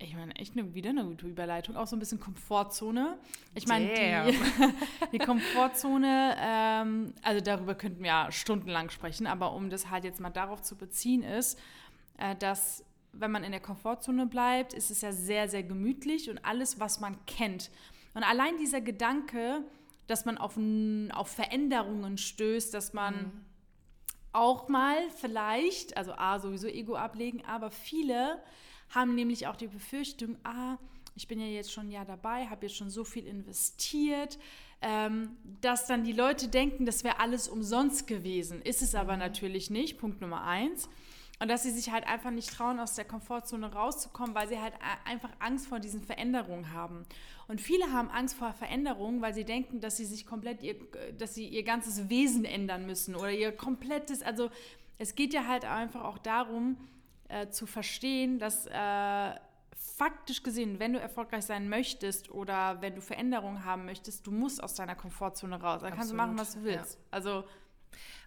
ich 0.01 0.15
meine, 0.15 0.35
echt 0.37 0.57
eine, 0.57 0.75
wieder 0.75 0.91
eine 0.91 1.05
gute 1.05 1.27
Überleitung, 1.27 1.77
auch 1.77 1.87
so 1.87 1.97
ein 1.97 1.99
bisschen 1.99 2.21
Komfortzone. 2.21 3.19
Ich 3.55 3.67
meine, 3.67 3.87
die, 3.87 4.39
die, 5.13 5.19
Komfortzone, 5.19 6.37
ähm, 6.39 7.15
also 7.23 7.41
darüber 7.41 7.75
könnten 7.75 8.03
wir 8.03 8.09
ja 8.09 8.33
stundenlang 8.33 8.91
sprechen, 8.91 9.27
aber 9.27 9.53
um 9.55 9.71
das 9.71 9.91
halt 9.91 10.05
jetzt 10.05 10.21
mal 10.21 10.31
darauf 10.31 10.63
zu 10.63 10.77
beziehen, 10.77 11.23
ist, 11.23 11.59
äh, 12.19 12.37
dass 12.37 12.85
wenn 13.13 13.31
man 13.31 13.43
in 13.43 13.53
der 13.53 13.61
Komfortzone 13.61 14.27
bleibt, 14.27 14.75
ist 14.75 14.91
es 14.91 15.01
ja 15.01 15.13
sehr, 15.13 15.49
sehr 15.49 15.63
gemütlich 15.63 16.31
und 16.31 16.45
alles, 16.45 16.79
was 16.79 17.01
man 17.01 17.17
kennt. 17.27 17.71
Und 18.15 18.23
allein 18.23 18.57
dieser 18.59 18.81
Gedanke, 18.81 19.65
dass 20.07 20.25
man 20.25 20.39
auf, 20.39 20.59
auf 21.13 21.29
Veränderungen 21.29 22.19
stößt, 22.19 22.73
dass 22.73 22.93
man. 22.93 23.15
Mhm 23.15 23.49
auch 24.33 24.69
mal 24.69 24.97
vielleicht, 25.17 25.97
also 25.97 26.13
A, 26.13 26.39
sowieso 26.39 26.69
Ego 26.69 26.95
ablegen, 26.95 27.43
aber 27.47 27.71
viele 27.71 28.41
haben 28.91 29.15
nämlich 29.15 29.47
auch 29.47 29.57
die 29.57 29.69
Befürchtung, 29.69 30.37
ah, 30.45 30.79
ich 31.15 31.27
bin 31.27 31.41
ja 31.41 31.47
jetzt 31.47 31.73
schon 31.73 31.89
ein 31.89 31.91
Jahr 31.91 32.05
dabei, 32.05 32.47
habe 32.47 32.67
jetzt 32.67 32.77
schon 32.77 32.91
so 32.91 33.05
viel 33.05 33.27
investiert, 33.27 34.39
ähm, 34.81 35.37
dass 35.61 35.87
dann 35.87 36.05
die 36.05 36.13
Leute 36.13 36.49
denken, 36.49 36.87
das 36.87 37.03
wäre 37.03 37.19
alles 37.19 37.49
umsonst 37.49 38.07
gewesen. 38.07 38.63
Ist 38.63 38.83
es 38.83 38.95
aber 38.95 39.17
natürlich 39.17 39.71
nicht, 39.71 39.99
Punkt 39.99 40.21
Nummer 40.21 40.45
eins. 40.45 40.89
Und 41.41 41.49
dass 41.49 41.63
sie 41.63 41.71
sich 41.71 41.93
halt 41.93 42.07
einfach 42.07 42.31
nicht 42.33 42.53
trauen, 42.53 42.81
aus 42.81 42.95
der 42.95 43.05
Komfortzone 43.05 43.73
rauszukommen, 43.73 44.35
weil 44.35 44.49
sie 44.49 44.59
halt 44.59 44.75
einfach 45.05 45.31
Angst 45.39 45.69
vor 45.69 45.79
diesen 45.79 46.03
Veränderungen 46.03 46.73
haben. 46.73 47.05
Und 47.47 47.61
viele 47.61 47.93
haben 47.93 48.11
Angst 48.11 48.37
vor 48.37 48.53
Veränderungen, 48.53 49.23
weil 49.23 49.35
sie 49.35 49.45
denken, 49.45 49.81
dass 49.81 49.97
sie 49.97 50.05
sich 50.05 50.27
komplett, 50.27 50.63
ihr, 50.63 50.75
dass 51.17 51.35
sie 51.35 51.47
ihr 51.47 51.63
ganzes 51.63 52.09
Wesen 52.09 52.45
ändern 52.45 52.87
müssen 52.87 53.15
oder 53.15 53.31
ihr 53.31 53.53
komplettes, 53.53 54.23
also 54.23 54.51
es 54.99 55.15
geht 55.15 55.33
ja 55.33 55.47
halt 55.47 55.65
einfach 55.65 56.03
auch 56.03 56.19
darum, 56.19 56.77
äh, 57.29 57.49
zu 57.49 57.67
verstehen, 57.67 58.39
dass 58.39 58.67
äh, 58.67 59.35
faktisch 59.97 60.43
gesehen, 60.43 60.79
wenn 60.79 60.93
du 60.93 61.01
erfolgreich 61.01 61.45
sein 61.45 61.69
möchtest 61.69 62.31
oder 62.31 62.81
wenn 62.81 62.95
du 62.95 63.01
Veränderungen 63.01 63.65
haben 63.65 63.85
möchtest, 63.85 64.27
du 64.27 64.33
musst 64.33 64.63
aus 64.63 64.75
deiner 64.75 64.95
Komfortzone 64.95 65.61
raus. 65.61 65.83
Dann 65.83 65.95
kannst 65.95 66.11
du 66.11 66.17
machen, 66.17 66.39
was 66.39 66.55
du 66.55 66.65
willst. 66.65 66.95
Ja. 66.95 67.01
Also 67.11 67.45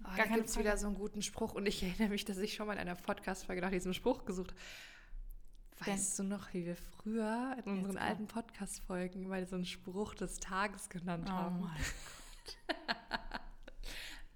Oh, 0.03 0.15
Gar 0.15 0.27
da 0.27 0.35
gibt 0.35 0.49
es 0.49 0.57
wieder 0.57 0.77
so 0.77 0.87
einen 0.87 0.95
guten 0.95 1.21
Spruch 1.21 1.53
und 1.53 1.67
ich 1.67 1.83
erinnere 1.83 2.09
mich, 2.09 2.25
dass 2.25 2.37
ich 2.39 2.53
schon 2.53 2.67
mal 2.67 2.73
in 2.73 2.79
einer 2.79 2.95
Podcast-Folge 2.95 3.61
nach 3.61 3.69
diesem 3.69 3.93
Spruch 3.93 4.25
gesucht 4.25 4.51
habe. 4.51 5.91
Weißt 5.91 6.19
du 6.19 6.23
noch, 6.23 6.53
wie 6.53 6.65
wir 6.65 6.75
früher 6.75 7.57
in 7.65 7.71
unseren 7.71 7.97
alten 7.97 8.27
Podcast-Folgen 8.27 9.27
mal 9.27 9.45
so 9.47 9.55
einen 9.55 9.65
Spruch 9.65 10.13
des 10.13 10.39
Tages 10.39 10.89
genannt 10.89 11.27
oh 11.27 11.31
haben? 11.31 11.61
Mein 11.61 11.71
Gott. 12.67 13.19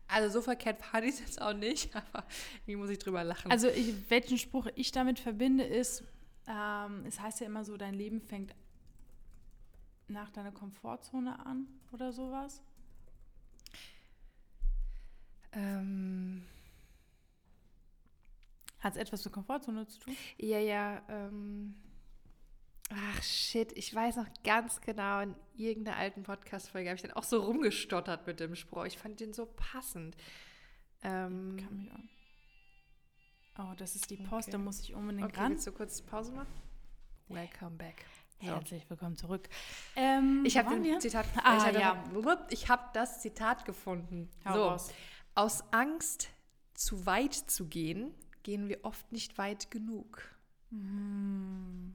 Also 0.07 0.29
so 0.29 0.41
verkehrt 0.41 0.79
ich 1.03 1.15
es 1.15 1.19
jetzt 1.19 1.41
auch 1.41 1.53
nicht, 1.53 1.95
aber 1.95 2.25
wie 2.65 2.75
muss 2.75 2.89
ich 2.89 2.99
drüber 2.99 3.23
lachen? 3.23 3.51
Also 3.51 3.67
ich, 3.67 4.09
welchen 4.09 4.37
Spruch 4.37 4.67
ich 4.75 4.91
damit 4.91 5.19
verbinde 5.19 5.63
ist, 5.63 6.03
ähm, 6.47 7.05
es 7.07 7.19
heißt 7.19 7.39
ja 7.39 7.47
immer 7.47 7.63
so, 7.63 7.77
dein 7.77 7.93
Leben 7.93 8.21
fängt 8.21 8.53
nach 10.07 10.29
deiner 10.29 10.51
Komfortzone 10.51 11.43
an 11.45 11.67
oder 11.91 12.11
sowas. 12.11 12.61
Ähm, 15.53 16.45
Hat 18.79 18.93
es 18.93 18.99
etwas 18.99 19.25
mit 19.25 19.33
Komfortzone 19.33 19.87
zu 19.87 19.99
tun? 19.99 20.17
Ja, 20.37 20.59
ja. 20.59 21.01
Ähm, 21.09 21.75
ach 22.89 23.23
shit, 23.23 23.71
ich 23.77 23.93
weiß 23.93 24.17
noch 24.17 24.27
ganz 24.43 24.81
genau, 24.81 25.21
in 25.21 25.35
irgendeiner 25.55 25.97
alten 25.97 26.23
Podcast-Folge 26.23 26.89
habe 26.89 26.95
ich 26.95 27.01
dann 27.01 27.11
auch 27.11 27.23
so 27.23 27.41
rumgestottert 27.41 28.27
mit 28.27 28.39
dem 28.39 28.55
Spruch. 28.55 28.85
Ich 28.85 28.97
fand 28.97 29.19
den 29.19 29.33
so 29.33 29.45
passend. 29.45 30.15
Ähm, 31.01 31.57
Kann 31.57 31.77
mich 31.77 31.91
auch. 31.91 31.99
Oh, 33.57 33.73
das 33.77 33.95
ist 33.95 34.09
die 34.09 34.17
Post, 34.17 34.49
okay. 34.49 34.51
da 34.51 34.57
muss 34.57 34.81
ich 34.81 34.93
unbedingt 34.93 35.29
okay, 35.29 35.39
ran. 35.39 35.51
Willst 35.53 35.65
du 35.65 35.71
kurz 35.71 36.01
Pause 36.01 36.33
machen? 36.33 36.53
Welcome 37.29 37.77
back. 37.77 38.05
So. 38.41 38.47
Herzlich 38.47 38.89
willkommen 38.89 39.15
zurück. 39.15 39.47
Ähm, 39.95 40.43
ich 40.45 40.57
habe 40.57 40.99
Zitat. 40.99 41.25
Ah, 41.41 41.69
ich, 41.69 41.77
ja. 41.77 42.05
ich 42.49 42.69
habe 42.69 42.83
das 42.93 43.21
Zitat 43.21 43.63
gefunden. 43.63 44.29
Hau 44.43 44.53
so. 44.53 44.67
Raus. 44.67 44.91
Aus 45.35 45.63
Angst, 45.71 46.29
zu 46.73 47.05
weit 47.05 47.33
zu 47.33 47.67
gehen, 47.67 48.13
gehen 48.43 48.67
wir 48.67 48.83
oft 48.83 49.11
nicht 49.11 49.37
weit 49.37 49.71
genug. 49.71 50.21
Mhm. 50.69 51.93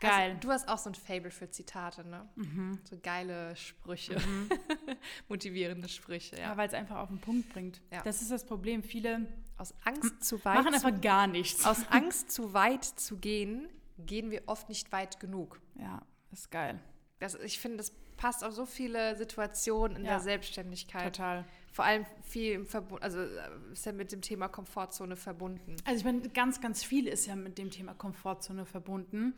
Geil. 0.00 0.30
Also, 0.30 0.40
du 0.40 0.50
hast 0.50 0.68
auch 0.68 0.78
so 0.78 0.90
ein 0.90 0.94
Fable 0.94 1.30
für 1.30 1.50
Zitate, 1.50 2.06
ne? 2.06 2.28
Mhm. 2.36 2.78
So 2.84 2.96
geile 3.02 3.54
Sprüche. 3.56 4.16
Mhm. 4.18 4.48
Motivierende 5.28 5.88
Sprüche, 5.88 6.36
ja. 6.36 6.42
ja 6.42 6.56
Weil 6.56 6.68
es 6.68 6.74
einfach 6.74 6.96
auf 6.98 7.08
den 7.08 7.18
Punkt 7.18 7.52
bringt. 7.52 7.80
Ja. 7.90 8.02
Das 8.02 8.22
ist 8.22 8.30
das 8.30 8.44
Problem. 8.44 8.82
Viele 8.82 9.26
aus 9.56 9.74
Angst 9.84 10.24
zu 10.24 10.44
weit 10.44 10.56
machen 10.56 10.74
einfach 10.74 11.00
gar 11.00 11.26
nichts. 11.26 11.66
Aus 11.66 11.86
Angst 11.90 12.30
zu 12.30 12.52
weit 12.52 12.84
zu 12.84 13.16
gehen, 13.16 13.68
gehen 13.98 14.30
wir 14.30 14.42
oft 14.46 14.68
nicht 14.68 14.92
weit 14.92 15.18
genug. 15.18 15.60
Ja, 15.74 16.02
das 16.30 16.40
ist 16.40 16.50
geil. 16.50 16.78
Das, 17.18 17.34
ich 17.34 17.58
finde, 17.58 17.78
das 17.78 17.92
passt 18.16 18.44
auf 18.44 18.52
so 18.52 18.66
viele 18.66 19.16
Situationen 19.16 19.96
in 19.96 20.04
ja. 20.04 20.12
der 20.12 20.20
Selbstständigkeit. 20.20 21.16
Total 21.16 21.44
vor 21.78 21.84
allem 21.84 22.06
viel 22.22 22.64
verbunden, 22.64 23.04
also 23.04 23.20
äh, 23.20 23.72
ist 23.72 23.86
ja 23.86 23.92
mit 23.92 24.10
dem 24.10 24.20
Thema 24.20 24.48
Komfortzone 24.48 25.14
verbunden. 25.14 25.76
Also 25.84 25.98
ich 25.98 26.04
meine, 26.04 26.28
ganz, 26.30 26.60
ganz 26.60 26.82
viel 26.82 27.06
ist 27.06 27.26
ja 27.26 27.36
mit 27.36 27.56
dem 27.56 27.70
Thema 27.70 27.94
Komfortzone 27.94 28.66
verbunden. 28.66 29.34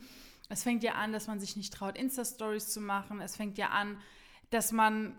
Es 0.51 0.63
fängt 0.63 0.83
ja 0.83 0.93
an, 0.93 1.13
dass 1.13 1.27
man 1.27 1.39
sich 1.39 1.55
nicht 1.55 1.73
traut, 1.73 1.97
Insta-Stories 1.97 2.69
zu 2.69 2.81
machen. 2.81 3.21
Es 3.21 3.35
fängt 3.35 3.57
ja 3.57 3.69
an, 3.69 3.97
dass 4.49 4.71
man 4.71 5.15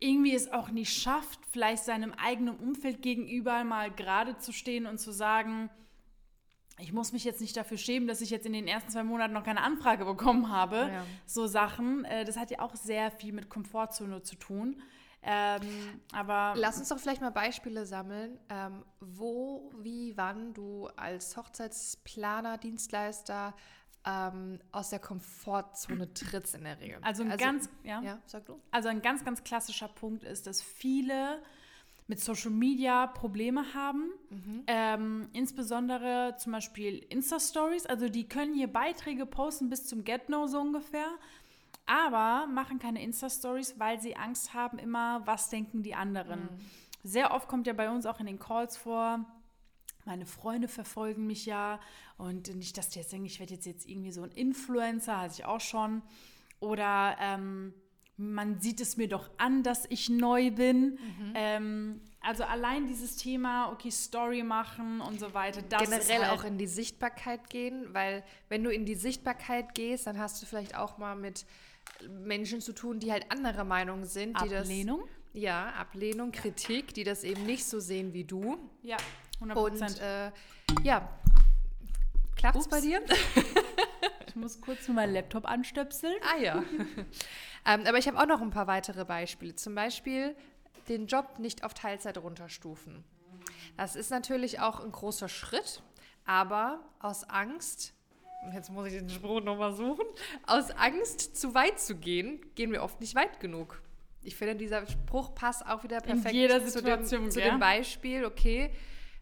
irgendwie 0.00 0.34
es 0.34 0.52
auch 0.52 0.70
nicht 0.70 0.92
schafft, 0.92 1.40
vielleicht 1.50 1.84
seinem 1.84 2.12
eigenen 2.12 2.56
Umfeld 2.56 3.02
gegenüber 3.02 3.64
mal 3.64 3.90
gerade 3.90 4.38
zu 4.38 4.52
stehen 4.52 4.86
und 4.86 4.98
zu 4.98 5.12
sagen, 5.12 5.70
ich 6.80 6.92
muss 6.92 7.12
mich 7.12 7.24
jetzt 7.24 7.40
nicht 7.40 7.56
dafür 7.56 7.76
schämen, 7.76 8.06
dass 8.06 8.20
ich 8.20 8.30
jetzt 8.30 8.46
in 8.46 8.52
den 8.52 8.68
ersten 8.68 8.90
zwei 8.90 9.02
Monaten 9.02 9.34
noch 9.34 9.42
keine 9.42 9.62
Anfrage 9.62 10.04
bekommen 10.04 10.50
habe. 10.50 10.90
Ja. 10.92 11.04
So 11.26 11.46
Sachen. 11.46 12.04
Äh, 12.04 12.24
das 12.24 12.36
hat 12.36 12.50
ja 12.50 12.60
auch 12.60 12.76
sehr 12.76 13.10
viel 13.10 13.32
mit 13.32 13.48
Komfortzone 13.48 14.22
zu 14.22 14.36
tun. 14.36 14.80
Ähm, 15.22 16.00
aber 16.12 16.54
Lass 16.56 16.78
uns 16.78 16.88
doch 16.88 16.98
vielleicht 16.98 17.20
mal 17.20 17.30
Beispiele 17.30 17.86
sammeln, 17.86 18.38
ähm, 18.48 18.84
wo, 19.00 19.70
wie, 19.80 20.16
wann 20.16 20.54
du 20.54 20.88
als 20.96 21.36
Hochzeitsplaner, 21.36 22.56
Dienstleister 22.58 23.54
ähm, 24.06 24.60
aus 24.72 24.90
der 24.90 25.00
Komfortzone 25.00 26.12
trittst 26.14 26.54
in 26.54 26.64
der 26.64 26.80
Regel. 26.80 26.98
Also 27.02 27.22
ein 27.22 27.32
also, 27.32 27.44
ganz, 27.44 27.68
ja, 27.82 28.00
ja, 28.00 28.18
sag 28.26 28.46
du. 28.46 28.60
Also 28.70 28.88
ein 28.88 29.02
ganz, 29.02 29.24
ganz 29.24 29.42
klassischer 29.42 29.88
Punkt 29.88 30.22
ist, 30.22 30.46
dass 30.46 30.62
viele 30.62 31.42
mit 32.06 32.20
Social 32.20 32.50
Media 32.50 33.06
Probleme 33.06 33.74
haben. 33.74 34.10
Mhm. 34.30 34.62
Ähm, 34.66 35.28
insbesondere 35.34 36.36
zum 36.38 36.52
Beispiel 36.52 37.04
Insta-Stories. 37.10 37.86
Also 37.86 38.08
die 38.08 38.26
können 38.26 38.54
hier 38.54 38.68
Beiträge 38.68 39.26
posten 39.26 39.68
bis 39.68 39.86
zum 39.86 40.04
Get-No 40.04 40.46
so 40.46 40.60
ungefähr 40.60 41.08
aber 41.88 42.46
machen 42.46 42.78
keine 42.78 43.02
Insta-Stories, 43.02 43.78
weil 43.78 44.00
sie 44.00 44.14
Angst 44.14 44.54
haben, 44.54 44.78
immer, 44.78 45.26
was 45.26 45.48
denken 45.48 45.82
die 45.82 45.94
anderen. 45.94 46.42
Mhm. 46.42 46.48
Sehr 47.02 47.32
oft 47.32 47.48
kommt 47.48 47.66
ja 47.66 47.72
bei 47.72 47.90
uns 47.90 48.06
auch 48.06 48.20
in 48.20 48.26
den 48.26 48.38
Calls 48.38 48.76
vor, 48.76 49.24
meine 50.04 50.26
Freunde 50.26 50.68
verfolgen 50.68 51.26
mich 51.26 51.46
ja 51.46 51.80
und 52.16 52.54
nicht, 52.56 52.76
dass 52.78 52.88
die 52.88 52.98
jetzt 52.98 53.12
denken, 53.12 53.26
ich 53.26 53.40
werde 53.40 53.54
jetzt, 53.54 53.66
jetzt 53.66 53.88
irgendwie 53.88 54.10
so 54.10 54.22
ein 54.22 54.30
Influencer, 54.30 55.18
hatte 55.18 55.34
ich 55.34 55.44
auch 55.44 55.60
schon. 55.60 56.02
Oder 56.60 57.16
ähm, 57.20 57.74
man 58.16 58.58
sieht 58.60 58.80
es 58.80 58.96
mir 58.96 59.06
doch 59.06 59.30
an, 59.38 59.62
dass 59.62 59.84
ich 59.90 60.08
neu 60.08 60.50
bin. 60.50 60.92
Mhm. 60.92 61.32
Ähm, 61.34 62.00
also 62.20 62.42
allein 62.44 62.86
dieses 62.86 63.16
Thema, 63.16 63.70
okay, 63.70 63.90
Story 63.90 64.42
machen 64.42 65.00
und 65.00 65.20
so 65.20 65.34
weiter. 65.34 65.62
Generell 65.62 66.26
halt 66.26 66.38
auch 66.38 66.44
in 66.44 66.58
die 66.58 66.66
Sichtbarkeit 66.66 67.48
gehen, 67.48 67.86
weil 67.92 68.24
wenn 68.48 68.64
du 68.64 68.70
in 68.70 68.86
die 68.86 68.96
Sichtbarkeit 68.96 69.74
gehst, 69.74 70.06
dann 70.06 70.18
hast 70.18 70.42
du 70.42 70.46
vielleicht 70.46 70.74
auch 70.74 70.98
mal 70.98 71.14
mit 71.14 71.46
Menschen 72.08 72.60
zu 72.60 72.72
tun, 72.72 73.00
die 73.00 73.12
halt 73.12 73.30
anderer 73.30 73.64
Meinung 73.64 74.04
sind. 74.04 74.40
Die 74.42 74.54
Ablehnung? 74.56 75.00
Das, 75.00 75.42
ja, 75.42 75.70
Ablehnung, 75.70 76.32
Kritik, 76.32 76.94
die 76.94 77.04
das 77.04 77.24
eben 77.24 77.44
nicht 77.44 77.64
so 77.64 77.80
sehen 77.80 78.12
wie 78.12 78.24
du. 78.24 78.58
Ja, 78.82 78.96
100%. 79.40 79.54
Und 79.54 80.00
äh, 80.00 80.32
ja, 80.82 81.08
klappt 82.36 82.56
es 82.56 82.68
bei 82.68 82.80
dir? 82.80 83.02
ich 84.26 84.36
muss 84.36 84.60
kurz 84.60 84.88
nur 84.88 84.94
meinen 84.94 85.14
Laptop 85.14 85.46
anstöpseln. 85.46 86.16
Ah 86.22 86.38
ja. 86.38 86.62
ähm, 87.66 87.84
aber 87.86 87.98
ich 87.98 88.08
habe 88.08 88.18
auch 88.18 88.26
noch 88.26 88.40
ein 88.40 88.50
paar 88.50 88.66
weitere 88.66 89.04
Beispiele. 89.04 89.54
Zum 89.54 89.74
Beispiel 89.74 90.34
den 90.88 91.06
Job 91.06 91.38
nicht 91.38 91.64
auf 91.64 91.74
Teilzeit 91.74 92.18
runterstufen. 92.18 93.04
Das 93.76 93.94
ist 93.94 94.10
natürlich 94.10 94.60
auch 94.60 94.80
ein 94.80 94.90
großer 94.90 95.28
Schritt, 95.28 95.82
aber 96.24 96.80
aus 96.98 97.24
Angst 97.24 97.94
jetzt 98.52 98.70
muss 98.70 98.86
ich 98.86 98.94
den 98.94 99.10
Spruch 99.10 99.42
nochmal 99.42 99.72
suchen, 99.72 100.04
aus 100.46 100.70
Angst 100.70 101.36
zu 101.36 101.54
weit 101.54 101.78
zu 101.78 101.96
gehen, 101.96 102.40
gehen 102.54 102.72
wir 102.72 102.82
oft 102.82 103.00
nicht 103.00 103.14
weit 103.14 103.40
genug. 103.40 103.80
Ich 104.22 104.36
finde, 104.36 104.56
dieser 104.56 104.86
Spruch 104.86 105.34
passt 105.34 105.66
auch 105.66 105.84
wieder 105.84 106.00
perfekt 106.00 106.34
zu, 106.70 106.82
dem, 106.82 107.04
zu 107.04 107.40
dem 107.40 107.58
Beispiel, 107.58 108.24
okay, 108.24 108.70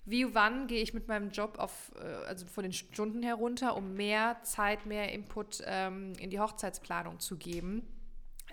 wie 0.05 0.35
wann 0.35 0.69
gehe 0.69 0.83
ich 0.83 0.95
mit 0.95 1.09
meinem 1.09 1.31
Job 1.31 1.59
auf, 1.59 1.93
äh, 1.97 2.27
also 2.27 2.47
von 2.47 2.63
den 2.63 2.73
Stunden 2.73 3.23
herunter, 3.23 3.77
um 3.77 3.95
mehr 3.95 4.41
Zeit, 4.43 4.87
mehr 4.87 5.13
Input 5.13 5.63
ähm, 5.67 6.13
in 6.19 6.31
die 6.31 6.41
Hochzeitsplanung 6.41 7.19
zu 7.19 7.37
geben. 7.37 7.83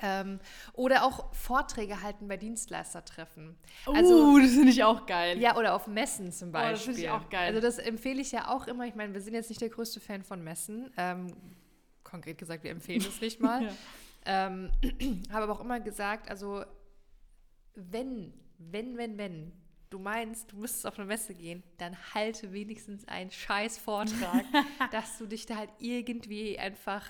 Ähm, 0.01 0.39
oder 0.73 1.03
auch 1.03 1.33
Vorträge 1.33 2.01
halten 2.01 2.27
bei 2.27 2.37
Dienstleistertreffen. 2.37 3.55
Also, 3.85 4.31
uh, 4.31 4.39
das 4.39 4.51
finde 4.51 4.69
ich 4.69 4.83
auch 4.83 5.05
geil. 5.05 5.39
Ja, 5.39 5.55
oder 5.55 5.75
auf 5.75 5.87
Messen 5.87 6.31
zum 6.31 6.51
Beispiel. 6.51 6.69
Oh, 6.69 6.73
das 6.73 6.83
finde 6.83 6.99
ich 7.01 7.09
auch 7.09 7.29
geil. 7.29 7.47
Also 7.47 7.61
das 7.61 7.77
empfehle 7.77 8.21
ich 8.21 8.31
ja 8.31 8.49
auch 8.49 8.67
immer. 8.67 8.85
Ich 8.85 8.95
meine, 8.95 9.13
wir 9.13 9.21
sind 9.21 9.33
jetzt 9.33 9.49
nicht 9.49 9.61
der 9.61 9.69
größte 9.69 9.99
Fan 9.99 10.23
von 10.23 10.43
Messen. 10.43 10.91
Ähm, 10.97 11.27
konkret 12.03 12.37
gesagt, 12.37 12.63
wir 12.63 12.71
empfehlen 12.71 13.01
es 13.01 13.21
nicht 13.21 13.39
mal. 13.39 13.63
ja. 14.25 14.47
ähm, 14.47 14.71
habe 15.31 15.43
aber 15.43 15.53
auch 15.53 15.61
immer 15.61 15.79
gesagt, 15.79 16.29
also 16.29 16.63
wenn, 17.75 18.33
wenn, 18.57 18.97
wenn, 18.97 19.17
wenn 19.17 19.51
du 19.89 19.99
meinst, 19.99 20.51
du 20.51 20.57
müsstest 20.57 20.87
auf 20.87 20.97
eine 20.97 21.07
Messe 21.07 21.33
gehen, 21.33 21.63
dann 21.77 21.95
halte 22.13 22.51
wenigstens 22.51 23.07
einen 23.07 23.31
scheiß 23.31 23.77
Vortrag, 23.77 24.43
dass 24.91 25.17
du 25.17 25.27
dich 25.27 25.45
da 25.45 25.55
halt 25.57 25.69
irgendwie 25.79 26.57
einfach 26.57 27.05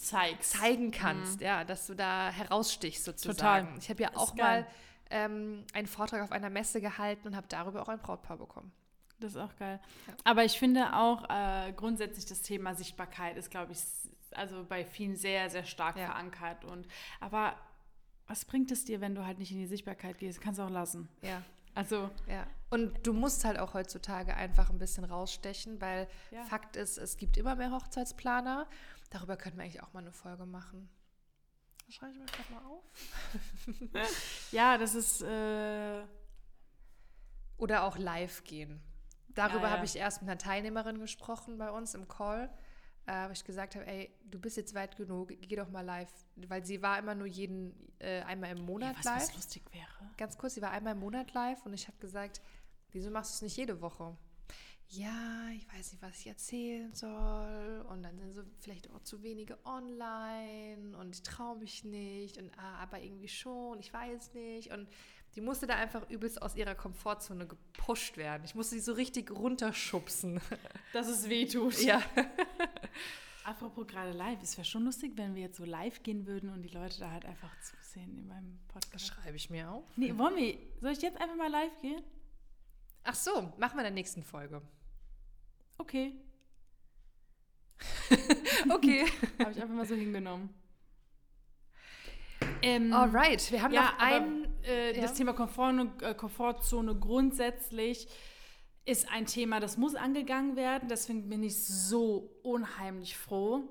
zeigst. 0.00 0.52
zeigen 0.52 0.90
kannst, 0.90 1.40
mhm. 1.40 1.46
ja, 1.46 1.64
dass 1.64 1.86
du 1.86 1.94
da 1.94 2.30
herausstichst 2.30 3.04
sozusagen. 3.04 3.66
Total. 3.66 3.78
Ich 3.78 3.90
habe 3.90 4.02
ja 4.02 4.10
auch 4.14 4.34
mal 4.34 4.66
ähm, 5.10 5.64
einen 5.72 5.86
Vortrag 5.86 6.22
auf 6.22 6.32
einer 6.32 6.50
Messe 6.50 6.80
gehalten 6.80 7.28
und 7.28 7.36
habe 7.36 7.46
darüber 7.48 7.82
auch 7.82 7.88
ein 7.88 7.98
Brautpaar 7.98 8.38
bekommen. 8.38 8.72
Das 9.18 9.32
ist 9.32 9.38
auch 9.38 9.54
geil. 9.56 9.80
Ja. 10.06 10.14
Aber 10.24 10.44
ich 10.44 10.58
finde 10.58 10.94
auch 10.94 11.28
äh, 11.28 11.72
grundsätzlich 11.72 12.24
das 12.24 12.40
Thema 12.40 12.74
Sichtbarkeit 12.74 13.36
ist, 13.36 13.50
glaube 13.50 13.72
ich, 13.72 13.80
also 14.32 14.64
bei 14.64 14.84
vielen 14.84 15.16
sehr, 15.16 15.50
sehr 15.50 15.64
stark 15.64 15.96
ja. 15.96 16.06
verankert. 16.06 16.64
Und 16.64 16.86
aber 17.20 17.54
was 18.26 18.44
bringt 18.44 18.70
es 18.70 18.84
dir, 18.84 19.00
wenn 19.00 19.14
du 19.14 19.26
halt 19.26 19.38
nicht 19.38 19.52
in 19.52 19.58
die 19.58 19.66
Sichtbarkeit 19.66 20.18
gehst? 20.18 20.40
Kannst 20.40 20.58
du 20.58 20.62
auch 20.62 20.70
lassen. 20.70 21.08
Ja. 21.22 21.42
Also. 21.74 22.10
Ja. 22.28 22.46
Und 22.70 23.06
du 23.06 23.12
musst 23.12 23.44
halt 23.44 23.58
auch 23.58 23.74
heutzutage 23.74 24.34
einfach 24.34 24.70
ein 24.70 24.78
bisschen 24.78 25.04
rausstechen, 25.04 25.80
weil. 25.80 26.08
Fakt 26.48 26.76
ist, 26.76 26.96
es 26.96 27.16
gibt 27.16 27.36
immer 27.36 27.56
mehr 27.56 27.72
Hochzeitsplaner. 27.72 28.66
Darüber 29.10 29.36
könnten 29.36 29.58
wir 29.58 29.64
eigentlich 29.64 29.82
auch 29.82 29.92
mal 29.92 30.00
eine 30.00 30.12
Folge 30.12 30.46
machen. 30.46 30.88
Das 31.86 31.96
schreibe 31.96 32.12
ich 32.12 32.18
mir 32.18 32.26
gerade 32.26 32.52
mal 32.52 32.64
auf. 32.64 32.84
ja, 34.52 34.78
das 34.78 34.94
ist. 34.94 35.22
Äh 35.22 36.04
Oder 37.56 37.84
auch 37.84 37.98
live 37.98 38.44
gehen. 38.44 38.80
Darüber 39.28 39.62
ja, 39.62 39.68
ja. 39.68 39.76
habe 39.76 39.84
ich 39.84 39.96
erst 39.96 40.22
mit 40.22 40.30
einer 40.30 40.38
Teilnehmerin 40.38 40.98
gesprochen 40.98 41.58
bei 41.58 41.70
uns 41.70 41.94
im 41.94 42.08
Call, 42.08 42.52
äh, 43.06 43.28
wo 43.28 43.32
ich 43.32 43.44
gesagt 43.44 43.74
habe, 43.74 43.86
ey, 43.86 44.14
du 44.24 44.38
bist 44.40 44.56
jetzt 44.56 44.74
weit 44.74 44.96
genug, 44.96 45.28
geh 45.28 45.56
doch 45.56 45.68
mal 45.68 45.84
live. 45.84 46.12
Weil 46.36 46.64
sie 46.64 46.80
war 46.80 46.98
immer 46.98 47.14
nur 47.14 47.26
jeden, 47.26 47.92
äh, 47.98 48.22
einmal 48.22 48.56
im 48.56 48.64
Monat 48.64 48.92
ja, 48.92 48.98
was, 48.98 49.04
live. 49.04 49.28
Was 49.28 49.34
lustig 49.34 49.62
wäre. 49.72 50.10
Ganz 50.16 50.38
kurz, 50.38 50.54
sie 50.54 50.62
war 50.62 50.70
einmal 50.70 50.94
im 50.94 51.00
Monat 51.00 51.32
live 51.32 51.64
und 51.66 51.74
ich 51.74 51.88
habe 51.88 51.98
gesagt, 51.98 52.40
wieso 52.92 53.10
machst 53.10 53.32
du 53.32 53.34
es 53.36 53.42
nicht 53.42 53.56
jede 53.56 53.80
Woche? 53.80 54.16
Ja, 54.92 55.50
ich 55.54 55.72
weiß 55.72 55.92
nicht, 55.92 56.02
was 56.02 56.18
ich 56.18 56.26
erzählen 56.26 56.92
soll. 56.92 57.86
Und 57.88 58.02
dann 58.02 58.18
sind 58.18 58.34
so 58.34 58.42
vielleicht 58.58 58.90
auch 58.90 59.00
zu 59.02 59.22
wenige 59.22 59.56
online 59.64 60.96
und 60.98 61.14
ich 61.14 61.22
traue 61.22 61.58
mich 61.58 61.84
nicht. 61.84 62.38
Und 62.38 62.50
ah, 62.58 62.78
aber 62.82 63.00
irgendwie 63.00 63.28
schon, 63.28 63.78
ich 63.78 63.92
weiß 63.92 64.34
nicht. 64.34 64.72
Und 64.72 64.88
die 65.36 65.40
musste 65.40 65.68
da 65.68 65.76
einfach 65.76 66.10
übelst 66.10 66.42
aus 66.42 66.56
ihrer 66.56 66.74
Komfortzone 66.74 67.46
gepusht 67.46 68.16
werden. 68.16 68.42
Ich 68.44 68.56
musste 68.56 68.74
sie 68.74 68.80
so 68.80 68.94
richtig 68.94 69.30
runterschubsen. 69.30 70.40
Dass 70.92 71.06
es 71.06 71.28
weh 71.28 71.46
tut. 71.46 71.80
Ja. 71.82 72.02
Apropos 73.44 73.86
gerade 73.86 74.10
live, 74.10 74.42
es 74.42 74.56
wäre 74.56 74.64
schon 74.64 74.84
lustig, 74.84 75.12
wenn 75.14 75.36
wir 75.36 75.42
jetzt 75.42 75.56
so 75.56 75.64
live 75.64 76.02
gehen 76.02 76.26
würden 76.26 76.50
und 76.50 76.62
die 76.62 76.68
Leute 76.68 76.98
da 76.98 77.12
halt 77.12 77.24
einfach 77.24 77.50
zusehen 77.60 78.18
in 78.18 78.26
meinem 78.26 78.58
Podcast. 78.66 78.94
Das 78.94 79.06
schreibe 79.06 79.36
ich 79.36 79.50
mir 79.50 79.70
auf. 79.70 79.84
Nee, 79.96 80.18
wollen 80.18 80.36
wir, 80.36 80.58
soll 80.80 80.90
ich 80.90 81.00
jetzt 81.00 81.20
einfach 81.20 81.36
mal 81.36 81.50
live 81.50 81.80
gehen? 81.80 82.02
Ach 83.04 83.14
so, 83.14 83.52
machen 83.56 83.76
wir 83.76 83.80
in 83.80 83.84
der 83.84 83.90
nächsten 83.92 84.22
Folge. 84.22 84.60
Okay. 85.80 86.12
okay. 88.68 89.06
Habe 89.38 89.52
ich 89.52 89.62
einfach 89.62 89.74
mal 89.74 89.86
so 89.86 89.94
hingenommen. 89.94 90.50
Ähm, 92.60 92.92
Alright, 92.92 93.50
wir 93.50 93.62
haben 93.62 93.72
ja, 93.72 93.84
noch 93.84 93.98
ein. 93.98 94.48
Äh, 94.62 94.94
ja. 94.94 95.00
Das 95.00 95.14
Thema 95.14 95.32
Komfort, 95.32 96.02
äh, 96.02 96.14
Komfortzone 96.14 96.94
grundsätzlich 96.94 98.08
ist 98.84 99.10
ein 99.10 99.24
Thema, 99.24 99.58
das 99.58 99.78
muss 99.78 99.94
angegangen 99.94 100.54
werden. 100.54 100.90
Deswegen 100.90 101.30
bin 101.30 101.42
ich 101.42 101.64
so 101.64 102.30
unheimlich 102.42 103.16
froh, 103.16 103.62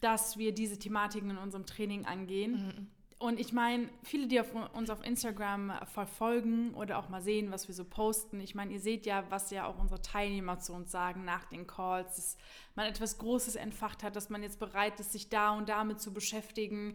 dass 0.00 0.38
wir 0.38 0.54
diese 0.54 0.78
Thematiken 0.78 1.30
in 1.30 1.38
unserem 1.38 1.66
Training 1.66 2.06
angehen. 2.06 2.66
Mhm. 2.66 2.86
Und 3.18 3.40
ich 3.40 3.52
meine, 3.52 3.88
viele, 4.02 4.26
die 4.26 4.38
auf, 4.40 4.48
uns 4.74 4.90
auf 4.90 5.02
Instagram 5.02 5.72
verfolgen 5.86 6.74
oder 6.74 6.98
auch 6.98 7.08
mal 7.08 7.22
sehen, 7.22 7.50
was 7.50 7.66
wir 7.66 7.74
so 7.74 7.84
posten, 7.84 8.40
ich 8.40 8.54
meine, 8.54 8.74
ihr 8.74 8.80
seht 8.80 9.06
ja, 9.06 9.24
was 9.30 9.50
ja 9.50 9.66
auch 9.66 9.78
unsere 9.78 10.02
Teilnehmer 10.02 10.58
zu 10.58 10.74
uns 10.74 10.90
sagen 10.90 11.24
nach 11.24 11.46
den 11.46 11.66
Calls, 11.66 12.16
dass 12.16 12.36
man 12.74 12.86
etwas 12.86 13.16
Großes 13.16 13.56
entfacht 13.56 14.02
hat, 14.02 14.16
dass 14.16 14.28
man 14.28 14.42
jetzt 14.42 14.58
bereit 14.58 15.00
ist, 15.00 15.12
sich 15.12 15.30
da 15.30 15.52
und 15.52 15.70
damit 15.70 15.98
zu 15.98 16.12
beschäftigen, 16.12 16.94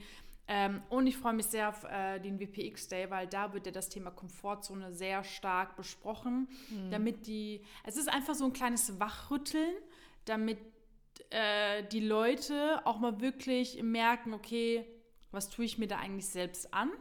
ähm, 0.54 0.82
und 0.90 1.08
ich 1.08 1.16
freue 1.16 1.32
mich 1.32 1.46
sehr 1.46 1.70
auf 1.70 1.86
äh, 1.86 2.20
den 2.20 2.38
WPX 2.38 2.90
Day, 2.90 3.10
weil 3.10 3.26
da 3.26 3.54
wird 3.54 3.68
ja 3.68 3.72
das 3.72 3.88
Thema 3.88 4.12
Komfortzone 4.12 4.92
sehr 4.92 5.24
stark 5.24 5.78
besprochen, 5.78 6.50
mhm. 6.70 6.92
damit 6.92 7.26
die, 7.26 7.62
es 7.86 7.96
ist 7.96 8.10
einfach 8.10 8.36
so 8.36 8.44
ein 8.44 8.52
kleines 8.52 9.00
Wachrütteln, 9.00 9.74
damit 10.26 10.58
äh, 11.30 11.84
die 11.88 12.02
Leute 12.02 12.86
auch 12.86 13.00
mal 13.00 13.22
wirklich 13.22 13.82
merken, 13.82 14.34
okay, 14.34 14.86
was 15.32 15.50
tue 15.50 15.66
ich 15.66 15.78
mir 15.78 15.88
da 15.88 15.98
eigentlich 15.98 16.28
selbst 16.28 16.74
an? 16.74 16.92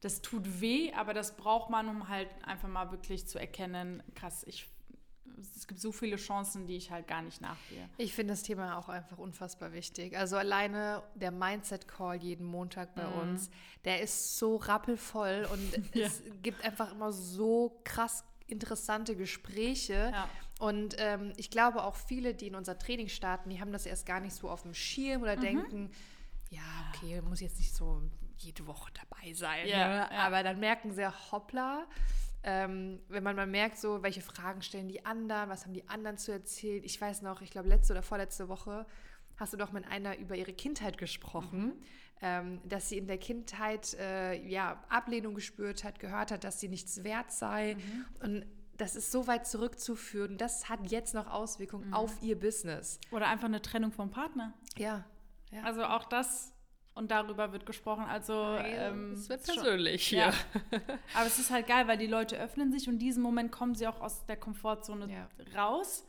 Das 0.00 0.20
tut 0.20 0.60
weh, 0.60 0.92
aber 0.94 1.14
das 1.14 1.36
braucht 1.36 1.70
man, 1.70 1.88
um 1.88 2.08
halt 2.08 2.28
einfach 2.42 2.68
mal 2.68 2.90
wirklich 2.90 3.26
zu 3.26 3.38
erkennen, 3.38 4.02
krass, 4.14 4.44
ich 4.46 4.68
es 5.40 5.66
gibt 5.66 5.80
so 5.80 5.92
viele 5.92 6.16
Chancen, 6.16 6.66
die 6.66 6.76
ich 6.76 6.90
halt 6.90 7.06
gar 7.06 7.22
nicht 7.22 7.40
nachgehe. 7.40 7.88
Ich 7.96 8.14
finde 8.14 8.34
das 8.34 8.42
Thema 8.42 8.78
auch 8.78 8.88
einfach 8.88 9.18
unfassbar 9.18 9.72
wichtig. 9.72 10.16
Also 10.16 10.36
alleine 10.36 11.02
der 11.14 11.30
Mindset-Call 11.30 12.16
jeden 12.16 12.46
Montag 12.46 12.94
bei 12.94 13.06
mhm. 13.06 13.18
uns, 13.20 13.50
der 13.84 14.02
ist 14.02 14.38
so 14.38 14.56
rappelvoll 14.56 15.48
und 15.50 15.94
ja. 15.94 16.06
es 16.06 16.22
gibt 16.42 16.64
einfach 16.64 16.92
immer 16.92 17.12
so 17.12 17.80
krass 17.84 18.24
interessante 18.46 19.16
Gespräche. 19.16 20.10
Ja. 20.12 20.28
Und 20.60 20.96
ähm, 20.98 21.32
ich 21.36 21.50
glaube 21.50 21.82
auch 21.82 21.96
viele, 21.96 22.34
die 22.34 22.48
in 22.48 22.54
unser 22.54 22.78
Training 22.78 23.08
starten, 23.08 23.50
die 23.50 23.60
haben 23.60 23.72
das 23.72 23.86
erst 23.86 24.06
gar 24.06 24.20
nicht 24.20 24.34
so 24.34 24.48
auf 24.48 24.62
dem 24.62 24.74
Schirm 24.74 25.22
oder 25.22 25.36
mhm. 25.36 25.40
denken, 25.40 25.90
ja, 26.52 26.92
okay, 26.94 27.20
muss 27.22 27.40
jetzt 27.40 27.58
nicht 27.58 27.74
so 27.74 28.02
jede 28.36 28.66
Woche 28.66 28.92
dabei 28.92 29.32
sein. 29.32 29.66
Ja, 29.66 29.88
ne? 29.88 29.94
ja. 29.94 30.26
Aber 30.26 30.42
dann 30.42 30.60
merken 30.60 30.92
sie, 30.92 31.06
hoppla, 31.30 31.86
ähm, 32.42 33.00
wenn 33.08 33.22
man 33.22 33.36
mal 33.36 33.46
merkt, 33.46 33.78
so, 33.78 34.02
welche 34.02 34.20
Fragen 34.20 34.62
stellen 34.62 34.88
die 34.88 35.04
anderen, 35.06 35.48
was 35.48 35.64
haben 35.64 35.72
die 35.72 35.88
anderen 35.88 36.18
zu 36.18 36.32
erzählen. 36.32 36.82
Ich 36.84 37.00
weiß 37.00 37.22
noch, 37.22 37.40
ich 37.40 37.50
glaube, 37.50 37.68
letzte 37.68 37.94
oder 37.94 38.02
vorletzte 38.02 38.48
Woche 38.48 38.86
hast 39.36 39.52
du 39.54 39.56
doch 39.56 39.72
mit 39.72 39.86
einer 39.86 40.18
über 40.18 40.36
ihre 40.36 40.52
Kindheit 40.52 40.98
gesprochen, 40.98 41.64
mhm. 41.64 41.82
ähm, 42.20 42.60
dass 42.68 42.90
sie 42.90 42.98
in 42.98 43.06
der 43.06 43.18
Kindheit 43.18 43.94
äh, 43.94 44.34
ja, 44.46 44.84
Ablehnung 44.88 45.34
gespürt 45.34 45.84
hat, 45.84 46.00
gehört 46.00 46.32
hat, 46.32 46.44
dass 46.44 46.60
sie 46.60 46.68
nichts 46.68 47.02
wert 47.02 47.32
sei. 47.32 47.76
Mhm. 47.76 48.04
Und 48.20 48.46
das 48.76 48.96
ist 48.96 49.10
so 49.10 49.26
weit 49.26 49.46
zurückzuführen. 49.46 50.36
Das 50.36 50.68
hat 50.68 50.90
jetzt 50.90 51.14
noch 51.14 51.28
Auswirkungen 51.28 51.88
mhm. 51.88 51.94
auf 51.94 52.22
ihr 52.22 52.38
Business. 52.38 52.98
Oder 53.10 53.28
einfach 53.28 53.46
eine 53.46 53.62
Trennung 53.62 53.92
vom 53.92 54.10
Partner. 54.10 54.52
Ja. 54.76 55.04
Ja. 55.52 55.62
Also 55.62 55.84
auch 55.84 56.04
das 56.04 56.52
und 56.94 57.10
darüber 57.10 57.52
wird 57.52 57.64
gesprochen. 57.64 58.04
Also 58.04 58.56
ähm, 58.58 59.12
es 59.12 59.28
wird 59.28 59.44
persönlich 59.44 60.08
schon, 60.08 60.18
hier. 60.18 60.26
Ja. 60.28 60.80
Aber 61.14 61.26
es 61.26 61.38
ist 61.38 61.50
halt 61.50 61.66
geil, 61.66 61.86
weil 61.88 61.98
die 61.98 62.06
Leute 62.06 62.38
öffnen 62.38 62.72
sich 62.72 62.88
und 62.88 62.94
in 62.94 62.98
diesem 62.98 63.22
Moment 63.22 63.52
kommen 63.52 63.74
sie 63.74 63.86
auch 63.86 64.00
aus 64.00 64.26
der 64.26 64.36
Komfortzone 64.36 65.08
ja. 65.10 65.28
raus. 65.58 66.06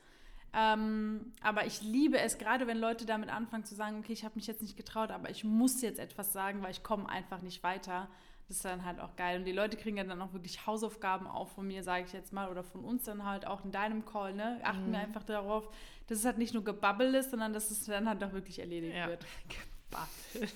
Ähm, 0.56 1.34
aber 1.42 1.66
ich 1.66 1.82
liebe 1.82 2.20
es, 2.20 2.38
gerade 2.38 2.68
wenn 2.68 2.78
Leute 2.78 3.08
damit 3.08 3.30
anfangen 3.30 3.66
zu 3.66 3.74
sagen, 3.74 3.98
okay, 3.98 4.14
ich 4.14 4.24
habe 4.24 4.36
mich 4.36 4.46
jetzt 4.46 4.62
nicht 4.62 4.78
getraut, 4.78 5.10
aber 5.10 5.32
ich 5.32 5.44
muss 5.44 5.82
jetzt 5.82 6.00
etwas 6.00 6.32
sagen, 6.32 6.62
weil 6.62 6.70
ich 6.70 6.84
komme 6.84 7.10
einfach 7.10 7.42
nicht 7.42 7.64
weiter. 7.64 8.08
Das 8.48 8.58
ist 8.58 8.66
dann 8.66 8.84
halt 8.84 9.00
auch 9.00 9.16
geil. 9.16 9.40
Und 9.40 9.46
die 9.46 9.52
Leute 9.52 9.78
kriegen 9.78 9.98
ja 9.98 10.04
dann 10.04 10.22
auch 10.22 10.34
wirklich 10.34 10.66
Hausaufgaben 10.68 11.28
auf 11.28 11.54
von 11.54 11.66
mir, 11.68 11.84
sage 11.84 12.06
ich 12.06 12.14
jetzt 12.14 12.34
mal, 12.34 12.50
oder 12.50 12.64
von 12.64 12.84
uns 12.84 13.04
dann 13.04 13.26
halt 13.26 13.48
auch 13.48 13.64
in 13.64 13.72
deinem 13.72 14.06
Call. 14.06 14.34
Ne? 14.34 14.60
Achten 14.64 14.88
mhm. 14.88 14.92
wir 14.92 15.00
einfach 15.00 15.24
darauf, 15.24 15.70
dass 16.08 16.20
es 16.20 16.26
halt 16.26 16.38
nicht 16.38 16.54
nur 16.54 16.64
gebabbel 16.64 17.16
ist, 17.16 17.32
sondern 17.32 17.54
dass 17.54 17.72
es 17.72 17.86
dann 17.86 18.08
halt 18.08 18.24
auch 18.24 18.34
wirklich 18.34 18.60
erledigt 18.60 18.96
ja. 18.96 19.08
wird. 19.08 19.26
Gebabbel. 19.90 20.50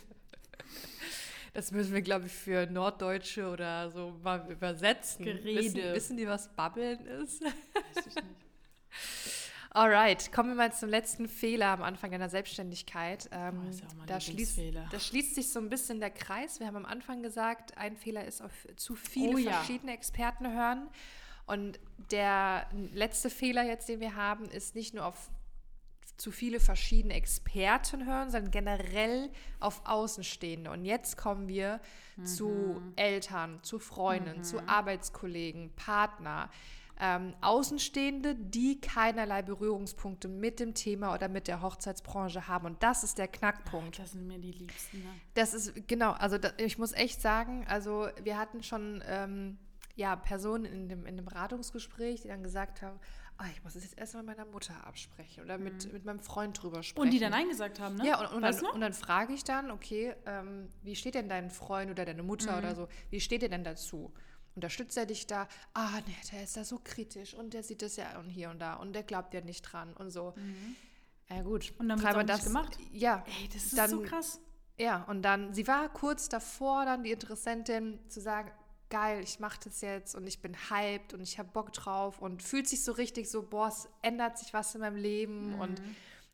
Das 1.53 1.71
müssen 1.71 1.93
wir, 1.93 2.01
glaube 2.01 2.27
ich, 2.27 2.33
für 2.33 2.67
Norddeutsche 2.67 3.49
oder 3.49 3.89
so 3.89 4.13
mal 4.21 4.45
übersetzen. 4.51 5.25
Gerede. 5.25 5.55
Wissen, 5.55 5.93
wissen 5.93 6.17
die, 6.17 6.27
was 6.27 6.53
Babbeln 6.55 7.03
ist? 7.05 7.41
Weiß 7.41 8.05
ich 8.05 8.15
nicht. 8.15 8.46
Alright, 9.77 10.31
kommen 10.31 10.49
wir 10.49 10.55
mal 10.55 10.73
zum 10.73 10.89
letzten 10.89 11.27
Fehler 11.27 11.67
am 11.67 11.83
Anfang 11.83 12.09
deiner 12.09 12.29
Selbstständigkeit. 12.29 13.29
Ähm, 13.31 13.61
oh, 13.63 13.69
ja 13.71 14.05
da, 14.07 14.19
schließt, 14.19 14.59
da 14.91 14.99
schließt 14.99 15.35
sich 15.35 15.51
so 15.51 15.59
ein 15.59 15.69
bisschen 15.69 15.99
der 15.99 16.09
Kreis. 16.09 16.59
Wir 16.59 16.65
haben 16.65 16.77
am 16.77 16.85
Anfang 16.85 17.21
gesagt, 17.21 17.77
ein 17.77 17.95
Fehler 17.95 18.25
ist 18.25 18.41
auf 18.41 18.51
zu 18.75 18.95
viele 18.95 19.37
oh, 19.37 19.51
verschiedene 19.51 19.91
ja. 19.91 19.95
Experten 19.95 20.51
hören. 20.51 20.89
Und 21.45 21.79
der 22.09 22.65
letzte 22.91 23.29
Fehler 23.29 23.65
jetzt, 23.65 23.87
den 23.87 23.99
wir 23.99 24.15
haben, 24.15 24.45
ist 24.45 24.73
nicht 24.73 24.95
nur 24.95 25.05
auf 25.05 25.29
zu 26.17 26.31
viele 26.31 26.59
verschiedene 26.59 27.13
Experten 27.13 28.07
hören, 28.07 28.31
sondern 28.31 28.49
generell 28.49 29.29
auf 29.59 29.83
Außenstehende. 29.85 30.71
Und 30.71 30.85
jetzt 30.85 31.17
kommen 31.17 31.47
wir 31.47 31.79
mhm. 32.15 32.25
zu 32.25 32.81
Eltern, 32.95 33.59
zu 33.61 33.77
Freunden, 33.77 34.39
mhm. 34.39 34.43
zu 34.43 34.67
Arbeitskollegen, 34.67 35.71
Partner. 35.75 36.49
Ähm, 36.99 37.35
Außenstehende, 37.41 38.35
die 38.35 38.81
keinerlei 38.81 39.43
Berührungspunkte 39.43 40.27
mit 40.27 40.59
dem 40.59 40.73
Thema 40.73 41.13
oder 41.13 41.27
mit 41.27 41.47
der 41.47 41.61
Hochzeitsbranche 41.61 42.47
haben. 42.47 42.65
Und 42.65 42.81
das 42.81 43.03
ist 43.03 43.17
der 43.17 43.27
Knackpunkt. 43.27 43.99
Das 43.99 44.13
sind 44.13 44.27
mir 44.27 44.39
die 44.39 44.51
Liebsten. 44.51 44.99
Ne? 44.99 45.09
Das 45.35 45.53
ist, 45.53 45.87
genau, 45.87 46.11
also 46.13 46.37
da, 46.37 46.51
ich 46.57 46.77
muss 46.77 46.93
echt 46.93 47.21
sagen, 47.21 47.65
also 47.67 48.07
wir 48.23 48.37
hatten 48.37 48.63
schon 48.63 49.03
ähm, 49.07 49.57
ja, 49.95 50.15
Personen 50.15 50.65
in 50.65 50.89
dem, 50.89 51.05
in 51.05 51.17
dem 51.17 51.25
Beratungsgespräch, 51.25 52.21
die 52.21 52.27
dann 52.27 52.43
gesagt 52.43 52.81
haben, 52.81 52.99
ah, 53.37 53.45
ich 53.51 53.63
muss 53.63 53.75
es 53.75 53.83
jetzt 53.83 53.97
erstmal 53.97 54.23
mit 54.23 54.37
meiner 54.37 54.49
Mutter 54.49 54.73
absprechen 54.85 55.43
oder 55.43 55.57
mit, 55.57 55.85
mhm. 55.85 55.93
mit 55.93 56.05
meinem 56.05 56.19
Freund 56.19 56.61
drüber 56.61 56.83
sprechen. 56.83 57.05
Und 57.05 57.11
die 57.11 57.19
dann 57.19 57.31
Nein 57.31 57.49
gesagt 57.49 57.79
haben, 57.79 57.95
ne? 57.95 58.07
Ja, 58.07 58.19
und, 58.19 58.33
und, 58.33 58.41
dann, 58.41 58.65
und 58.73 58.81
dann, 58.81 58.93
frage 58.93 59.33
ich 59.33 59.43
dann, 59.43 59.71
okay, 59.71 60.15
ähm, 60.25 60.69
wie 60.83 60.95
steht 60.95 61.15
denn 61.15 61.29
dein 61.29 61.49
Freund 61.49 61.91
oder 61.91 62.05
deine 62.05 62.23
Mutter 62.23 62.53
mhm. 62.53 62.57
oder 62.59 62.75
so, 62.75 62.87
wie 63.09 63.19
steht 63.19 63.43
ihr 63.43 63.49
denn 63.49 63.63
dazu? 63.63 64.13
Unterstützt 64.57 64.97
er 64.97 65.05
dich 65.05 65.27
da? 65.27 65.47
Ah, 65.75 65.91
ne, 66.07 66.15
der 66.31 66.43
ist 66.43 66.57
da 66.57 66.63
so 66.63 66.81
kritisch 66.83 67.35
und 67.35 67.53
der 67.53 67.61
sieht 67.61 67.83
das 67.83 67.95
ja 67.95 68.17
und 68.19 68.27
hier 68.31 68.49
und 68.49 68.57
da 68.57 68.73
und 68.73 68.93
der 68.93 69.03
glaubt 69.03 69.35
ja 69.35 69.41
nicht 69.41 69.61
dran 69.61 69.93
und 69.93 70.09
so. 70.09 70.33
Mhm. 70.35 70.75
Ja, 71.29 71.43
gut. 71.43 71.71
Und 71.77 71.89
dann 71.89 72.01
wird 72.01 72.27
das 72.27 72.43
gemacht? 72.45 72.75
Ja. 72.91 73.23
Ey, 73.27 73.49
das 73.49 73.65
ist 73.65 73.77
dann, 73.77 73.91
so 73.91 74.01
krass. 74.01 74.39
Ja, 74.79 75.03
und 75.03 75.21
dann, 75.21 75.53
sie 75.53 75.67
war 75.67 75.89
kurz 75.89 76.27
davor, 76.27 76.85
dann 76.85 77.03
die 77.03 77.11
Interessentin 77.11 77.99
zu 78.09 78.19
sagen, 78.19 78.49
geil, 78.89 79.21
ich 79.23 79.39
mache 79.39 79.59
das 79.63 79.81
jetzt 79.81 80.15
und 80.15 80.25
ich 80.25 80.39
bin 80.41 80.55
hyped 80.71 81.13
und 81.13 81.21
ich 81.21 81.37
habe 81.37 81.49
Bock 81.53 81.71
drauf 81.73 82.19
und 82.19 82.41
fühlt 82.41 82.67
sich 82.67 82.83
so 82.83 82.93
richtig 82.93 83.29
so, 83.29 83.43
boah, 83.43 83.67
es 83.67 83.87
ändert 84.01 84.39
sich 84.39 84.53
was 84.55 84.73
in 84.73 84.81
meinem 84.81 84.95
Leben 84.95 85.49
Mhm. 85.53 85.59
und 85.59 85.81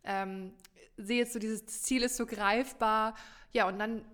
ähm, 0.05 0.53
sehe 0.95 1.17
jetzt 1.17 1.33
so, 1.33 1.39
dieses 1.39 1.65
Ziel 1.65 2.03
ist 2.03 2.15
so 2.15 2.25
greifbar. 2.25 3.15
Ja, 3.51 3.67
und 3.67 3.79
dann 3.79 4.05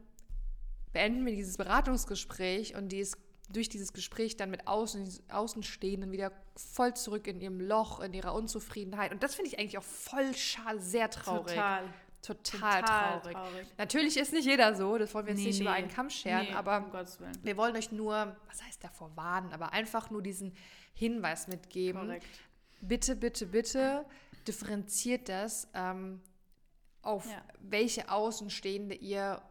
beenden 0.93 1.25
wir 1.27 1.35
dieses 1.35 1.57
Beratungsgespräch 1.57 2.75
und 2.75 2.89
die 2.89 3.01
ist 3.01 3.15
durch 3.51 3.69
dieses 3.69 3.93
Gespräch 3.93 4.37
dann 4.37 4.49
mit 4.51 4.67
Außen, 4.67 5.07
Außenstehenden 5.31 6.11
wieder 6.11 6.31
voll 6.55 6.93
zurück 6.93 7.27
in 7.27 7.41
ihrem 7.41 7.59
Loch, 7.59 7.99
in 7.99 8.13
ihrer 8.13 8.33
Unzufriedenheit. 8.35 9.11
Und 9.11 9.23
das 9.23 9.35
finde 9.35 9.49
ich 9.49 9.59
eigentlich 9.59 9.77
auch 9.77 9.83
voll 9.83 10.33
schade, 10.35 10.79
sehr 10.79 11.09
traurig. 11.09 11.47
Total. 11.55 11.83
Total, 12.21 12.81
Total 12.81 12.83
traurig. 13.21 13.33
traurig. 13.33 13.67
Natürlich 13.77 14.17
ist 14.17 14.33
nicht 14.33 14.45
jeder 14.45 14.75
so, 14.75 14.97
das 14.97 15.13
wollen 15.13 15.25
wir 15.25 15.33
jetzt 15.33 15.39
Nee, 15.41 15.47
nicht 15.47 15.61
über 15.61 15.69
nee. 15.71 15.77
einen 15.77 15.87
Kamm 15.87 16.09
scheren, 16.09 16.47
Nee, 16.47 16.53
aber 16.53 16.77
um 16.77 16.91
wir 17.43 17.55
wollen 17.57 17.75
euch 17.77 17.93
nur, 17.93 18.35
was 18.49 18.61
heißt 18.61 18.83
davor 18.83 19.15
warnen, 19.15 19.53
aber 19.53 19.71
einfach 19.71 20.09
nur 20.11 20.21
diesen 20.21 20.53
Hinweis 20.93 21.47
mitgeben. 21.47 22.01
Korrekt. 22.01 22.25
Bitte, 22.81 23.15
bitte, 23.15 23.45
bitte 23.45 24.05
differenziert 24.47 25.29
das 25.29 25.69
ähm, 25.73 26.21
auf 27.01 27.25
Ja. 27.25 27.41
welche 27.61 28.09
Außenstehende 28.11 28.95
ihr 28.95 29.41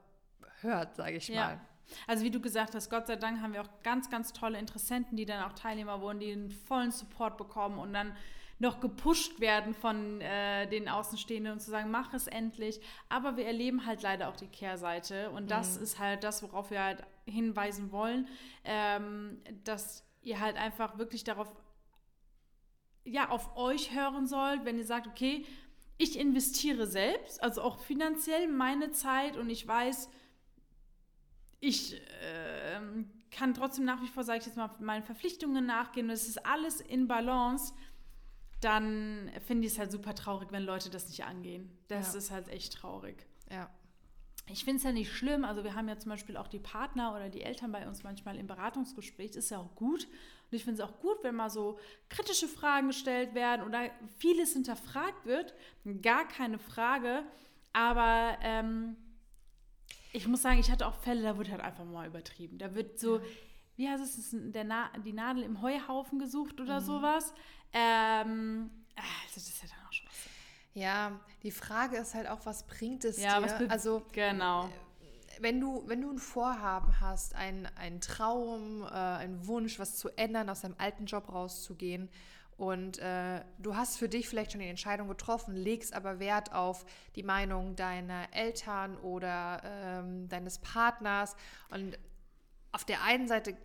hört, 0.61 0.97
sage 0.97 1.17
ich 1.17 1.29
Ja. 1.29 1.47
mal. 1.47 1.61
Also 2.07 2.25
wie 2.25 2.31
du 2.31 2.41
gesagt 2.41 2.75
hast, 2.75 2.91
Gott 2.91 3.07
sei 3.07 3.17
Dank 3.17 3.41
haben 3.41 3.53
wir 3.53 3.63
auch 3.63 3.83
ganz, 3.83 4.11
ganz 4.11 4.33
tolle 4.33 4.59
Interessenten, 4.59 5.17
die 5.17 5.27
dann 5.27 5.43
auch 5.43 5.53
Teilnehmer 5.53 6.01
wurden, 6.01 6.21
die 6.21 6.33
einen 6.33 6.51
vollen 6.51 6.91
Support 6.91 7.37
bekommen 7.37 7.79
und 7.79 7.93
dann 7.93 8.15
noch 8.61 8.81
gepusht 8.81 9.41
werden 9.41 9.73
von 9.73 10.21
äh, 10.21 10.67
den 10.69 10.89
Außenstehenden 10.89 11.53
und 11.53 11.61
zu 11.61 11.71
sagen, 11.71 11.91
mach 11.91 12.13
es 12.13 12.27
endlich. 12.27 12.81
Aber 13.09 13.37
wir 13.37 13.47
erleben 13.47 13.87
halt 13.87 14.03
leider 14.03 14.29
auch 14.29 14.37
die 14.37 14.49
Kehrseite 14.49 15.31
und 15.31 15.51
das 15.51 15.77
ist 15.77 15.99
halt 15.99 16.25
das, 16.25 16.43
worauf 16.43 16.71
wir 16.71 16.83
halt 16.83 17.05
hinweisen 17.25 17.93
wollen, 17.93 18.27
ähm, 18.65 19.41
dass 19.65 20.05
ihr 20.23 20.41
halt 20.41 20.57
einfach 20.57 20.99
wirklich 20.99 21.23
darauf, 21.25 21.49
ja, 23.05 23.29
auf 23.31 23.57
euch 23.57 23.95
hören 23.95 24.27
sollt, 24.27 24.65
wenn 24.65 24.77
ihr 24.77 24.85
sagt, 24.85 25.07
okay, 25.07 25.47
ich 25.97 26.19
investiere 26.19 26.87
selbst, 26.87 27.43
also 27.43 27.63
auch 27.63 27.79
finanziell 27.79 28.49
meine 28.49 28.91
Zeit 28.91 29.37
und 29.37 29.51
ich 29.51 29.67
weiß, 29.67 30.09
ich 31.61 32.01
ähm, 32.23 33.11
kann 33.31 33.55
trotzdem 33.55 33.85
nach 33.85 34.01
wie 34.03 34.09
vor, 34.09 34.23
sage 34.25 34.39
ich 34.41 34.47
jetzt 34.47 34.57
mal, 34.57 34.71
meinen 34.81 35.03
Verpflichtungen 35.03 35.67
nachgehen 35.67 36.07
und 36.07 36.13
es 36.13 36.29
ist 36.29 36.45
alles 36.47 36.81
in 36.81 37.09
Balance, 37.09 37.73
dann 38.61 39.31
finde 39.47 39.67
ich 39.67 39.75
es 39.75 39.79
halt 39.79 39.93
super 39.93 40.15
traurig, 40.15 40.51
wenn 40.51 40.65
Leute 40.65 40.91
das 40.91 41.09
nicht 41.09 41.25
angehen. 41.25 41.71
Das 41.89 42.13
Ja. 42.13 42.19
ist 42.19 42.31
halt 42.31 42.49
echt 42.49 42.73
traurig. 42.75 43.27
Ja. 43.51 43.71
Ich 44.51 44.65
finde 44.65 44.79
es 44.79 44.83
ja 44.83 44.93
nicht 44.93 45.13
schlimm. 45.13 45.45
Also 45.45 45.63
wir 45.63 45.75
haben 45.75 45.89
ja 45.89 45.99
zum 45.99 46.09
Beispiel 46.11 46.37
auch 46.39 46.49
die 46.49 46.59
Partner 46.59 47.15
oder 47.15 47.29
die 47.29 47.43
Eltern 47.43 47.71
bei 47.71 47.87
uns 47.87 48.03
manchmal 48.03 48.37
im 48.37 48.47
Beratungsgespräch. 48.47 49.33
Ist 49.37 49.51
ja 49.51 49.59
auch 49.59 49.75
gut. 49.75 50.05
Und 50.07 50.57
ich 50.57 50.65
finde 50.65 50.83
es 50.83 50.89
auch 50.89 50.99
gut, 51.01 51.19
wenn 51.23 51.35
mal 51.35 51.51
so 51.51 51.79
kritische 52.09 52.49
Fragen 52.49 52.87
gestellt 52.89 53.35
werden 53.35 53.67
oder 53.67 53.91
vieles 54.17 54.55
hinterfragt 54.55 55.27
wird. 55.27 55.55
Gar 56.01 56.27
keine 56.27 56.59
Frage. 56.59 57.25
Aber 57.75 58.39
ähm, 58.41 58.97
ich 60.13 60.27
muss 60.27 60.43
sagen, 60.43 60.59
ich 60.59 60.71
hatte 60.71 60.87
auch 60.87 60.95
Fälle, 60.95 61.23
da 61.23 61.39
wird 61.39 61.51
halt 61.51 61.61
einfach 61.61 61.85
mal 61.85 62.07
übertrieben. 62.07 62.59
Da 62.59 62.75
wird 62.75 62.99
so, 62.99 63.21
wie 63.77 63.89
heißt 63.89 64.03
es, 64.03 64.31
der 64.33 64.65
Na 64.65 64.91
die 65.05 65.13
Nadel 65.13 65.43
im 65.43 65.61
Heuhaufen 65.63 66.19
gesucht 66.19 66.61
oder 66.61 66.81
sowas. 66.81 67.33
Ähm, 67.73 68.71
also 68.97 69.35
das 69.35 69.49
ist 69.49 69.63
ja 69.63 69.69
dann 69.69 69.87
auch 69.87 69.93
schon 69.93 70.07
was. 70.09 70.15
Ja, 70.75 71.21
die 71.43 71.51
Frage 71.51 71.97
ist 71.97 72.15
halt 72.15 72.29
auch, 72.29 72.45
was 72.47 72.67
bringt 72.67 73.05
es 73.05 73.19
Ja, 73.21 73.41
dir? 73.41 73.47
was 73.47 73.71
also 73.71 74.03
Genau. 74.13 74.69
wenn 75.41 75.61
du, 75.61 75.83
wenn 75.87 76.01
du 76.01 76.11
ein 76.11 76.19
Vorhaben 76.19 77.01
hast, 77.01 77.35
ein, 77.35 77.69
ein 77.77 78.01
Traum, 78.01 78.83
äh, 78.83 78.87
einen 78.87 79.47
Wunsch, 79.47 79.79
was 79.79 79.97
zu 79.97 80.09
ändern, 80.17 80.49
aus 80.49 80.63
deinem 80.63 80.77
alten 80.79 81.07
Job 81.07 81.33
rauszugehen 81.33 82.09
und 82.59 82.99
äh, 82.99 83.43
du 83.59 83.75
hast 83.77 83.97
für 83.99 84.09
dich 84.09 84.29
vielleicht 84.29 84.53
schon 84.53 84.61
die 84.61 84.67
Entscheidung 84.67 85.09
getroffen, 85.09 85.55
legst 85.55 85.95
aber 85.95 86.19
Wert 86.19 86.53
auf 86.53 86.85
die 87.15 87.23
Meinung 87.23 87.75
deiner 87.77 88.27
Eltern 88.35 88.99
oder 88.99 89.63
ähm, 89.65 90.29
deines 90.29 90.59
Partners 90.59 91.35
und 91.71 91.99
auf 92.73 92.85
der 92.85 93.03
einen 93.05 93.27
Seite 93.29 93.57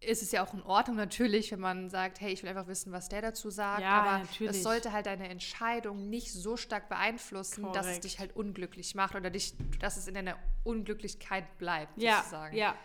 ist 0.00 0.22
es 0.22 0.30
ja 0.30 0.44
auch 0.44 0.52
in 0.52 0.62
Ordnung 0.62 0.94
natürlich, 0.96 1.50
wenn 1.52 1.58
man 1.58 1.88
sagt, 1.88 2.20
hey, 2.20 2.30
ich 2.30 2.42
will 2.42 2.50
einfach 2.50 2.66
wissen, 2.66 2.92
was 2.92 3.08
der 3.08 3.22
dazu 3.22 3.48
sagt, 3.50 3.80
Ja, 3.80 4.02
aber 4.02 4.18
natürlich. 4.18 4.52
das 4.52 4.62
sollte 4.62 4.92
halt 4.92 5.06
deine 5.06 5.28
Entscheidung 5.30 6.10
nicht 6.10 6.32
so 6.32 6.58
stark 6.58 6.90
beeinflussen, 6.90 7.64
dass 7.72 7.76
es 7.78 7.82
Korrekt. 7.86 8.04
dich 8.04 8.18
halt 8.18 8.36
unglücklich 8.36 8.94
macht 8.94 9.14
oder 9.14 9.30
dich, 9.30 9.54
dass 9.80 9.96
es 9.96 10.06
in 10.06 10.14
deiner 10.14 10.36
Unglücklichkeit 10.64 11.56
bleibt, 11.58 11.96
Ja, 12.00 12.18
sozusagen. 12.18 12.54
ja. 12.56 12.76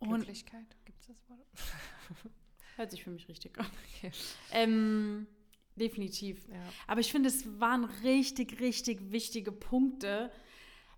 Glücklichkeit, 0.00 0.64
gibt 0.86 1.00
es 1.02 1.06
das 1.08 1.28
Wort? 1.28 1.46
hört 2.76 2.90
sich 2.90 3.04
für 3.04 3.10
mich 3.10 3.28
richtig 3.28 3.58
an. 3.58 3.66
Okay. 3.98 4.12
Ähm, 4.52 5.26
definitiv. 5.76 6.46
Ja. 6.48 6.56
Aber 6.86 7.00
ich 7.00 7.10
finde, 7.12 7.28
es 7.28 7.60
waren 7.60 7.84
richtig, 8.02 8.60
richtig 8.60 9.12
wichtige 9.12 9.52
Punkte, 9.52 10.30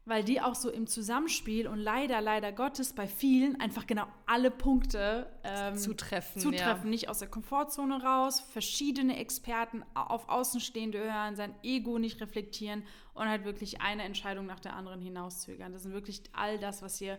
weil 0.09 0.23
die 0.23 0.41
auch 0.41 0.55
so 0.55 0.71
im 0.71 0.87
Zusammenspiel 0.87 1.67
und 1.67 1.79
leider, 1.81 2.21
leider 2.21 2.53
Gottes 2.53 2.93
bei 2.93 3.09
vielen 3.09 3.61
einfach 3.61 3.89
genau 3.89 4.07
alle 4.25 4.53
Punkte 4.53 5.29
ähm, 5.43 5.77
Zutreffen, 5.77 6.41
zutreffen. 6.41 6.91
Nicht 6.91 7.09
aus 7.09 7.19
der 7.19 7.29
Komfortzone 7.29 8.01
raus, 8.01 8.41
verschiedene 8.41 9.19
Experten 9.19 9.83
au- 9.95 10.03
auf 10.03 10.29
Außenstehende 10.29 11.01
hören, 11.01 11.35
sein 11.35 11.53
Ego 11.65 11.99
nicht 11.99 12.21
reflektieren 12.21 12.85
und 13.15 13.29
halt 13.29 13.45
wirklich 13.45 13.81
eine 13.81 14.05
Entscheidung 14.05 14.47
nach 14.47 14.61
der 14.61 14.77
anderen 14.77 15.01
hinauszögern. 15.01 15.73
Das 15.73 15.83
sind 15.83 15.93
wirklich 15.93 16.23
all 16.33 16.59
das, 16.59 16.83
was 16.83 17.01
ihr 17.01 17.19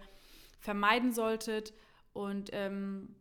vermeiden 0.59 1.11
solltet. 1.11 1.73
Und 2.13 2.51
ähm, 2.53 3.15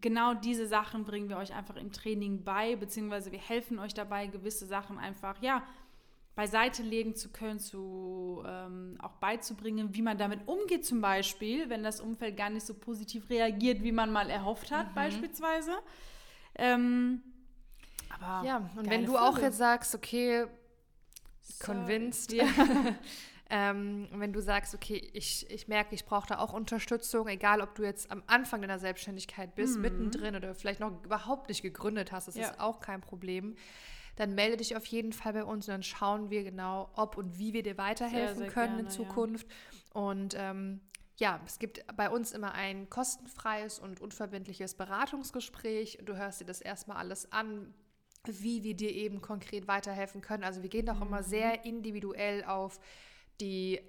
genau 0.00 0.34
diese 0.34 0.66
Sachen 0.66 1.04
bringen 1.04 1.28
wir 1.28 1.36
euch 1.36 1.54
einfach 1.54 1.76
im 1.76 1.92
Training 1.92 2.44
bei, 2.44 2.76
beziehungsweise 2.76 3.32
wir 3.32 3.38
helfen 3.38 3.78
euch 3.78 3.94
dabei, 3.94 4.26
gewisse 4.26 4.66
Sachen 4.66 4.98
einfach, 4.98 5.40
ja, 5.42 5.62
beiseite 6.34 6.82
legen 6.82 7.14
zu 7.14 7.30
können, 7.30 7.58
zu 7.58 8.42
ähm, 8.46 8.98
auch 9.02 9.14
beizubringen, 9.14 9.94
wie 9.94 10.02
man 10.02 10.18
damit 10.18 10.46
umgeht, 10.46 10.84
zum 10.84 11.00
Beispiel, 11.00 11.70
wenn 11.70 11.82
das 11.82 12.00
Umfeld 12.00 12.36
gar 12.36 12.50
nicht 12.50 12.66
so 12.66 12.74
positiv 12.74 13.30
reagiert, 13.30 13.82
wie 13.82 13.92
man 13.92 14.12
mal 14.12 14.28
erhofft 14.28 14.70
hat, 14.70 14.94
beispielsweise. 14.94 15.72
Ähm, 16.56 17.22
aber 18.10 18.46
Ja, 18.46 18.70
und 18.76 18.88
wenn 18.90 19.06
du 19.06 19.16
auch 19.16 19.32
Folge. 19.32 19.46
jetzt 19.46 19.58
sagst, 19.58 19.94
okay, 19.94 20.46
So, 21.40 21.64
convinced, 21.72 22.32
Ja. 22.32 22.44
ähm, 23.48 24.08
wenn 24.12 24.32
du 24.32 24.40
sagst, 24.40 24.74
okay, 24.74 25.10
ich, 25.12 25.48
ich 25.50 25.68
merke, 25.68 25.94
ich 25.94 26.04
brauche 26.04 26.26
da 26.26 26.38
auch 26.38 26.52
Unterstützung, 26.52 27.28
egal 27.28 27.60
ob 27.60 27.74
du 27.76 27.84
jetzt 27.84 28.10
am 28.10 28.22
Anfang 28.26 28.60
deiner 28.60 28.78
Selbstständigkeit 28.78 29.54
bist, 29.54 29.78
mittendrin 29.78 30.34
oder 30.34 30.54
vielleicht 30.54 30.80
noch 30.80 31.04
überhaupt 31.04 31.48
nicht 31.48 31.62
gegründet 31.62 32.10
hast, 32.10 32.26
das 32.28 32.36
Ja. 32.36 32.48
ist 32.50 32.60
auch 32.60 32.80
kein 32.80 33.00
Problem. 33.00 33.54
Dann 34.16 34.34
melde 34.34 34.56
dich 34.56 34.76
auf 34.76 34.86
jeden 34.86 35.12
Fall 35.12 35.34
bei 35.34 35.44
uns 35.44 35.68
und 35.68 35.72
dann 35.72 35.82
schauen 35.82 36.30
wir 36.30 36.42
genau, 36.42 36.90
ob 36.94 37.16
und 37.16 37.38
wie 37.38 37.52
wir 37.52 37.62
dir 37.62 37.78
weiterhelfen 37.78 38.38
sehr 38.38 38.46
können 38.48 38.78
in 38.80 38.86
gerne, 38.86 38.98
ja. 38.98 39.08
Zukunft. 39.08 39.46
Und 39.92 40.34
ähm, 40.36 40.80
ja, 41.18 41.40
es 41.46 41.58
gibt 41.58 41.86
bei 41.96 42.10
uns 42.10 42.32
immer 42.32 42.52
ein 42.52 42.90
kostenfreies 42.90 43.78
und 43.78 44.00
unverbindliches 44.00 44.74
Beratungsgespräch. 44.74 45.98
Du 46.04 46.16
hörst 46.16 46.40
dir 46.40 46.46
das 46.46 46.60
erstmal 46.60 46.96
alles 46.96 47.30
an, 47.30 47.74
wie 48.24 48.64
wir 48.64 48.74
dir 48.74 48.90
eben 48.90 49.20
konkret 49.20 49.68
weiterhelfen 49.68 50.20
können. 50.20 50.42
Also 50.44 50.62
wir 50.62 50.68
gehen 50.68 50.88
auch 50.90 51.00
immer 51.00 51.22
sehr 51.22 51.64
individuell 51.64 52.42
auf 52.44 52.80
die, 53.40 53.80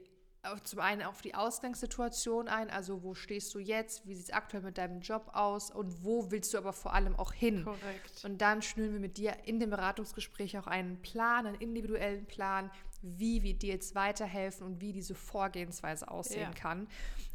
auf 0.43 0.63
zum 0.63 0.79
einen 0.79 1.01
auf 1.01 1.21
die 1.21 1.35
Ausgangssituation 1.35 2.47
ein, 2.47 2.69
also 2.69 3.03
wo 3.03 3.13
stehst 3.15 3.53
du 3.53 3.59
jetzt, 3.59 4.07
wie 4.07 4.15
sieht 4.15 4.25
es 4.25 4.31
aktuell 4.33 4.63
mit 4.63 4.77
deinem 4.77 5.01
Job 5.01 5.29
aus 5.33 5.71
und 5.71 6.03
wo 6.03 6.31
willst 6.31 6.53
du 6.53 6.57
aber 6.57 6.73
vor 6.73 6.93
allem 6.93 7.15
auch 7.15 7.33
hin. 7.33 7.63
Korrekt. 7.63 8.23
Und 8.23 8.39
dann 8.39 8.61
schnüren 8.61 8.93
wir 8.93 8.99
mit 8.99 9.17
dir 9.17 9.35
in 9.45 9.59
dem 9.59 9.69
Beratungsgespräch 9.69 10.57
auch 10.57 10.67
einen 10.67 11.01
Plan, 11.01 11.45
einen 11.47 11.59
individuellen 11.59 12.25
Plan, 12.25 12.71
wie 13.01 13.43
wir 13.43 13.53
dir 13.53 13.73
jetzt 13.73 13.93
weiterhelfen 13.95 14.65
und 14.65 14.81
wie 14.81 14.91
diese 14.91 15.15
Vorgehensweise 15.15 16.09
aussehen 16.09 16.41
Ja. 16.41 16.51
kann. 16.51 16.87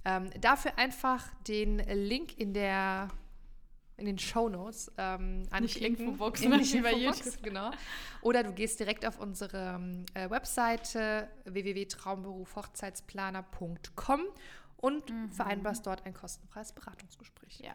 Ähm, 0.05 0.31
dafür 0.41 0.77
einfach 0.79 1.25
den 1.47 1.79
Link 1.79 2.37
in 2.39 2.53
der 2.53 3.09
in 4.03 4.07
den 4.07 4.19
Shownotes 4.19 4.91
ähm, 4.99 5.45
anklicken. 5.51 6.07
Infobox, 6.07 6.41
in 6.43 6.51
ne? 6.51 6.59
die 6.59 6.73
Wie 6.75 6.81
bei 6.81 6.93
Infobox, 6.93 7.25
YouTube. 7.25 7.43
genau. 7.43 7.71
Oder 8.21 8.43
du 8.43 8.53
gehst 8.53 8.81
direkt 8.81 9.07
auf 9.07 9.19
unsere 9.21 9.77
ähm, 9.77 10.05
äh, 10.15 10.29
Webseite 10.29 11.29
www.traumberufhochzeitsplaner.com 11.45 14.21
und 14.79 15.11
Mhm. 15.11 15.31
vereinbarst 15.31 15.87
dort 15.87 16.05
ein 16.07 16.15
kostenfreies 16.15 16.73
Beratungsgespräch. 16.73 17.61
Ja. 17.61 17.73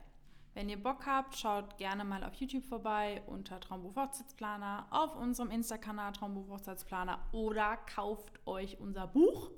Wenn 0.54 0.70
ihr 0.70 0.82
Bock 0.82 1.06
habt, 1.06 1.38
schaut 1.38 1.78
gerne 1.78 2.04
mal 2.04 2.24
auf 2.24 2.34
YouTube 2.36 2.66
vorbei 2.66 3.22
unter 3.28 3.60
Traumberuf 3.60 3.96
Hochzeitsplaner, 3.96 4.88
auf 4.90 5.16
unserem 5.16 5.52
Insta-Kanal 5.52 6.14
Traumberuf 6.14 6.50
Hochzeitsplaner 6.50 7.20
oder 7.32 7.78
kauft 7.78 8.40
euch 8.48 8.80
unser 8.80 9.06
Buch. 9.08 9.52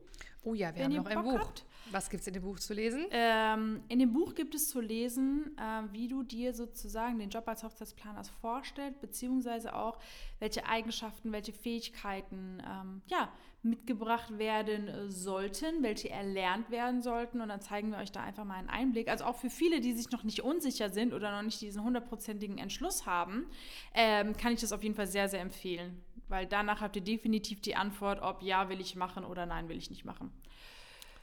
Oh 0.44 0.54
ja, 0.54 0.74
wir 0.76 0.84
wenn 0.84 0.98
haben 0.98 1.04
noch 1.04 1.06
ein 1.06 1.24
Bock 1.24 1.34
Buch. 1.34 1.40
habt. 1.40 1.66
Was 1.92 2.10
gibt 2.10 2.22
es 2.22 2.28
in 2.28 2.34
dem 2.34 2.44
Buch 2.44 2.60
zu 2.60 2.74
lesen? 2.74 3.06
Ähm, 3.10 3.82
in 3.88 4.00
dem 4.00 4.14
Buch 4.14 4.36
gibt 4.36 4.54
es 4.54 4.70
zu 4.70 4.80
lesen, 4.80 5.58
äh, 5.58 5.92
wie 5.92 6.08
du 6.08 6.24
dir 6.24 6.54
sozusagen 6.54 7.18
den 7.18 7.30
Job 7.30 7.48
als 7.48 7.64
Hochzeitsplaner 7.64 8.24
vorstellst, 8.42 9.02
beziehungsweise 9.02 9.76
auch, 9.76 9.98
welche 10.40 10.66
Eigenschaften, 10.66 11.32
welche 11.32 11.52
Fähigkeiten 11.52 12.62
ähm, 12.66 13.02
ja, 13.08 13.30
mitgebracht 13.64 14.38
werden 14.38 14.88
äh, 14.88 15.10
sollten, 15.10 15.82
welche 15.82 16.10
erlernt 16.10 16.70
werden 16.70 17.02
sollten. 17.02 17.42
Und 17.42 17.50
dann 17.50 17.62
zeigen 17.62 17.92
wir 17.92 17.98
euch 17.98 18.12
da 18.12 18.22
einfach 18.22 18.46
mal 18.46 18.56
einen 18.56 18.70
Einblick. 18.70 19.10
Also 19.10 19.26
auch 19.26 19.36
für 19.36 19.50
viele, 19.50 19.82
die 19.82 19.94
sich 19.94 20.12
noch 20.12 20.24
nicht 20.24 20.42
unsicher 20.44 20.90
sind 20.92 21.14
oder 21.14 21.32
noch 21.32 21.42
nicht 21.44 21.60
diesen 21.60 21.84
hundertprozentigen 21.84 22.60
Entschluss 22.60 23.06
haben, 23.06 23.48
ähm, 23.94 24.38
kann 24.38 24.54
ich 24.54 24.62
das 24.62 24.72
auf 24.72 24.84
jeden 24.84 24.96
Fall 24.96 25.08
sehr, 25.08 25.28
sehr 25.28 25.42
empfehlen. 25.42 26.02
Weil 26.30 26.46
danach 26.46 26.80
habt 26.82 26.96
ihr 26.96 27.02
definitiv 27.02 27.60
die 27.62 27.76
Antwort, 27.76 28.22
ob 28.22 28.42
ja 28.42 28.70
will 28.70 28.80
ich 28.80 28.96
machen 28.96 29.26
oder 29.26 29.46
nein 29.46 29.68
will 29.68 29.78
ich 29.78 29.90
nicht 29.90 30.06
machen. 30.06 30.32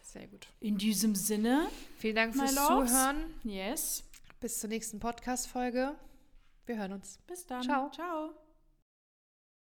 Sehr 0.02 0.26
gut. 0.28 0.46
In 0.60 0.78
diesem 0.78 1.14
Sinne, 1.14 1.68
Vielen 1.98 2.16
Dank 2.16 2.34
fürs 2.34 2.54
loves. 2.54 2.90
Zuhören. 2.90 3.34
yes, 3.44 4.04
Bis 4.40 4.60
zur 4.60 4.68
nächsten 4.68 5.00
Podcast-Folge. 5.00 5.94
Wir 6.66 6.76
hören 6.78 6.92
uns. 6.92 7.18
bis 7.26 7.46
dann. 7.46 7.62
Ciao. 7.62 7.90
Ciao. 7.90 8.45